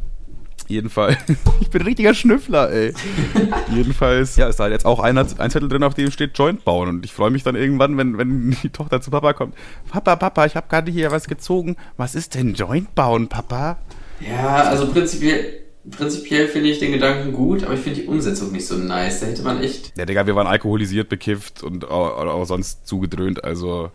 Jedenfalls, 0.73 1.18
ich 1.61 1.68
bin 1.68 1.83
ein 1.83 1.87
richtiger 1.87 2.14
Schnüffler, 2.14 2.73
ey. 2.73 2.95
Jedenfalls, 3.75 4.37
ja, 4.37 4.49
ist 4.49 4.59
da 4.59 4.64
halt 4.64 4.73
jetzt 4.73 4.87
auch 4.87 5.01
ein, 5.01 5.18
ein 5.18 5.51
Zettel 5.51 5.68
drin, 5.68 5.83
auf 5.83 5.93
dem 5.93 6.11
steht 6.11 6.39
Joint 6.39 6.64
bauen. 6.64 6.89
Und 6.89 7.05
ich 7.05 7.12
freue 7.12 7.31
mich 7.31 7.43
dann 7.43 7.57
irgendwann, 7.57 7.99
wenn, 7.99 8.16
wenn 8.16 8.57
die 8.62 8.70
Tochter 8.70 9.03
zu 9.03 9.11
Papa 9.11 9.35
kommt. 9.35 9.55
Papa, 9.91 10.16
Papa, 10.16 10.47
ich 10.47 10.57
habe 10.57 10.66
gerade 10.70 10.91
hier 10.91 11.11
was 11.11 11.29
gezogen. 11.29 11.77
Was 11.99 12.14
ist 12.14 12.35
denn 12.35 12.55
Joint 12.55 12.95
bauen, 12.95 13.29
Papa? 13.29 13.79
Ja, 14.27 14.62
also 14.62 14.87
prinzipiell, 14.91 15.61
prinzipiell 15.91 16.49
finde 16.49 16.70
ich 16.70 16.79
den 16.79 16.93
Gedanken 16.93 17.35
gut, 17.35 17.64
aber 17.64 17.75
ich 17.75 17.81
finde 17.81 18.01
die 18.01 18.07
Umsetzung 18.07 18.51
nicht 18.51 18.66
so 18.66 18.77
nice. 18.79 19.20
Da 19.20 19.27
hätte 19.27 19.43
man 19.43 19.62
echt. 19.62 19.93
Ja, 19.99 20.07
Digga, 20.07 20.27
wir 20.27 20.37
waren 20.37 20.47
alkoholisiert, 20.47 21.11
bekifft 21.11 21.62
und 21.62 21.85
auch, 21.85 22.16
auch 22.16 22.45
sonst 22.47 22.87
zugedröhnt, 22.87 23.45
also 23.45 23.91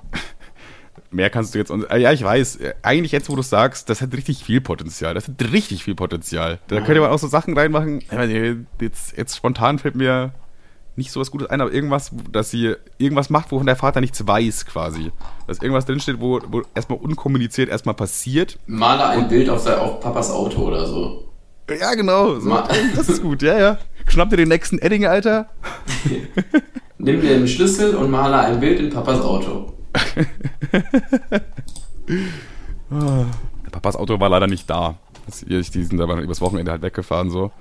mehr 1.11 1.29
kannst 1.29 1.53
du 1.53 1.59
jetzt. 1.59 1.71
Äh, 1.71 1.99
ja, 1.99 2.11
ich 2.11 2.23
weiß. 2.23 2.59
Eigentlich 2.81 3.11
jetzt, 3.11 3.29
wo 3.29 3.35
du 3.35 3.41
sagst, 3.41 3.89
das 3.89 4.01
hat 4.01 4.13
richtig 4.13 4.43
viel 4.43 4.61
Potenzial. 4.61 5.13
Das 5.13 5.27
hat 5.27 5.35
richtig 5.51 5.83
viel 5.83 5.95
Potenzial. 5.95 6.59
Da 6.67 6.81
könnte 6.81 7.01
man 7.01 7.09
auch 7.09 7.19
so 7.19 7.27
Sachen 7.27 7.57
reinmachen. 7.57 8.01
Jetzt, 8.79 9.17
jetzt 9.17 9.35
spontan 9.35 9.79
fällt 9.79 9.95
mir 9.95 10.33
nicht 10.97 11.11
so 11.11 11.19
was 11.19 11.31
Gutes 11.31 11.49
ein, 11.49 11.61
aber 11.61 11.71
irgendwas, 11.71 12.11
dass 12.31 12.49
sie 12.49 12.73
irgendwas 12.97 13.29
macht, 13.29 13.51
wovon 13.51 13.67
der 13.67 13.75
Vater 13.75 14.01
nichts 14.01 14.25
weiß, 14.25 14.65
quasi. 14.65 15.11
Dass 15.45 15.61
irgendwas 15.61 15.85
drinsteht, 15.85 16.19
wo, 16.19 16.41
wo 16.47 16.63
erstmal 16.73 16.97
unkommuniziert 16.97 17.69
erstmal 17.69 17.95
passiert. 17.95 18.57
Male 18.65 19.05
ein 19.05 19.27
Bild 19.27 19.49
auf, 19.49 19.65
auf 19.67 19.99
Papas 19.99 20.31
Auto 20.31 20.63
oder 20.63 20.87
so. 20.87 21.31
Ja, 21.69 21.93
genau. 21.93 22.39
So. 22.39 22.49
Das 22.95 23.09
ist 23.09 23.21
gut, 23.21 23.41
ja, 23.43 23.59
ja. 23.59 23.77
Schnapp 24.07 24.29
dir 24.29 24.37
den 24.37 24.47
nächsten 24.47 24.79
Edding, 24.79 25.05
Alter. 25.05 25.49
Nimm 26.97 27.21
dir 27.21 27.35
einen 27.35 27.47
Schlüssel 27.47 27.95
und 27.95 28.09
male 28.09 28.39
ein 28.39 28.59
Bild 28.59 28.79
in 28.79 28.89
Papas 28.89 29.21
Auto. 29.21 29.73
Papas 33.71 33.95
Auto 33.95 34.19
war 34.19 34.29
leider 34.29 34.47
nicht 34.47 34.69
da. 34.69 34.95
Die 35.47 35.61
sind 35.61 35.99
aber 35.99 36.21
übers 36.21 36.41
Wochenende 36.41 36.71
halt 36.71 36.81
weggefahren 36.81 37.29
so. 37.29 37.51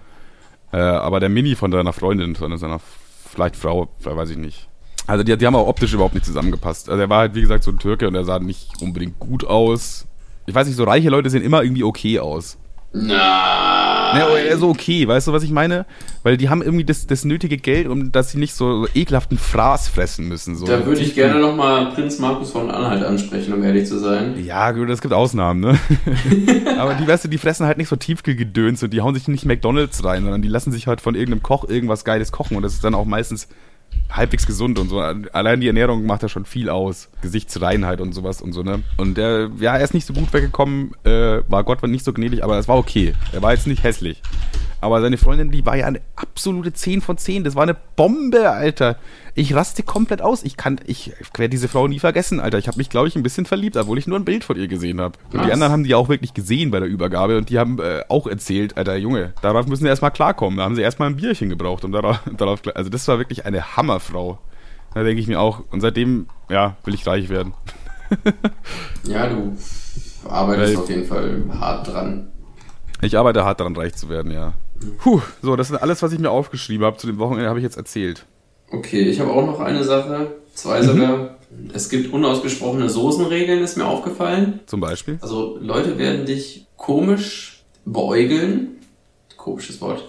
Äh, 0.72 0.78
aber 0.78 1.20
der 1.20 1.28
Mini 1.28 1.56
von 1.56 1.70
deiner 1.70 1.92
Freundin, 1.92 2.36
von 2.36 2.56
seiner 2.56 2.80
vielleicht 3.28 3.56
Frau, 3.56 3.88
weiß 4.02 4.30
ich 4.30 4.36
nicht. 4.36 4.68
Also 5.06 5.22
die, 5.22 5.36
die 5.36 5.46
haben 5.46 5.54
auch 5.54 5.68
optisch 5.68 5.92
überhaupt 5.92 6.14
nicht 6.14 6.26
zusammengepasst. 6.26 6.88
Also 6.88 7.00
er 7.00 7.08
war 7.08 7.20
halt, 7.20 7.34
wie 7.34 7.40
gesagt, 7.40 7.64
so 7.64 7.70
ein 7.70 7.78
Türke 7.78 8.08
und 8.08 8.14
er 8.14 8.24
sah 8.24 8.38
nicht 8.38 8.82
unbedingt 8.82 9.18
gut 9.18 9.44
aus. 9.44 10.06
Ich 10.46 10.54
weiß 10.54 10.66
nicht, 10.66 10.76
so 10.76 10.84
reiche 10.84 11.10
Leute 11.10 11.30
sehen 11.30 11.42
immer 11.42 11.62
irgendwie 11.62 11.84
okay 11.84 12.18
aus. 12.18 12.56
Nein. 12.92 13.75
Ja, 14.14 14.28
also 14.50 14.68
okay, 14.68 15.06
weißt 15.06 15.28
du, 15.28 15.32
was 15.32 15.42
ich 15.42 15.50
meine? 15.50 15.86
Weil 16.22 16.36
die 16.36 16.48
haben 16.48 16.62
irgendwie 16.62 16.84
das, 16.84 17.06
das 17.06 17.24
nötige 17.24 17.56
Geld, 17.56 17.88
um 17.88 18.12
dass 18.12 18.30
sie 18.30 18.38
nicht 18.38 18.54
so, 18.54 18.84
so 18.84 18.88
ekelhaften 18.94 19.38
Fraß 19.38 19.88
fressen 19.88 20.28
müssen. 20.28 20.56
So. 20.56 20.66
Da 20.66 20.84
würde 20.86 21.00
ich 21.00 21.14
gerne 21.14 21.40
nochmal 21.40 21.92
Prinz 21.92 22.18
Markus 22.18 22.50
von 22.50 22.70
Anhalt 22.70 23.02
ansprechen, 23.04 23.52
um 23.52 23.62
ehrlich 23.62 23.86
zu 23.86 23.98
sein. 23.98 24.34
Ja, 24.44 24.70
gut, 24.72 24.88
es 24.90 25.00
gibt 25.00 25.14
Ausnahmen, 25.14 25.60
ne? 25.60 25.78
Aber 26.78 26.94
die, 26.94 27.06
weißt 27.06 27.24
du, 27.24 27.28
die 27.28 27.38
fressen 27.38 27.66
halt 27.66 27.78
nicht 27.78 27.88
so 27.88 27.96
Tiefkühlgedöns 27.96 28.82
und 28.82 28.92
die 28.92 29.00
hauen 29.00 29.14
sich 29.14 29.28
nicht 29.28 29.44
McDonalds 29.44 30.04
rein, 30.04 30.22
sondern 30.22 30.42
die 30.42 30.48
lassen 30.48 30.72
sich 30.72 30.86
halt 30.86 31.00
von 31.00 31.14
irgendeinem 31.14 31.42
Koch 31.42 31.68
irgendwas 31.68 32.04
Geiles 32.04 32.32
kochen 32.32 32.56
und 32.56 32.62
das 32.62 32.74
ist 32.74 32.84
dann 32.84 32.94
auch 32.94 33.04
meistens 33.04 33.48
halbwegs 34.10 34.46
gesund 34.46 34.78
und 34.78 34.88
so. 34.88 35.00
Allein 35.00 35.60
die 35.60 35.66
Ernährung 35.66 36.06
macht 36.06 36.22
ja 36.22 36.28
schon 36.28 36.44
viel 36.44 36.68
aus. 36.70 37.08
Gesichtsreinheit 37.22 38.00
und 38.00 38.12
sowas 38.12 38.40
und 38.40 38.52
so, 38.52 38.62
ne? 38.62 38.82
Und 38.96 39.16
der, 39.16 39.50
ja, 39.58 39.76
er 39.76 39.84
ist 39.84 39.94
nicht 39.94 40.06
so 40.06 40.12
gut 40.12 40.32
weggekommen, 40.32 40.92
äh, 41.04 41.40
war 41.48 41.64
Gott 41.64 41.82
nicht 41.86 42.04
so 42.04 42.12
gnädig, 42.12 42.42
aber 42.44 42.58
es 42.58 42.68
war 42.68 42.76
okay. 42.76 43.14
Er 43.32 43.42
war 43.42 43.52
jetzt 43.52 43.66
nicht 43.66 43.82
hässlich. 43.82 44.22
Aber 44.86 45.00
seine 45.00 45.18
Freundin, 45.18 45.50
die 45.50 45.66
war 45.66 45.76
ja 45.76 45.86
eine 45.86 46.00
absolute 46.14 46.72
10 46.72 47.00
von 47.00 47.18
10. 47.18 47.42
Das 47.42 47.56
war 47.56 47.64
eine 47.64 47.76
Bombe, 47.96 48.48
Alter. 48.48 48.96
Ich 49.34 49.52
raste 49.52 49.82
komplett 49.82 50.22
aus. 50.22 50.44
Ich 50.44 50.56
kann, 50.56 50.78
ich 50.86 51.12
werde 51.36 51.48
diese 51.48 51.66
Frau 51.66 51.88
nie 51.88 51.98
vergessen, 51.98 52.38
Alter. 52.38 52.58
Ich 52.58 52.68
habe 52.68 52.78
mich, 52.78 52.88
glaube 52.88 53.08
ich, 53.08 53.16
ein 53.16 53.24
bisschen 53.24 53.46
verliebt, 53.46 53.76
obwohl 53.76 53.98
ich 53.98 54.06
nur 54.06 54.16
ein 54.16 54.24
Bild 54.24 54.44
von 54.44 54.56
ihr 54.56 54.68
gesehen 54.68 55.00
habe. 55.00 55.18
Und 55.32 55.44
die 55.44 55.52
anderen 55.52 55.72
haben 55.72 55.82
die 55.82 55.96
auch 55.96 56.08
wirklich 56.08 56.34
gesehen 56.34 56.70
bei 56.70 56.78
der 56.78 56.88
Übergabe 56.88 57.36
und 57.36 57.50
die 57.50 57.58
haben 57.58 57.80
äh, 57.80 58.04
auch 58.08 58.28
erzählt, 58.28 58.76
Alter, 58.76 58.94
Junge, 58.94 59.34
darauf 59.42 59.66
müssen 59.66 59.82
sie 59.82 59.88
erstmal 59.88 60.12
klarkommen. 60.12 60.58
Da 60.58 60.64
haben 60.64 60.76
sie 60.76 60.82
erstmal 60.82 61.10
ein 61.10 61.16
Bierchen 61.16 61.48
gebraucht, 61.48 61.84
um 61.84 61.90
darauf, 61.90 62.20
darauf 62.36 62.60
also 62.72 62.88
das 62.88 63.08
war 63.08 63.18
wirklich 63.18 63.44
eine 63.44 63.76
Hammerfrau. 63.76 64.38
Da 64.94 65.02
denke 65.02 65.20
ich 65.20 65.26
mir 65.26 65.40
auch. 65.40 65.64
Und 65.72 65.80
seitdem, 65.80 66.28
ja, 66.48 66.76
will 66.84 66.94
ich 66.94 67.04
reich 67.08 67.28
werden. 67.28 67.54
ja, 69.02 69.26
du 69.26 69.56
arbeitest 70.28 70.76
Weil, 70.76 70.82
auf 70.82 70.88
jeden 70.88 71.06
Fall 71.06 71.42
hart 71.58 71.88
dran. 71.88 72.28
Ich 73.02 73.18
arbeite 73.18 73.44
hart 73.44 73.58
daran, 73.58 73.74
reich 73.74 73.94
zu 73.94 74.08
werden, 74.08 74.30
ja. 74.30 74.54
Puh, 74.98 75.20
so, 75.42 75.56
das 75.56 75.70
ist 75.70 75.76
alles, 75.76 76.02
was 76.02 76.12
ich 76.12 76.18
mir 76.18 76.30
aufgeschrieben 76.30 76.84
habe. 76.84 76.96
Zu 76.96 77.06
dem 77.06 77.18
Wochenende 77.18 77.48
habe 77.48 77.58
ich 77.58 77.64
jetzt 77.64 77.76
erzählt. 77.76 78.26
Okay, 78.70 79.02
ich 79.02 79.20
habe 79.20 79.32
auch 79.32 79.46
noch 79.46 79.60
eine 79.60 79.84
Sache, 79.84 80.34
zwei 80.54 80.80
mhm. 80.80 80.86
sogar. 80.86 81.36
Es 81.72 81.88
gibt 81.88 82.12
unausgesprochene 82.12 82.90
Soßenregeln, 82.90 83.62
ist 83.62 83.76
mir 83.76 83.86
aufgefallen. 83.86 84.60
Zum 84.66 84.80
Beispiel? 84.80 85.18
Also 85.20 85.58
Leute 85.60 85.98
werden 85.98 86.26
dich 86.26 86.66
komisch 86.76 87.64
beäugeln. 87.84 88.78
Komisches 89.36 89.80
Wort. 89.80 90.04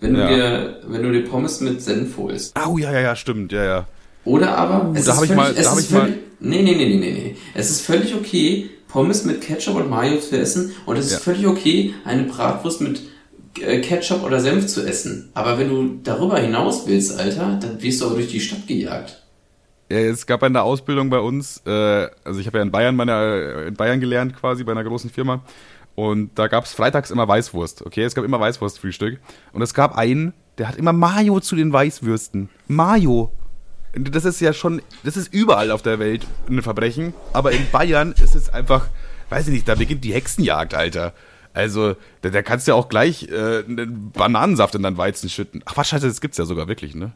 Wenn 0.00 0.14
du, 0.14 0.20
ja. 0.20 0.28
dir, 0.28 0.80
wenn 0.86 1.02
du 1.02 1.10
dir 1.10 1.24
Pommes 1.24 1.60
mit 1.60 1.82
Senf 1.82 2.16
holst. 2.18 2.54
Oh, 2.66 2.78
ja, 2.78 2.92
ja, 2.92 3.00
ja, 3.00 3.16
stimmt, 3.16 3.50
ja, 3.50 3.64
ja. 3.64 3.86
Oder 4.24 4.56
aber, 4.56 4.92
es 4.94 5.06
da 5.06 5.16
habe 5.16 5.26
ich 5.26 5.34
mal, 5.34 5.54
da 5.54 5.70
habe 5.70 5.80
ich 5.80 5.86
völlig, 5.86 6.16
mal. 6.16 6.18
Nee, 6.40 6.62
nee, 6.62 6.74
nee, 6.74 6.86
nee, 6.86 6.96
nee, 6.96 7.12
nee. 7.12 7.36
Es 7.54 7.70
ist 7.70 7.80
völlig 7.80 8.14
okay, 8.14 8.68
Pommes 8.88 9.24
mit 9.24 9.40
Ketchup 9.40 9.76
und 9.76 9.88
Mayo 9.88 10.18
zu 10.18 10.38
essen. 10.38 10.72
Und 10.84 10.96
es 10.96 11.10
ja. 11.10 11.16
ist 11.16 11.24
völlig 11.24 11.46
okay, 11.46 11.94
eine 12.04 12.24
Bratwurst 12.24 12.80
mit 12.80 13.00
Ketchup 13.60 14.22
oder 14.22 14.40
Senf 14.40 14.66
zu 14.66 14.86
essen. 14.86 15.30
Aber 15.34 15.58
wenn 15.58 15.68
du 15.68 16.00
darüber 16.02 16.38
hinaus 16.38 16.86
willst, 16.86 17.18
Alter, 17.18 17.58
dann 17.60 17.82
wirst 17.82 18.00
du 18.00 18.06
aber 18.06 18.16
durch 18.16 18.28
die 18.28 18.40
Stadt 18.40 18.66
gejagt. 18.66 19.22
Ja, 19.88 19.98
es 19.98 20.26
gab 20.26 20.42
eine 20.42 20.62
Ausbildung 20.62 21.10
bei 21.10 21.20
uns, 21.20 21.62
äh, 21.64 22.08
also 22.24 22.40
ich 22.40 22.46
habe 22.46 22.58
ja 22.58 22.64
in 22.64 22.72
Bayern, 22.72 22.96
meine, 22.96 23.66
in 23.68 23.74
Bayern 23.74 24.00
gelernt 24.00 24.36
quasi, 24.36 24.64
bei 24.64 24.72
einer 24.72 24.82
großen 24.82 25.10
Firma. 25.10 25.42
Und 25.94 26.38
da 26.38 26.48
gab 26.48 26.64
es 26.64 26.72
freitags 26.72 27.10
immer 27.10 27.26
Weißwurst, 27.26 27.86
okay? 27.86 28.02
Es 28.02 28.14
gab 28.14 28.24
immer 28.24 28.38
Weißwurstfrühstück. 28.38 29.18
Und 29.52 29.62
es 29.62 29.74
gab 29.74 29.96
einen, 29.96 30.34
der 30.58 30.68
hat 30.68 30.76
immer 30.76 30.92
Mayo 30.92 31.40
zu 31.40 31.56
den 31.56 31.72
Weißwürsten. 31.72 32.50
Mayo. 32.66 33.32
Das 33.94 34.26
ist 34.26 34.40
ja 34.40 34.52
schon, 34.52 34.82
das 35.04 35.16
ist 35.16 35.32
überall 35.32 35.70
auf 35.70 35.80
der 35.80 35.98
Welt 35.98 36.26
ein 36.50 36.60
Verbrechen. 36.60 37.14
Aber 37.32 37.52
in 37.52 37.70
Bayern 37.70 38.12
ist 38.12 38.34
es 38.34 38.50
einfach, 38.50 38.88
weiß 39.30 39.46
ich 39.46 39.54
nicht, 39.54 39.68
da 39.68 39.74
beginnt 39.74 40.04
die 40.04 40.12
Hexenjagd, 40.12 40.74
Alter. 40.74 41.14
Also, 41.56 41.96
da, 42.20 42.28
da 42.28 42.42
kannst 42.42 42.66
du 42.66 42.72
ja 42.72 42.74
auch 42.74 42.90
gleich 42.90 43.28
äh, 43.30 43.62
Bananensaft 43.66 44.74
in 44.74 44.82
deinen 44.82 44.98
Weizen 44.98 45.30
schütten. 45.30 45.62
Ach 45.64 45.76
was, 45.76 45.88
scheiße, 45.88 46.06
das 46.06 46.20
gibt's 46.20 46.36
ja 46.36 46.44
sogar 46.44 46.68
wirklich, 46.68 46.94
ne? 46.94 47.12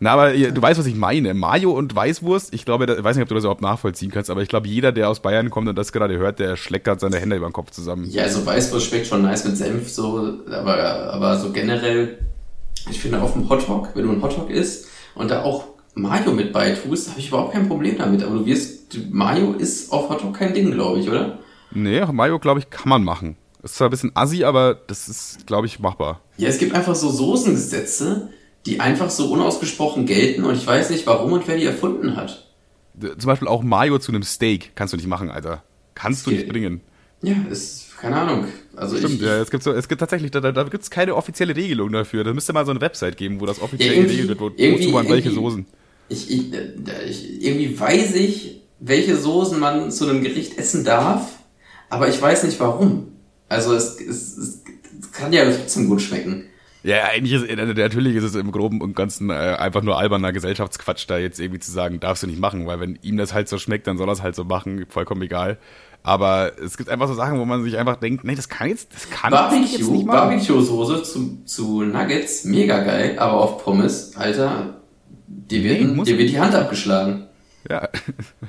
Na, 0.00 0.12
aber 0.12 0.32
du 0.32 0.60
weißt, 0.60 0.80
was 0.80 0.86
ich 0.86 0.96
meine. 0.96 1.32
Mayo 1.32 1.70
und 1.70 1.94
Weißwurst, 1.94 2.52
ich 2.52 2.64
glaube, 2.64 2.92
ich 2.92 3.04
weiß 3.04 3.14
nicht, 3.14 3.22
ob 3.22 3.28
du 3.28 3.36
das 3.36 3.44
überhaupt 3.44 3.62
nachvollziehen 3.62 4.10
kannst, 4.10 4.30
aber 4.30 4.42
ich 4.42 4.48
glaube, 4.48 4.66
jeder, 4.66 4.90
der 4.90 5.08
aus 5.08 5.20
Bayern 5.20 5.48
kommt 5.48 5.68
und 5.68 5.78
das 5.78 5.92
gerade 5.92 6.18
hört, 6.18 6.40
der 6.40 6.56
schlägt 6.56 6.86
gerade 6.86 6.98
seine 6.98 7.18
Hände 7.18 7.36
über 7.36 7.46
den 7.48 7.52
Kopf 7.52 7.70
zusammen. 7.70 8.10
Ja, 8.10 8.24
also 8.24 8.44
Weißwurst 8.44 8.86
schmeckt 8.86 9.06
schon 9.06 9.22
nice 9.22 9.44
mit 9.44 9.56
Senf, 9.56 9.88
so, 9.88 10.40
aber, 10.50 11.12
aber 11.12 11.38
so 11.38 11.52
generell, 11.52 12.18
ich 12.90 13.00
finde 13.00 13.22
auf 13.22 13.34
dem 13.34 13.48
Hotdog, 13.48 13.90
wenn 13.94 14.04
du 14.04 14.10
einen 14.10 14.22
Hotdog 14.22 14.50
isst 14.50 14.88
und 15.14 15.30
da 15.30 15.42
auch 15.42 15.66
Mayo 15.94 16.32
mit 16.32 16.52
beitust, 16.52 17.10
habe 17.10 17.20
ich 17.20 17.28
überhaupt 17.28 17.52
kein 17.52 17.68
Problem 17.68 17.96
damit. 17.96 18.24
Aber 18.24 18.34
du 18.34 18.44
wirst, 18.44 18.98
Mayo 19.10 19.52
ist 19.52 19.92
auf 19.92 20.10
Hotdog 20.10 20.34
kein 20.34 20.52
Ding, 20.52 20.72
glaube 20.72 20.98
ich, 20.98 21.08
oder? 21.08 21.38
Nee, 21.70 22.04
Mayo, 22.12 22.40
glaube 22.40 22.58
ich, 22.58 22.68
kann 22.70 22.88
man 22.88 23.04
machen. 23.04 23.36
Ist 23.64 23.76
zwar 23.76 23.88
ein 23.88 23.90
bisschen 23.90 24.12
assi, 24.14 24.44
aber 24.44 24.74
das 24.74 25.08
ist, 25.08 25.46
glaube 25.46 25.66
ich, 25.66 25.80
machbar. 25.80 26.20
Ja, 26.36 26.48
es 26.48 26.58
gibt 26.58 26.74
einfach 26.74 26.94
so 26.94 27.10
Soßengesetze, 27.10 28.28
die 28.66 28.78
einfach 28.78 29.08
so 29.08 29.32
unausgesprochen 29.32 30.04
gelten 30.04 30.44
und 30.44 30.54
ich 30.54 30.66
weiß 30.66 30.90
nicht, 30.90 31.06
warum 31.06 31.32
und 31.32 31.48
wer 31.48 31.56
die 31.56 31.64
erfunden 31.64 32.14
hat. 32.16 32.46
Zum 33.00 33.26
Beispiel 33.26 33.48
auch 33.48 33.62
Mayo 33.62 33.98
zu 33.98 34.12
einem 34.12 34.22
Steak 34.22 34.72
kannst 34.74 34.92
du 34.92 34.98
nicht 34.98 35.06
machen, 35.06 35.30
Alter. 35.30 35.62
Kannst 35.94 36.26
du 36.26 36.30
nicht 36.30 36.46
bringen. 36.46 36.82
Ja, 37.22 37.36
ist, 37.50 37.96
keine 37.98 38.16
Ahnung. 38.16 38.46
Also 38.76 38.98
Stimmt, 38.98 39.14
ich, 39.14 39.22
ja, 39.22 39.40
es 39.40 39.50
gibt 39.50 39.62
so, 39.62 39.72
es 39.72 39.88
gibt 39.88 39.98
tatsächlich, 39.98 40.30
da, 40.30 40.40
da 40.40 40.62
gibt 40.64 40.82
es 40.82 40.90
keine 40.90 41.16
offizielle 41.16 41.56
Regelung 41.56 41.90
dafür. 41.90 42.22
Da 42.22 42.34
müsste 42.34 42.52
mal 42.52 42.66
so 42.66 42.70
eine 42.70 42.82
Website 42.82 43.16
geben, 43.16 43.40
wo 43.40 43.46
das 43.46 43.62
offiziell 43.62 43.96
ja, 43.96 44.02
geregelt 44.02 44.28
wird, 44.28 44.40
wo, 44.40 44.46
wozu 44.46 44.90
man 44.90 45.08
welche 45.08 45.30
Soßen. 45.30 45.64
Ich, 46.10 46.30
ich, 46.30 46.52
ich, 47.08 47.42
irgendwie 47.42 47.80
weiß 47.80 48.14
ich, 48.16 48.60
welche 48.78 49.16
Soßen 49.16 49.58
man 49.58 49.90
zu 49.90 50.06
einem 50.06 50.22
Gericht 50.22 50.58
essen 50.58 50.84
darf, 50.84 51.30
aber 51.88 52.08
ich 52.08 52.20
weiß 52.20 52.44
nicht 52.44 52.60
warum. 52.60 53.13
Also 53.48 53.74
es, 53.74 54.00
es, 54.00 54.36
es 54.36 54.62
kann 55.12 55.32
ja 55.32 55.44
trotzdem 55.50 55.88
gut 55.88 56.02
schmecken. 56.02 56.46
Ja, 56.84 57.04
eigentlich 57.04 57.32
ist, 57.32 57.48
äh, 57.48 57.56
natürlich 57.56 58.14
ist 58.14 58.24
es 58.24 58.34
im 58.34 58.52
Groben 58.52 58.82
und 58.82 58.94
Ganzen 58.94 59.30
äh, 59.30 59.32
einfach 59.32 59.82
nur 59.82 59.98
alberner 59.98 60.32
Gesellschaftsquatsch, 60.34 61.06
da 61.08 61.16
jetzt 61.16 61.40
irgendwie 61.40 61.60
zu 61.60 61.72
sagen, 61.72 61.98
darfst 61.98 62.22
du 62.22 62.26
nicht 62.26 62.38
machen, 62.38 62.66
weil 62.66 62.78
wenn 62.78 62.98
ihm 63.00 63.16
das 63.16 63.32
halt 63.32 63.48
so 63.48 63.56
schmeckt, 63.56 63.86
dann 63.86 63.96
soll 63.96 64.08
er 64.08 64.12
es 64.12 64.22
halt 64.22 64.34
so 64.34 64.44
machen, 64.44 64.84
vollkommen 64.90 65.22
egal. 65.22 65.56
Aber 66.02 66.52
es 66.62 66.76
gibt 66.76 66.90
einfach 66.90 67.08
so 67.08 67.14
Sachen, 67.14 67.38
wo 67.38 67.46
man 67.46 67.64
sich 67.64 67.78
einfach 67.78 67.96
denkt, 67.96 68.24
nee, 68.24 68.34
das 68.34 68.50
kann 68.50 68.68
jetzt, 68.68 68.92
das 68.92 69.08
kann 69.08 69.30
Barbecue, 69.30 69.62
jetzt 69.64 69.90
nicht 69.90 70.04
machen. 70.04 70.28
Barbecue-Soße 70.28 71.02
zu, 71.02 71.42
zu 71.46 71.82
Nuggets, 71.82 72.44
mega 72.44 72.84
geil, 72.84 73.18
aber 73.18 73.40
auf 73.40 73.64
Pommes, 73.64 74.14
Alter, 74.14 74.82
dir 75.26 75.64
wird, 75.64 75.80
Nee, 75.80 76.02
dir 76.02 76.18
wird 76.18 76.28
die 76.28 76.38
Hand 76.38 76.54
abgeschlagen. 76.54 77.28
Ja. 77.68 77.88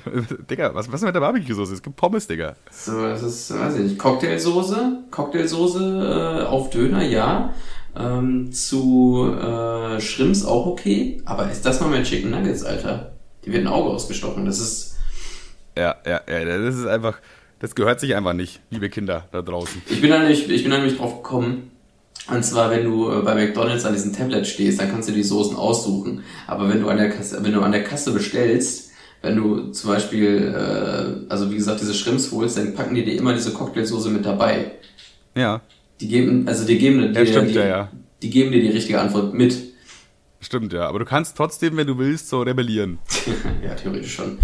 Digga, 0.50 0.74
was, 0.74 0.88
was 0.88 1.00
ist 1.00 1.06
mit 1.06 1.14
der 1.14 1.20
Barbecue-Soße? 1.20 1.74
Es 1.74 1.82
gibt 1.82 1.96
Pommes, 1.96 2.26
Digga. 2.26 2.56
So, 2.70 3.02
das 3.02 3.22
ist, 3.22 3.58
weiß 3.58 3.76
ich 3.76 3.82
nicht, 3.82 3.98
Cocktailsoße, 3.98 5.04
Cocktailsoße 5.10 6.42
äh, 6.42 6.46
auf 6.46 6.70
Döner, 6.70 7.02
ja. 7.02 7.54
Ähm, 7.98 8.52
zu 8.52 9.34
äh, 9.40 9.98
Shrimps 10.00 10.44
auch 10.44 10.66
okay, 10.66 11.22
aber 11.24 11.50
ist 11.50 11.64
das 11.64 11.80
mal 11.80 11.88
mit 11.88 12.04
Chicken 12.04 12.30
Nuggets, 12.30 12.62
Alter? 12.62 13.12
Die 13.44 13.52
wird 13.52 13.64
ein 13.64 13.72
Auge 13.72 13.90
ausgestochen, 13.90 14.44
das 14.44 14.58
ist... 14.58 14.96
Ja, 15.76 15.96
ja, 16.04 16.20
ja, 16.28 16.44
das 16.44 16.74
ist 16.74 16.86
einfach, 16.86 17.18
das 17.58 17.74
gehört 17.74 18.00
sich 18.00 18.14
einfach 18.14 18.34
nicht, 18.34 18.60
liebe 18.70 18.90
Kinder 18.90 19.28
da 19.32 19.40
draußen. 19.40 19.80
Ich 19.88 20.00
bin 20.02 20.10
da 20.10 20.18
nämlich, 20.18 20.48
ich 20.50 20.62
bin 20.62 20.70
da 20.70 20.78
nämlich 20.78 20.98
drauf 20.98 21.22
gekommen. 21.22 21.70
Und 22.28 22.44
zwar, 22.44 22.70
wenn 22.70 22.84
du 22.84 23.10
äh, 23.10 23.22
bei 23.22 23.34
McDonalds 23.34 23.84
an 23.84 23.94
diesem 23.94 24.12
Tablet 24.12 24.46
stehst, 24.46 24.80
dann 24.80 24.90
kannst 24.90 25.08
du 25.08 25.12
die 25.12 25.22
Soßen 25.22 25.56
aussuchen. 25.56 26.24
Aber 26.46 26.68
wenn 26.68 26.80
du 26.80 26.88
an 26.88 26.96
der 26.96 27.10
Kasse, 27.10 27.42
wenn 27.42 27.52
du 27.52 27.60
an 27.60 27.72
der 27.72 27.84
Kasse 27.84 28.12
bestellst, 28.12 28.85
wenn 29.22 29.36
du 29.36 29.70
zum 29.72 29.90
Beispiel, 29.90 30.54
äh, 30.54 31.30
also 31.32 31.50
wie 31.50 31.56
gesagt, 31.56 31.80
diese 31.80 31.94
Shrimps 31.94 32.30
holst, 32.32 32.56
dann 32.58 32.74
packen 32.74 32.94
die 32.94 33.04
dir 33.04 33.16
immer 33.18 33.32
diese 33.34 33.52
Cocktailsoße 33.52 34.10
mit 34.10 34.24
dabei. 34.24 34.72
Ja, 35.34 35.60
Die 36.00 36.08
geben, 36.08 36.46
also 36.48 36.64
die 36.66 36.78
geben 36.78 37.00
dir, 37.12 37.20
Ja, 37.20 37.26
stimmt, 37.26 37.50
die, 37.50 37.54
ja, 37.54 37.66
ja. 37.66 37.88
die 38.22 38.30
geben 38.30 38.52
dir 38.52 38.60
die 38.62 38.68
richtige 38.70 39.00
Antwort 39.00 39.34
mit. 39.34 39.56
stimmt, 40.40 40.72
ja. 40.72 40.86
Aber 40.88 40.98
du 41.00 41.04
kannst 41.04 41.36
trotzdem, 41.36 41.76
wenn 41.76 41.86
du 41.86 41.98
willst, 41.98 42.28
so 42.28 42.42
rebellieren. 42.42 42.98
ja, 43.64 43.74
theoretisch 43.74 44.14
schon. 44.14 44.32
Und 44.32 44.38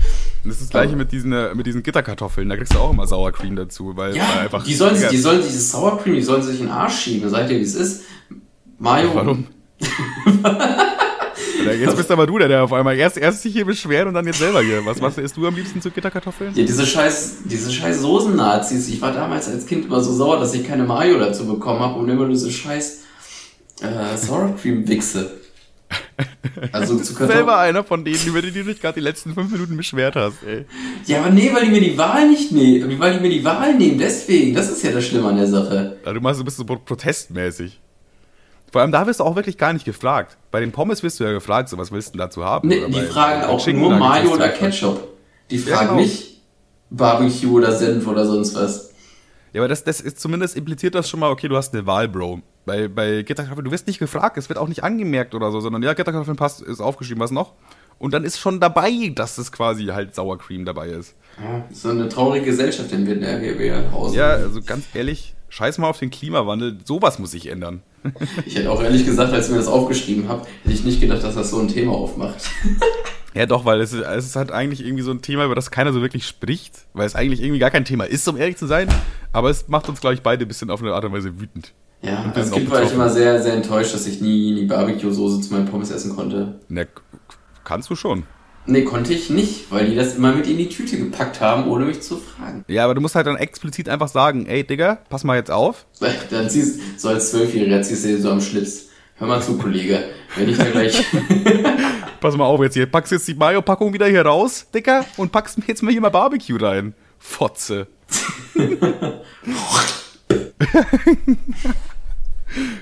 das 0.44 0.54
ist 0.54 0.62
das 0.62 0.70
gleiche 0.70 0.96
mit 0.96 1.12
diesen, 1.12 1.32
äh, 1.32 1.54
mit 1.54 1.66
diesen 1.66 1.82
Gitterkartoffeln. 1.84 2.48
Da 2.48 2.56
kriegst 2.56 2.74
du 2.74 2.78
auch 2.78 2.90
immer 2.92 3.06
Sour 3.06 3.30
Cream 3.32 3.54
dazu, 3.54 3.96
weil, 3.96 4.10
weil 4.10 4.16
Ja, 4.16 4.40
einfach. 4.40 4.64
die 4.64 4.74
sollen, 4.74 4.96
sich- 4.96 5.08
die 5.10 5.18
sollen 5.18 5.40
dieses 5.40 5.70
Sour 5.70 6.00
Cream, 6.02 6.14
die 6.14 6.22
sollen 6.22 6.42
sich 6.42 6.58
in 6.58 6.66
den 6.66 6.72
Arsch 6.74 6.98
schieben. 7.02 7.30
Seid 7.30 7.48
ihr, 7.50 7.58
wie 7.58 7.62
es 7.62 7.74
ist? 7.76 8.02
Mayo. 8.78 9.14
Warum? 9.14 9.46
Jetzt 11.64 11.96
bist 11.96 12.10
aber 12.10 12.26
du 12.26 12.38
der, 12.38 12.48
der 12.48 12.64
auf 12.64 12.72
einmal 12.72 12.96
erst, 12.96 13.16
erst 13.16 13.42
sich 13.42 13.52
hier 13.52 13.64
beschwert 13.64 14.06
und 14.08 14.14
dann 14.14 14.26
jetzt 14.26 14.38
selber 14.38 14.62
hier. 14.62 14.84
Was, 14.84 15.00
was 15.00 15.18
isst 15.18 15.36
du 15.36 15.46
am 15.46 15.54
liebsten 15.54 15.80
zu 15.80 15.90
Gitterkartoffeln? 15.90 16.52
Ja, 16.54 16.64
diese 16.64 16.86
scheiß, 16.86 17.36
diese 17.44 17.72
scheiß 17.72 18.00
Soßen-Nazis. 18.00 18.88
Ich 18.88 19.00
war 19.00 19.12
damals 19.12 19.48
als 19.48 19.66
Kind 19.66 19.84
immer 19.86 20.00
so 20.00 20.12
sauer, 20.12 20.40
dass 20.40 20.54
ich 20.54 20.66
keine 20.66 20.84
Mayo 20.84 21.18
dazu 21.18 21.46
bekommen 21.46 21.80
habe 21.80 21.98
und 21.98 22.08
immer 22.08 22.28
diese 22.28 22.50
scheiß 22.50 23.00
äh, 23.82 24.16
Sour 24.16 24.56
Cream 24.60 24.86
Wichse. 24.88 25.30
Also 26.72 26.96
zu 26.96 27.12
Selber 27.12 27.26
Kartoffeln. 27.28 27.48
einer 27.50 27.84
von 27.84 28.04
denen, 28.04 28.18
über 28.26 28.40
die 28.40 28.50
du 28.50 28.64
dich 28.64 28.80
gerade 28.80 28.94
die 28.94 29.00
letzten 29.04 29.34
fünf 29.34 29.52
Minuten 29.52 29.76
beschwert 29.76 30.16
hast, 30.16 30.42
ey. 30.46 30.64
Ja, 31.06 31.20
aber 31.20 31.30
nee, 31.30 31.50
weil 31.52 31.66
die 31.66 31.70
mir 31.70 31.80
die 31.80 31.98
Wahl 31.98 32.28
nicht 32.28 32.50
nehmen. 32.52 32.98
Weil 32.98 33.14
die 33.14 33.20
mir 33.20 33.28
die 33.28 33.44
Wahl 33.44 33.74
nehmen, 33.74 33.98
deswegen. 33.98 34.54
Das 34.54 34.70
ist 34.70 34.82
ja 34.82 34.90
das 34.90 35.04
Schlimme 35.06 35.28
an 35.28 35.36
der 35.36 35.46
Sache. 35.46 35.98
Ja, 36.04 36.12
du 36.12 36.20
machst, 36.20 36.40
du 36.40 36.44
bist 36.44 36.56
so 36.56 36.64
pro- 36.64 36.76
protestmäßig. 36.76 37.78
Vor 38.72 38.80
allem 38.80 38.90
da 38.90 39.06
wirst 39.06 39.20
du 39.20 39.24
auch 39.24 39.36
wirklich 39.36 39.58
gar 39.58 39.74
nicht 39.74 39.84
gefragt. 39.84 40.38
Bei 40.50 40.58
den 40.58 40.72
Pommes 40.72 41.02
wirst 41.02 41.20
du 41.20 41.24
ja 41.24 41.32
gefragt, 41.32 41.68
so 41.68 41.76
was 41.76 41.92
willst 41.92 42.08
du 42.08 42.12
denn 42.12 42.20
dazu 42.20 42.42
haben? 42.42 42.68
Nee, 42.68 42.80
die 42.88 43.02
fragen 43.02 43.44
auch 43.44 43.62
Chicken 43.62 43.80
nur 43.82 43.90
Mayo 43.96 44.32
oder. 44.32 44.48
Ketchup. 44.48 45.08
Die 45.50 45.58
Ja, 45.58 45.76
fragen 45.76 45.88
genau. 45.90 46.00
nicht 46.00 46.40
Barbecue 46.88 47.52
oder 47.52 47.72
Senf 47.72 48.06
oder 48.06 48.24
sonst 48.24 48.54
was. 48.54 48.94
Ja, 49.52 49.60
aber 49.60 49.68
das, 49.68 49.84
das 49.84 50.00
ist 50.00 50.18
zumindest 50.18 50.56
impliziert 50.56 50.94
das 50.94 51.06
schon 51.10 51.20
mal, 51.20 51.30
okay, 51.30 51.48
du 51.48 51.56
hast 51.56 51.74
eine 51.74 51.86
Wahl, 51.86 52.08
Bro. 52.08 52.40
Bei, 52.64 52.88
bei 52.88 53.22
Gitterkartoffeln, 53.22 53.66
du 53.66 53.70
wirst 53.72 53.86
nicht 53.86 53.98
gefragt, 53.98 54.38
es 54.38 54.48
wird 54.48 54.58
auch 54.58 54.68
nicht 54.68 54.82
angemerkt 54.82 55.34
oder 55.34 55.50
so, 55.52 55.60
sondern 55.60 55.82
ja, 55.82 55.92
Gitterkartoffeln 55.92 56.38
passt, 56.38 56.62
ist 56.62 56.80
aufgeschrieben, 56.80 57.20
was 57.22 57.30
noch? 57.30 57.52
Und 57.98 58.14
dann 58.14 58.24
ist 58.24 58.38
schon 58.38 58.58
dabei, 58.58 59.12
dass 59.14 59.36
es 59.36 59.52
quasi 59.52 59.86
halt 59.86 60.14
Sour 60.14 60.38
Cream 60.38 60.64
dabei 60.64 60.88
ist. 60.88 61.14
Ja, 61.38 61.64
so 61.70 61.90
eine 61.90 62.08
traurige 62.08 62.46
Gesellschaft, 62.46 62.90
in 62.92 63.04
der 63.04 63.42
wir, 63.42 63.58
wir 63.58 63.92
hausen. 63.92 64.16
Ja, 64.16 64.30
also 64.30 64.62
ganz 64.62 64.86
ehrlich, 64.94 65.34
scheiß 65.50 65.76
mal 65.76 65.88
auf 65.88 65.98
den 65.98 66.10
Klimawandel, 66.10 66.78
sowas 66.84 67.18
muss 67.18 67.32
sich 67.32 67.48
ändern. 67.48 67.82
Ich 68.46 68.56
hätte 68.56 68.70
auch 68.70 68.82
ehrlich 68.82 69.04
gesagt, 69.06 69.32
als 69.32 69.46
ich 69.46 69.52
mir 69.52 69.58
das 69.58 69.68
aufgeschrieben 69.68 70.28
habe, 70.28 70.42
hätte 70.64 70.74
ich 70.74 70.84
nicht 70.84 71.00
gedacht, 71.00 71.22
dass 71.22 71.34
das 71.34 71.50
so 71.50 71.58
ein 71.60 71.68
Thema 71.68 71.92
aufmacht. 71.92 72.36
Ja, 73.34 73.46
doch, 73.46 73.64
weil 73.64 73.80
es 73.80 73.94
ist, 73.94 74.04
es 74.04 74.26
ist 74.26 74.36
halt 74.36 74.52
eigentlich 74.52 74.84
irgendwie 74.84 75.02
so 75.02 75.10
ein 75.10 75.22
Thema, 75.22 75.46
über 75.46 75.54
das 75.54 75.70
keiner 75.70 75.94
so 75.94 76.02
wirklich 76.02 76.26
spricht, 76.26 76.84
weil 76.92 77.06
es 77.06 77.14
eigentlich 77.14 77.40
irgendwie 77.40 77.60
gar 77.60 77.70
kein 77.70 77.86
Thema 77.86 78.04
ist, 78.04 78.28
um 78.28 78.36
ehrlich 78.36 78.58
zu 78.58 78.66
sein. 78.66 78.88
Aber 79.32 79.48
es 79.48 79.68
macht 79.68 79.88
uns, 79.88 80.02
glaube 80.02 80.12
ich, 80.14 80.20
beide 80.20 80.44
ein 80.44 80.48
bisschen 80.48 80.68
auf 80.68 80.82
eine 80.82 80.92
Art 80.92 81.06
und 81.06 81.14
Weise 81.14 81.40
wütend. 81.40 81.72
Ja, 82.02 82.24
Und 82.24 82.36
als 82.36 82.50
Kind 82.50 82.70
war 82.70 82.82
ich 82.82 82.92
immer 82.92 83.08
sehr, 83.08 83.42
sehr 83.42 83.54
enttäuscht, 83.54 83.94
dass 83.94 84.06
ich 84.06 84.20
nie, 84.20 84.52
nie 84.52 84.66
Barbecue-Soße 84.66 85.40
zu 85.40 85.54
meinem 85.54 85.64
Pommes 85.64 85.90
essen 85.90 86.14
konnte. 86.14 86.60
K- 86.68 86.86
kannst 87.64 87.88
du 87.88 87.94
schon. 87.96 88.24
Nee, 88.64 88.84
konnte 88.84 89.12
ich 89.12 89.28
nicht, 89.28 89.72
weil 89.72 89.86
die 89.86 89.96
das 89.96 90.14
immer 90.14 90.32
mit 90.32 90.46
in 90.46 90.56
die 90.56 90.68
Tüte 90.68 90.96
gepackt 90.96 91.40
haben, 91.40 91.68
ohne 91.68 91.84
mich 91.84 92.00
zu 92.00 92.16
fragen. 92.16 92.64
Ja, 92.68 92.84
aber 92.84 92.94
du 92.94 93.00
musst 93.00 93.16
halt 93.16 93.26
dann 93.26 93.36
explizit 93.36 93.88
einfach 93.88 94.08
sagen, 94.08 94.46
ey, 94.46 94.64
Digga, 94.64 94.98
pass 95.08 95.24
mal 95.24 95.36
jetzt 95.36 95.50
auf. 95.50 95.84
Dann 96.30 96.48
ziehst 96.48 97.00
so 97.00 97.08
als 97.08 97.32
Zwölfjähriger 97.32 97.82
ziehst 97.82 98.04
du 98.04 98.08
dir 98.08 98.20
so 98.20 98.30
am 98.30 98.40
Schlips. 98.40 98.86
Hör 99.16 99.26
mal 99.26 99.42
zu, 99.42 99.58
Kollege. 99.58 100.04
Wenn 100.36 100.48
ich 100.48 100.56
da 100.56 100.64
gleich. 100.64 101.04
Pass 102.20 102.36
mal 102.36 102.44
auf 102.44 102.62
jetzt 102.62 102.74
hier. 102.74 102.86
Packst 102.86 103.12
jetzt 103.12 103.26
die 103.26 103.34
Mayo-Packung 103.34 103.92
wieder 103.92 104.06
hier 104.06 104.22
raus, 104.22 104.66
Digga, 104.72 105.04
und 105.16 105.32
packst 105.32 105.58
mir 105.58 105.64
jetzt 105.66 105.82
mal 105.82 105.90
hier 105.90 106.00
mal 106.00 106.10
Barbecue 106.10 106.60
rein. 106.60 106.94
Fotze. 107.18 107.88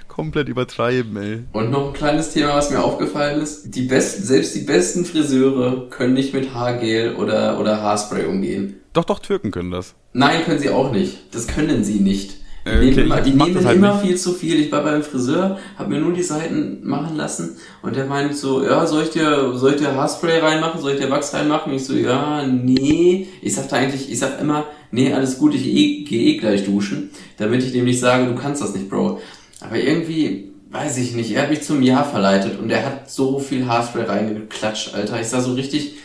Komplett 0.09 0.49
übertreiben, 0.49 1.17
ey. 1.17 1.45
Und 1.53 1.71
noch 1.71 1.89
ein 1.89 1.93
kleines 1.93 2.33
Thema, 2.33 2.55
was 2.57 2.71
mir 2.71 2.83
aufgefallen 2.83 3.41
ist. 3.41 3.75
Die 3.75 3.83
besten, 3.83 4.23
selbst 4.23 4.55
die 4.55 4.61
besten 4.61 5.05
Friseure 5.05 5.89
können 5.91 6.15
nicht 6.15 6.35
mit 6.35 6.55
Haargel 6.55 7.15
oder, 7.17 7.59
oder 7.59 7.83
Haarspray 7.83 8.27
umgehen. 8.27 8.81
Doch, 8.93 9.05
doch, 9.05 9.21
Türken 9.21 9.51
können 9.51 9.71
das. 9.71 9.95
Nein, 10.13 10.45
können 10.45 10.59
sie 10.59 10.71
auch 10.71 10.93
nicht. 10.93 11.35
Das 11.35 11.47
können 11.47 11.85
sie 11.85 12.01
nicht. 12.01 12.41
Die 12.67 12.71
okay, 12.71 12.91
nehmen, 12.91 12.99
immer, 12.99 13.19
ich 13.19 13.25
die 13.25 13.31
nehmen 13.31 13.55
das 13.55 13.65
halt 13.65 13.77
immer 13.77 13.99
viel 13.99 14.17
zu 14.17 14.33
viel. 14.33 14.61
Ich 14.61 14.71
war 14.71 14.83
beim 14.83 15.03
Friseur, 15.03 15.59
habe 15.79 15.91
mir 15.91 16.01
nur 16.01 16.13
die 16.13 16.23
Seiten 16.23 16.87
machen 16.87 17.17
lassen 17.17 17.57
und 17.81 17.97
der 17.97 18.05
meint 18.05 18.37
so, 18.37 18.63
ja, 18.63 18.87
soll 18.87 19.05
ich 19.05 19.11
dir, 19.11 19.55
soll 19.55 19.73
ich 19.73 19.77
dir 19.79 19.95
Haarspray 19.95 20.41
reinmachen, 20.41 20.79
soll 20.81 20.93
ich 20.93 21.01
dir 21.01 21.11
Wachs 21.11 21.33
reinmachen? 21.33 21.73
Ich 21.73 21.87
so, 21.87 21.95
ja, 21.95 22.47
nee. 22.47 23.29
Ich 23.41 23.55
sagte 23.55 23.77
eigentlich, 23.77 24.13
ich 24.13 24.19
sag 24.19 24.39
immer, 24.41 24.67
nee, 24.91 25.13
alles 25.13 25.39
gut, 25.39 25.55
ich 25.55 25.67
eh, 25.67 26.05
gehe 26.05 26.35
eh 26.35 26.37
gleich 26.37 26.65
duschen, 26.67 27.11
damit 27.39 27.63
ich 27.63 27.73
dem 27.73 27.87
nicht 27.87 28.01
sage, 28.01 28.27
du 28.27 28.35
kannst 28.35 28.61
das 28.61 28.75
nicht, 28.75 28.91
Bro. 28.91 29.21
Aber 29.61 29.77
irgendwie, 29.77 30.53
weiß 30.71 30.99
ich 30.99 31.13
nicht, 31.15 31.33
er 31.33 31.43
hat 31.43 31.51
mich 31.51 31.63
zum 31.63 31.83
Ja 31.83 32.05
verleitet 32.05 32.59
und 32.59 32.71
er 32.71 32.85
hat 32.85 33.11
so 33.11 33.39
viel 33.39 33.67
Haarspray 33.67 34.05
reingeklatscht, 34.05 34.95
Alter. 34.95 35.21
Ich 35.21 35.29
sah 35.29 35.41
so 35.41 35.55
richtig, 35.55 35.97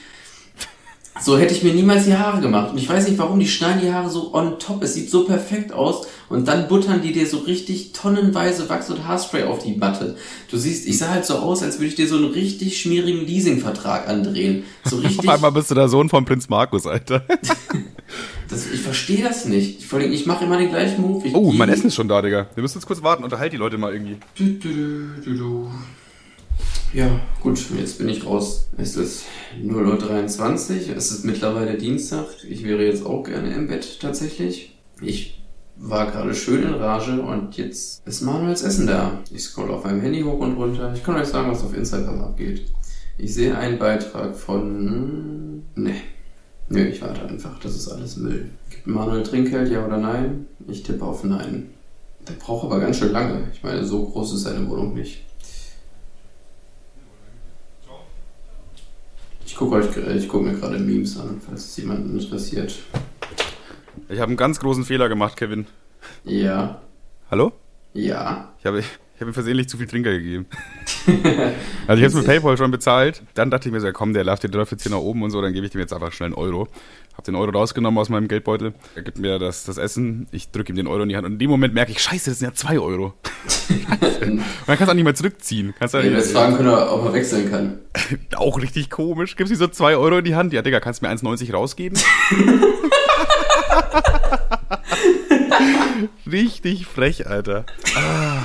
so 1.21 1.37
hätte 1.37 1.53
ich 1.53 1.63
mir 1.63 1.73
niemals 1.73 2.05
die 2.05 2.17
Haare 2.17 2.41
gemacht. 2.41 2.71
Und 2.71 2.77
ich 2.77 2.89
weiß 2.89 3.07
nicht 3.07 3.17
warum, 3.17 3.39
die 3.39 3.47
schneiden 3.47 3.81
die 3.81 3.93
Haare 3.93 4.09
so 4.09 4.33
on 4.33 4.59
top. 4.59 4.83
Es 4.83 4.93
sieht 4.93 5.09
so 5.09 5.25
perfekt 5.25 5.71
aus. 5.71 6.07
Und 6.29 6.47
dann 6.47 6.67
buttern 6.67 7.01
die 7.01 7.11
dir 7.11 7.27
so 7.27 7.39
richtig 7.39 7.93
tonnenweise 7.93 8.67
Wachs 8.69 8.89
und 8.89 9.07
Haarspray 9.07 9.43
auf 9.43 9.63
die 9.63 9.75
Matte. 9.75 10.15
Du 10.49 10.57
siehst, 10.57 10.87
ich 10.87 10.97
sah 10.97 11.09
halt 11.09 11.25
so 11.25 11.35
aus, 11.35 11.61
als 11.61 11.77
würde 11.77 11.87
ich 11.87 11.95
dir 11.95 12.07
so 12.07 12.15
einen 12.15 12.31
richtig 12.31 12.81
schmierigen 12.81 13.25
Leasingvertrag 13.25 14.07
andrehen. 14.07 14.63
So 14.83 14.97
richtig. 14.99 15.19
Auf 15.19 15.35
einmal 15.35 15.51
bist 15.51 15.71
du 15.71 15.75
der 15.75 15.87
Sohn 15.87 16.09
von 16.09 16.25
Prinz 16.25 16.49
Markus, 16.49 16.87
Alter. 16.87 17.25
das, 18.49 18.71
ich 18.71 18.81
verstehe 18.81 19.23
das 19.23 19.45
nicht. 19.45 19.83
Vor 19.83 19.99
allem, 19.99 20.11
ich 20.11 20.25
mache 20.25 20.45
immer 20.45 20.57
den 20.57 20.69
gleichen 20.69 21.01
Move. 21.01 21.27
Ich 21.27 21.35
Oh, 21.35 21.51
mein 21.51 21.69
Essen 21.69 21.87
ist 21.87 21.95
schon 21.95 22.07
da, 22.07 22.21
Digga. 22.21 22.47
Wir 22.55 22.61
müssen 22.61 22.79
jetzt 22.79 22.87
kurz 22.87 23.03
warten. 23.03 23.23
Unterhalt 23.23 23.53
die 23.53 23.57
Leute 23.57 23.77
mal 23.77 23.93
irgendwie. 23.93 24.17
Du, 24.35 24.45
du, 25.23 25.35
du. 25.35 25.71
Ja, 26.93 27.19
gut, 27.41 27.59
jetzt 27.77 27.97
bin 27.97 28.07
ich 28.07 28.25
raus. 28.25 28.69
Es 28.77 28.95
ist 28.95 29.25
0.23 29.61 30.89
Uhr, 30.89 30.95
es 30.95 31.11
ist 31.11 31.25
mittlerweile 31.25 31.77
Dienstag. 31.77 32.25
Ich 32.47 32.63
wäre 32.63 32.85
jetzt 32.85 33.05
auch 33.05 33.23
gerne 33.23 33.53
im 33.53 33.67
Bett 33.67 33.99
tatsächlich. 33.99 34.73
Ich 35.01 35.41
war 35.77 36.11
gerade 36.11 36.33
schön 36.33 36.63
in 36.63 36.73
Rage 36.73 37.21
und 37.21 37.57
jetzt 37.57 38.05
ist 38.07 38.21
Manuels 38.21 38.63
Essen 38.63 38.87
da. 38.87 39.19
Ich 39.31 39.43
scroll 39.43 39.71
auf 39.71 39.83
meinem 39.83 40.01
Handy 40.01 40.21
hoch 40.21 40.39
und 40.39 40.55
runter. 40.55 40.93
Ich 40.93 41.03
kann 41.03 41.15
euch 41.15 41.27
sagen, 41.27 41.51
was 41.51 41.63
auf 41.63 41.75
Instagram 41.75 42.21
abgeht. 42.21 42.65
Ich 43.17 43.33
sehe 43.33 43.57
einen 43.57 43.77
Beitrag 43.77 44.35
von... 44.35 45.63
Ne. 45.75 45.95
Nö, 46.69 46.85
ich 46.85 47.01
warte 47.01 47.27
einfach. 47.27 47.59
Das 47.59 47.75
ist 47.75 47.87
alles 47.89 48.17
Müll. 48.17 48.49
Gibt 48.69 48.87
Manuel 48.87 49.23
Trinkgeld, 49.23 49.71
ja 49.71 49.85
oder 49.85 49.97
nein? 49.97 50.47
Ich 50.67 50.83
tippe 50.83 51.05
auf 51.05 51.23
Nein. 51.23 51.69
Der 52.27 52.33
braucht 52.33 52.65
aber 52.65 52.79
ganz 52.79 52.97
schön 52.97 53.11
lange. 53.11 53.49
Ich 53.53 53.61
meine, 53.61 53.85
so 53.85 54.03
groß 54.03 54.33
ist 54.33 54.43
seine 54.43 54.67
Wohnung 54.67 54.95
nicht. 54.95 55.23
Ich 59.45 59.55
gucke 59.55 59.75
euch, 59.75 59.85
ich 59.95 60.27
gucke 60.27 60.45
mir 60.45 60.57
gerade 60.57 60.79
Memes 60.79 61.17
an, 61.19 61.39
falls 61.45 61.65
es 61.65 61.77
jemanden 61.77 62.19
interessiert. 62.19 62.73
Ich 64.09 64.19
habe 64.19 64.29
einen 64.29 64.37
ganz 64.37 64.59
großen 64.59 64.85
Fehler 64.85 65.09
gemacht, 65.09 65.35
Kevin. 65.37 65.65
Ja, 66.23 66.81
Hallo? 67.31 67.53
ja. 67.93 68.51
Ich 68.59 68.65
habe, 68.65 68.79
Ich 68.79 69.21
habe 69.21 69.31
ihm 69.31 69.33
versehentlich 69.33 69.67
zu 69.69 69.77
viel 69.77 69.87
Trinker 69.87 70.11
gegeben. 70.11 70.45
also 71.07 71.23
ich 71.23 71.87
habe 71.87 72.05
es 72.05 72.13
mit 72.13 72.25
PayPal 72.25 72.57
schon 72.57 72.69
bezahlt. 72.69 73.23
Dann 73.33 73.49
dachte 73.49 73.67
ich 73.69 73.73
mir 73.73 73.79
so, 73.81 73.91
komm, 73.91 74.13
der 74.13 74.23
läuft, 74.23 74.43
der 74.43 74.51
läuft 74.51 74.73
jetzt 74.73 74.83
hier 74.83 74.91
nach 74.91 74.99
oben 74.99 75.23
und 75.23 75.31
so, 75.31 75.41
dann 75.41 75.53
gebe 75.53 75.65
ich 75.65 75.71
dem 75.71 75.79
jetzt 75.81 75.93
einfach 75.93 76.11
schnell 76.11 76.27
einen 76.27 76.35
Euro. 76.35 76.67
Habe 77.13 77.23
den 77.23 77.35
Euro 77.35 77.49
rausgenommen 77.51 77.97
aus 77.97 78.09
meinem 78.09 78.27
Geldbeutel. 78.27 78.73
Er 78.93 79.01
gibt 79.03 79.17
mir 79.17 79.39
das, 79.39 79.63
das 79.63 79.77
Essen. 79.77 80.27
Ich 80.31 80.51
drücke 80.51 80.73
ihm 80.73 80.75
den 80.75 80.87
Euro 80.87 81.03
in 81.03 81.09
die 81.09 81.15
Hand. 81.15 81.25
Und 81.25 81.33
in 81.33 81.39
dem 81.39 81.49
Moment 81.49 81.73
merke 81.73 81.91
ich, 81.93 82.01
scheiße, 82.01 82.29
das 82.29 82.39
sind 82.39 82.49
ja 82.49 82.53
zwei 82.53 82.77
Euro. 82.77 83.13
und 84.21 84.21
dann 84.21 84.43
kannst 84.67 84.81
du 84.81 84.89
auch 84.89 84.93
nicht 84.93 85.05
mehr 85.05 85.15
zurückziehen. 85.15 85.73
Kannst 85.79 85.93
du 85.93 85.99
Ja, 85.99 86.03
hättest 86.03 86.33
fragen 86.33 86.57
können, 86.57 86.69
ob 86.69 87.05
man 87.05 87.13
wechseln 87.13 87.49
kann. 87.49 87.79
auch 88.35 88.59
richtig 88.61 88.89
komisch. 88.89 89.37
Gibst 89.37 89.53
du 89.53 89.55
so 89.57 89.67
zwei 89.67 89.95
Euro 89.95 90.17
in 90.17 90.25
die 90.25 90.35
Hand? 90.35 90.51
Ja, 90.51 90.61
Digga, 90.61 90.81
kannst 90.81 91.01
du 91.01 91.07
mir 91.07 91.13
1,90 91.13 91.53
rausgeben? 91.53 91.97
Richtig 96.31 96.85
frech, 96.85 97.27
Alter. 97.27 97.65
Ah. 97.95 98.43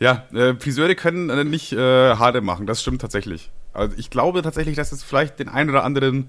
Ja, 0.00 0.24
äh, 0.34 0.54
Friseure 0.58 0.94
können 0.94 1.30
äh, 1.30 1.44
nicht 1.44 1.72
äh, 1.72 1.78
Haare 1.78 2.40
machen, 2.40 2.66
das 2.66 2.82
stimmt 2.82 3.00
tatsächlich. 3.00 3.50
Also 3.72 3.96
ich 3.98 4.10
glaube 4.10 4.42
tatsächlich, 4.42 4.76
dass 4.76 4.92
es 4.92 5.02
vielleicht 5.02 5.38
den 5.38 5.48
einen 5.48 5.70
oder 5.70 5.84
anderen 5.84 6.28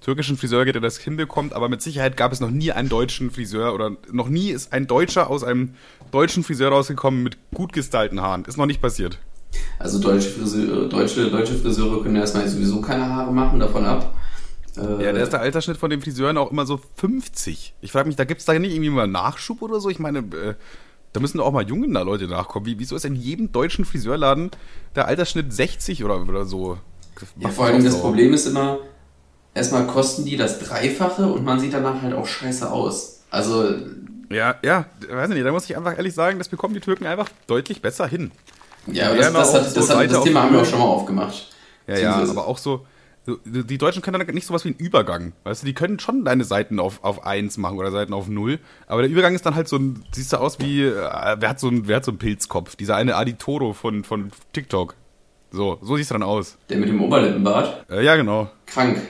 türkischen 0.00 0.36
Friseur 0.36 0.64
gibt, 0.64 0.74
der 0.74 0.82
das 0.82 0.98
hinbekommt, 0.98 1.54
aber 1.54 1.68
mit 1.68 1.80
Sicherheit 1.80 2.16
gab 2.16 2.32
es 2.32 2.40
noch 2.40 2.50
nie 2.50 2.72
einen 2.72 2.88
deutschen 2.88 3.30
Friseur 3.30 3.72
oder 3.74 3.92
noch 4.12 4.28
nie 4.28 4.50
ist 4.50 4.72
ein 4.72 4.86
Deutscher 4.86 5.30
aus 5.30 5.42
einem 5.42 5.74
deutschen 6.10 6.44
Friseur 6.44 6.70
rausgekommen 6.70 7.22
mit 7.22 7.38
gut 7.54 7.72
gestylten 7.72 8.20
Haaren. 8.20 8.44
Ist 8.44 8.58
noch 8.58 8.66
nicht 8.66 8.82
passiert. 8.82 9.18
Also 9.78 9.98
deutsche 9.98 10.30
Friseure, 10.30 10.88
deutsche, 10.88 11.30
deutsche 11.30 11.54
Friseure 11.54 12.02
können 12.02 12.16
erstmal 12.16 12.46
sowieso 12.46 12.80
keine 12.80 13.08
Haare 13.08 13.32
machen, 13.32 13.60
davon 13.60 13.84
ab. 13.86 14.14
Ja, 14.76 15.12
da 15.12 15.20
ist 15.20 15.32
der 15.32 15.40
Altersschnitt 15.40 15.76
von 15.76 15.90
den 15.90 16.00
Friseuren 16.00 16.36
auch 16.36 16.50
immer 16.50 16.66
so 16.66 16.80
50. 16.96 17.74
Ich 17.80 17.92
frage 17.92 18.08
mich, 18.08 18.16
da 18.16 18.24
gibt 18.24 18.40
es 18.40 18.46
da 18.46 18.58
nicht 18.58 18.72
irgendwie 18.72 18.90
mal 18.90 19.06
Nachschub 19.06 19.62
oder 19.62 19.78
so? 19.80 19.88
Ich 19.88 20.00
meine, 20.00 20.18
äh, 20.18 20.54
da 21.12 21.20
müssen 21.20 21.38
doch 21.38 21.46
auch 21.46 21.52
mal 21.52 21.66
junge 21.66 21.86
Leute 21.86 22.26
nachkommen. 22.26 22.66
Wie, 22.66 22.78
wieso 22.78 22.96
ist 22.96 23.04
in 23.04 23.14
jedem 23.14 23.52
deutschen 23.52 23.84
Friseurladen 23.84 24.50
der 24.96 25.06
Altersschnitt 25.06 25.52
60 25.52 26.02
oder, 26.04 26.20
oder 26.22 26.44
so? 26.44 26.78
Ja, 27.38 27.50
vor 27.50 27.66
allem 27.66 27.84
das 27.84 28.00
Problem 28.00 28.32
ist 28.34 28.46
immer, 28.46 28.78
erstmal 29.54 29.86
kosten 29.86 30.24
die 30.24 30.36
das 30.36 30.58
Dreifache 30.58 31.26
und 31.26 31.44
man 31.44 31.60
sieht 31.60 31.72
danach 31.72 32.02
halt 32.02 32.14
auch 32.14 32.26
scheiße 32.26 32.70
aus. 32.70 33.22
Also. 33.30 33.76
Ja, 34.28 34.56
ja, 34.64 34.86
weiß 35.08 35.28
nicht, 35.30 35.46
da 35.46 35.52
muss 35.52 35.66
ich 35.66 35.76
einfach 35.76 35.96
ehrlich 35.96 36.14
sagen, 36.14 36.38
das 36.38 36.48
bekommen 36.48 36.74
die 36.74 36.80
Türken 36.80 37.06
einfach 37.06 37.28
deutlich 37.46 37.80
besser 37.80 38.08
hin. 38.08 38.32
Ja, 38.88 39.10
aber 39.10 39.16
das, 39.18 39.32
das, 39.32 39.54
hat, 39.54 39.70
so 39.70 39.80
das, 39.80 39.96
hat, 39.96 40.10
das 40.10 40.24
Thema 40.24 40.42
haben 40.42 40.52
wir 40.52 40.62
auch 40.62 40.66
schon 40.66 40.80
mal 40.80 40.84
aufgemacht. 40.86 41.48
Ja, 41.86 41.98
ja, 41.98 42.14
aber 42.16 42.46
auch 42.46 42.58
so, 42.58 42.86
die 43.26 43.78
Deutschen 43.78 44.02
können 44.02 44.18
dann 44.18 44.34
nicht 44.34 44.46
sowas 44.46 44.64
wie 44.64 44.68
einen 44.68 44.78
Übergang. 44.78 45.32
Weißt 45.44 45.62
du, 45.62 45.66
die 45.66 45.74
können 45.74 45.98
schon 45.98 46.24
deine 46.24 46.44
Seiten 46.44 46.78
auf, 46.78 47.02
auf 47.02 47.24
1 47.24 47.56
machen 47.56 47.78
oder 47.78 47.90
Seiten 47.90 48.12
auf 48.12 48.28
0. 48.28 48.58
Aber 48.86 49.02
der 49.02 49.10
Übergang 49.10 49.34
ist 49.34 49.46
dann 49.46 49.54
halt 49.54 49.68
so 49.68 49.76
ein, 49.76 50.04
siehst 50.12 50.32
du 50.32 50.36
aus 50.36 50.58
wie, 50.58 50.82
äh, 50.82 51.36
wer 51.38 51.48
hat 51.48 51.60
so 51.60 51.68
ein, 51.68 51.88
wer 51.88 51.96
hat 51.96 52.04
so 52.04 52.10
einen 52.10 52.18
Pilzkopf? 52.18 52.76
Dieser 52.76 52.96
eine 52.96 53.16
Aditoro 53.16 53.72
von, 53.72 54.04
von 54.04 54.30
TikTok. 54.52 54.94
So, 55.50 55.78
so 55.80 55.96
siehst 55.96 56.10
du 56.10 56.14
dann 56.14 56.22
aus. 56.22 56.58
Der 56.68 56.76
mit 56.76 56.88
dem 56.88 57.00
Oberlippenbart? 57.00 57.90
Äh, 57.90 58.04
ja, 58.04 58.16
genau. 58.16 58.50
Krank. 58.66 59.00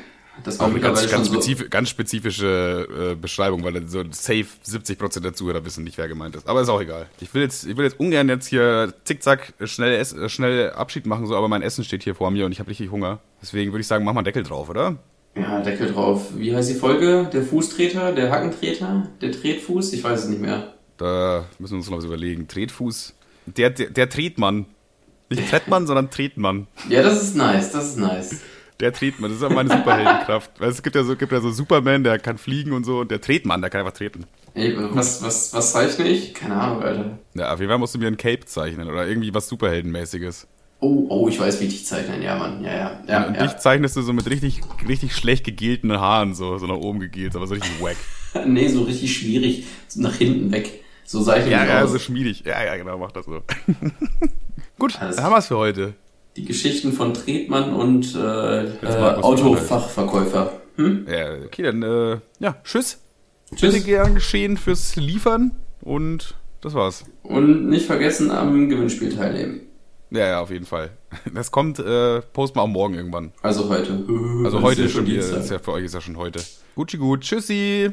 Das 0.42 0.58
war 0.58 0.66
auch 0.66 0.70
eine 0.70 0.80
ganz, 0.80 1.08
ganz, 1.08 1.28
spezif 1.28 1.58
so. 1.60 1.64
ganz 1.70 1.88
spezifische 1.88 3.12
äh, 3.12 3.14
Beschreibung, 3.14 3.62
weil 3.62 3.86
so 3.86 4.02
safe 4.10 4.46
70% 4.66 5.20
der 5.20 5.32
Zuhörer 5.32 5.64
wissen 5.64 5.84
nicht, 5.84 5.96
wer 5.96 6.08
gemeint 6.08 6.34
ist. 6.34 6.48
Aber 6.48 6.60
ist 6.60 6.68
auch 6.68 6.80
egal. 6.80 7.06
Ich 7.20 7.32
will 7.34 7.42
jetzt, 7.42 7.66
ich 7.66 7.76
will 7.76 7.84
jetzt 7.84 8.00
ungern 8.00 8.28
jetzt 8.28 8.46
hier 8.48 8.92
zickzack 9.04 9.54
schnell, 9.64 10.00
äh, 10.00 10.28
schnell 10.28 10.70
Abschied 10.72 11.06
machen, 11.06 11.26
so, 11.26 11.36
aber 11.36 11.48
mein 11.48 11.62
Essen 11.62 11.84
steht 11.84 12.02
hier 12.02 12.14
vor 12.14 12.30
mir 12.30 12.46
und 12.46 12.52
ich 12.52 12.58
habe 12.58 12.68
richtig 12.68 12.90
Hunger. 12.90 13.20
Deswegen 13.40 13.72
würde 13.72 13.82
ich 13.82 13.86
sagen, 13.86 14.04
mach 14.04 14.12
mal 14.12 14.22
Deckel 14.22 14.42
drauf, 14.42 14.68
oder? 14.68 14.98
Ja, 15.36 15.60
Deckel 15.60 15.92
drauf. 15.92 16.26
Wie 16.36 16.54
heißt 16.54 16.70
die 16.70 16.74
Folge? 16.74 17.28
Der 17.32 17.42
Fußtreter, 17.42 18.12
der 18.12 18.30
Hackentreter, 18.30 19.08
der 19.20 19.32
Tretfuß? 19.32 19.92
Ich 19.92 20.02
weiß 20.02 20.24
es 20.24 20.28
nicht 20.28 20.40
mehr. 20.40 20.74
Da 20.96 21.46
müssen 21.58 21.72
wir 21.74 21.78
uns 21.78 21.90
noch 21.90 21.98
was 21.98 22.04
überlegen. 22.04 22.46
Tretfuß. 22.46 23.14
Der, 23.46 23.70
der, 23.70 23.90
der 23.90 24.08
Tretmann. 24.08 24.66
Nicht 25.30 25.48
Trettmann, 25.48 25.86
sondern 25.86 26.10
Tretmann. 26.10 26.66
Ja, 26.88 27.02
das 27.02 27.22
ist 27.22 27.34
nice, 27.34 27.72
das 27.72 27.90
ist 27.90 27.98
nice. 27.98 28.40
Der 28.84 28.92
Tretmann, 28.92 29.30
das 29.30 29.38
ist 29.38 29.42
auch 29.42 29.48
meine 29.48 29.70
Superheldenkraft. 29.70 30.60
Weil 30.60 30.68
es 30.68 30.82
gibt 30.82 30.94
ja, 30.94 31.04
so, 31.04 31.16
gibt 31.16 31.32
ja 31.32 31.40
so 31.40 31.50
Superman, 31.50 32.04
der 32.04 32.18
kann 32.18 32.36
fliegen 32.36 32.72
und 32.72 32.84
so, 32.84 32.98
und 32.98 33.10
der 33.10 33.18
Tretmann, 33.18 33.62
der 33.62 33.70
kann 33.70 33.80
einfach 33.80 33.96
treten. 33.96 34.26
Ey, 34.52 34.76
was, 34.76 35.22
was, 35.22 35.54
was 35.54 35.72
zeichne 35.72 36.06
ich? 36.06 36.34
Keine 36.34 36.54
Ahnung, 36.54 36.82
Alter. 36.82 37.18
Ja, 37.32 37.54
auf 37.54 37.60
jeden 37.60 37.70
Fall 37.70 37.78
musst 37.78 37.94
du 37.94 37.98
mir 37.98 38.08
ein 38.08 38.18
Cape 38.18 38.44
zeichnen 38.44 38.90
oder 38.90 39.06
irgendwie 39.08 39.32
was 39.32 39.48
Superheldenmäßiges. 39.48 40.46
Oh, 40.80 41.06
oh, 41.08 41.28
ich 41.30 41.40
weiß, 41.40 41.62
wie 41.62 41.68
dich 41.68 41.86
zeichnen, 41.86 42.20
ja, 42.20 42.36
Mann. 42.36 42.62
Ja, 42.62 42.74
ja. 42.74 43.00
ja 43.08 43.26
und 43.26 43.36
ja. 43.36 43.46
dich 43.46 43.56
zeichnest 43.56 43.96
du 43.96 44.02
so 44.02 44.12
mit 44.12 44.28
richtig, 44.28 44.60
richtig 44.86 45.16
schlecht 45.16 45.44
gegelten 45.44 45.90
Haaren, 45.98 46.34
so, 46.34 46.58
so 46.58 46.66
nach 46.66 46.76
oben 46.76 47.00
gegelt, 47.00 47.34
aber 47.36 47.46
so 47.46 47.54
richtig 47.54 47.80
wack. 47.80 47.96
nee, 48.46 48.68
so 48.68 48.82
richtig 48.82 49.16
schwierig, 49.16 49.64
so 49.88 50.02
nach 50.02 50.16
hinten 50.16 50.52
weg. 50.52 50.84
So 51.06 51.24
ja, 51.26 51.38
ich 51.38 51.46
Ja, 51.46 51.82
aus. 51.82 51.90
so 51.90 51.98
schmiedig. 51.98 52.44
Ja, 52.44 52.62
ja, 52.62 52.76
genau, 52.76 52.98
mach 52.98 53.12
das 53.12 53.24
so. 53.24 53.40
Gut, 54.78 55.00
Alles 55.00 55.16
dann 55.16 55.24
haben 55.24 55.32
wir 55.32 55.38
es 55.38 55.46
für 55.46 55.56
heute. 55.56 55.94
Die 56.36 56.44
Geschichten 56.44 56.92
von 56.92 57.14
Tretmann 57.14 57.72
und 57.74 58.14
äh, 58.14 58.64
äh, 58.64 59.20
Autofachverkäufer. 59.22 60.60
Hm? 60.76 61.06
Ja, 61.08 61.34
okay, 61.44 61.62
dann, 61.62 61.82
äh, 61.82 62.18
ja, 62.40 62.56
tschüss. 62.64 62.98
Tschüss. 63.54 63.72
Bitte 63.72 63.84
gern 63.84 64.14
geschehen 64.14 64.56
fürs 64.56 64.96
Liefern 64.96 65.52
und 65.80 66.34
das 66.60 66.74
war's. 66.74 67.04
Und 67.22 67.68
nicht 67.68 67.86
vergessen, 67.86 68.30
am 68.30 68.68
Gewinnspiel 68.68 69.14
teilnehmen. 69.14 69.60
Ja, 70.10 70.26
ja, 70.28 70.40
auf 70.40 70.50
jeden 70.50 70.66
Fall. 70.66 70.90
Das 71.32 71.50
kommt, 71.50 71.78
äh, 71.78 72.20
posten 72.20 72.58
wir 72.58 72.62
auch 72.62 72.68
morgen 72.68 72.94
irgendwann. 72.94 73.32
Also 73.42 73.68
heute. 73.68 74.04
Also 74.44 74.62
heute 74.62 74.82
ist 74.82 74.92
schon, 74.92 75.06
hier, 75.06 75.20
ist 75.20 75.50
ja 75.50 75.58
für 75.58 75.72
euch 75.72 75.84
ist 75.84 75.94
ja 75.94 76.00
schon 76.00 76.16
heute. 76.16 76.40
Gucci 76.74 76.96
gut, 76.96 77.20
tschüssi. 77.20 77.92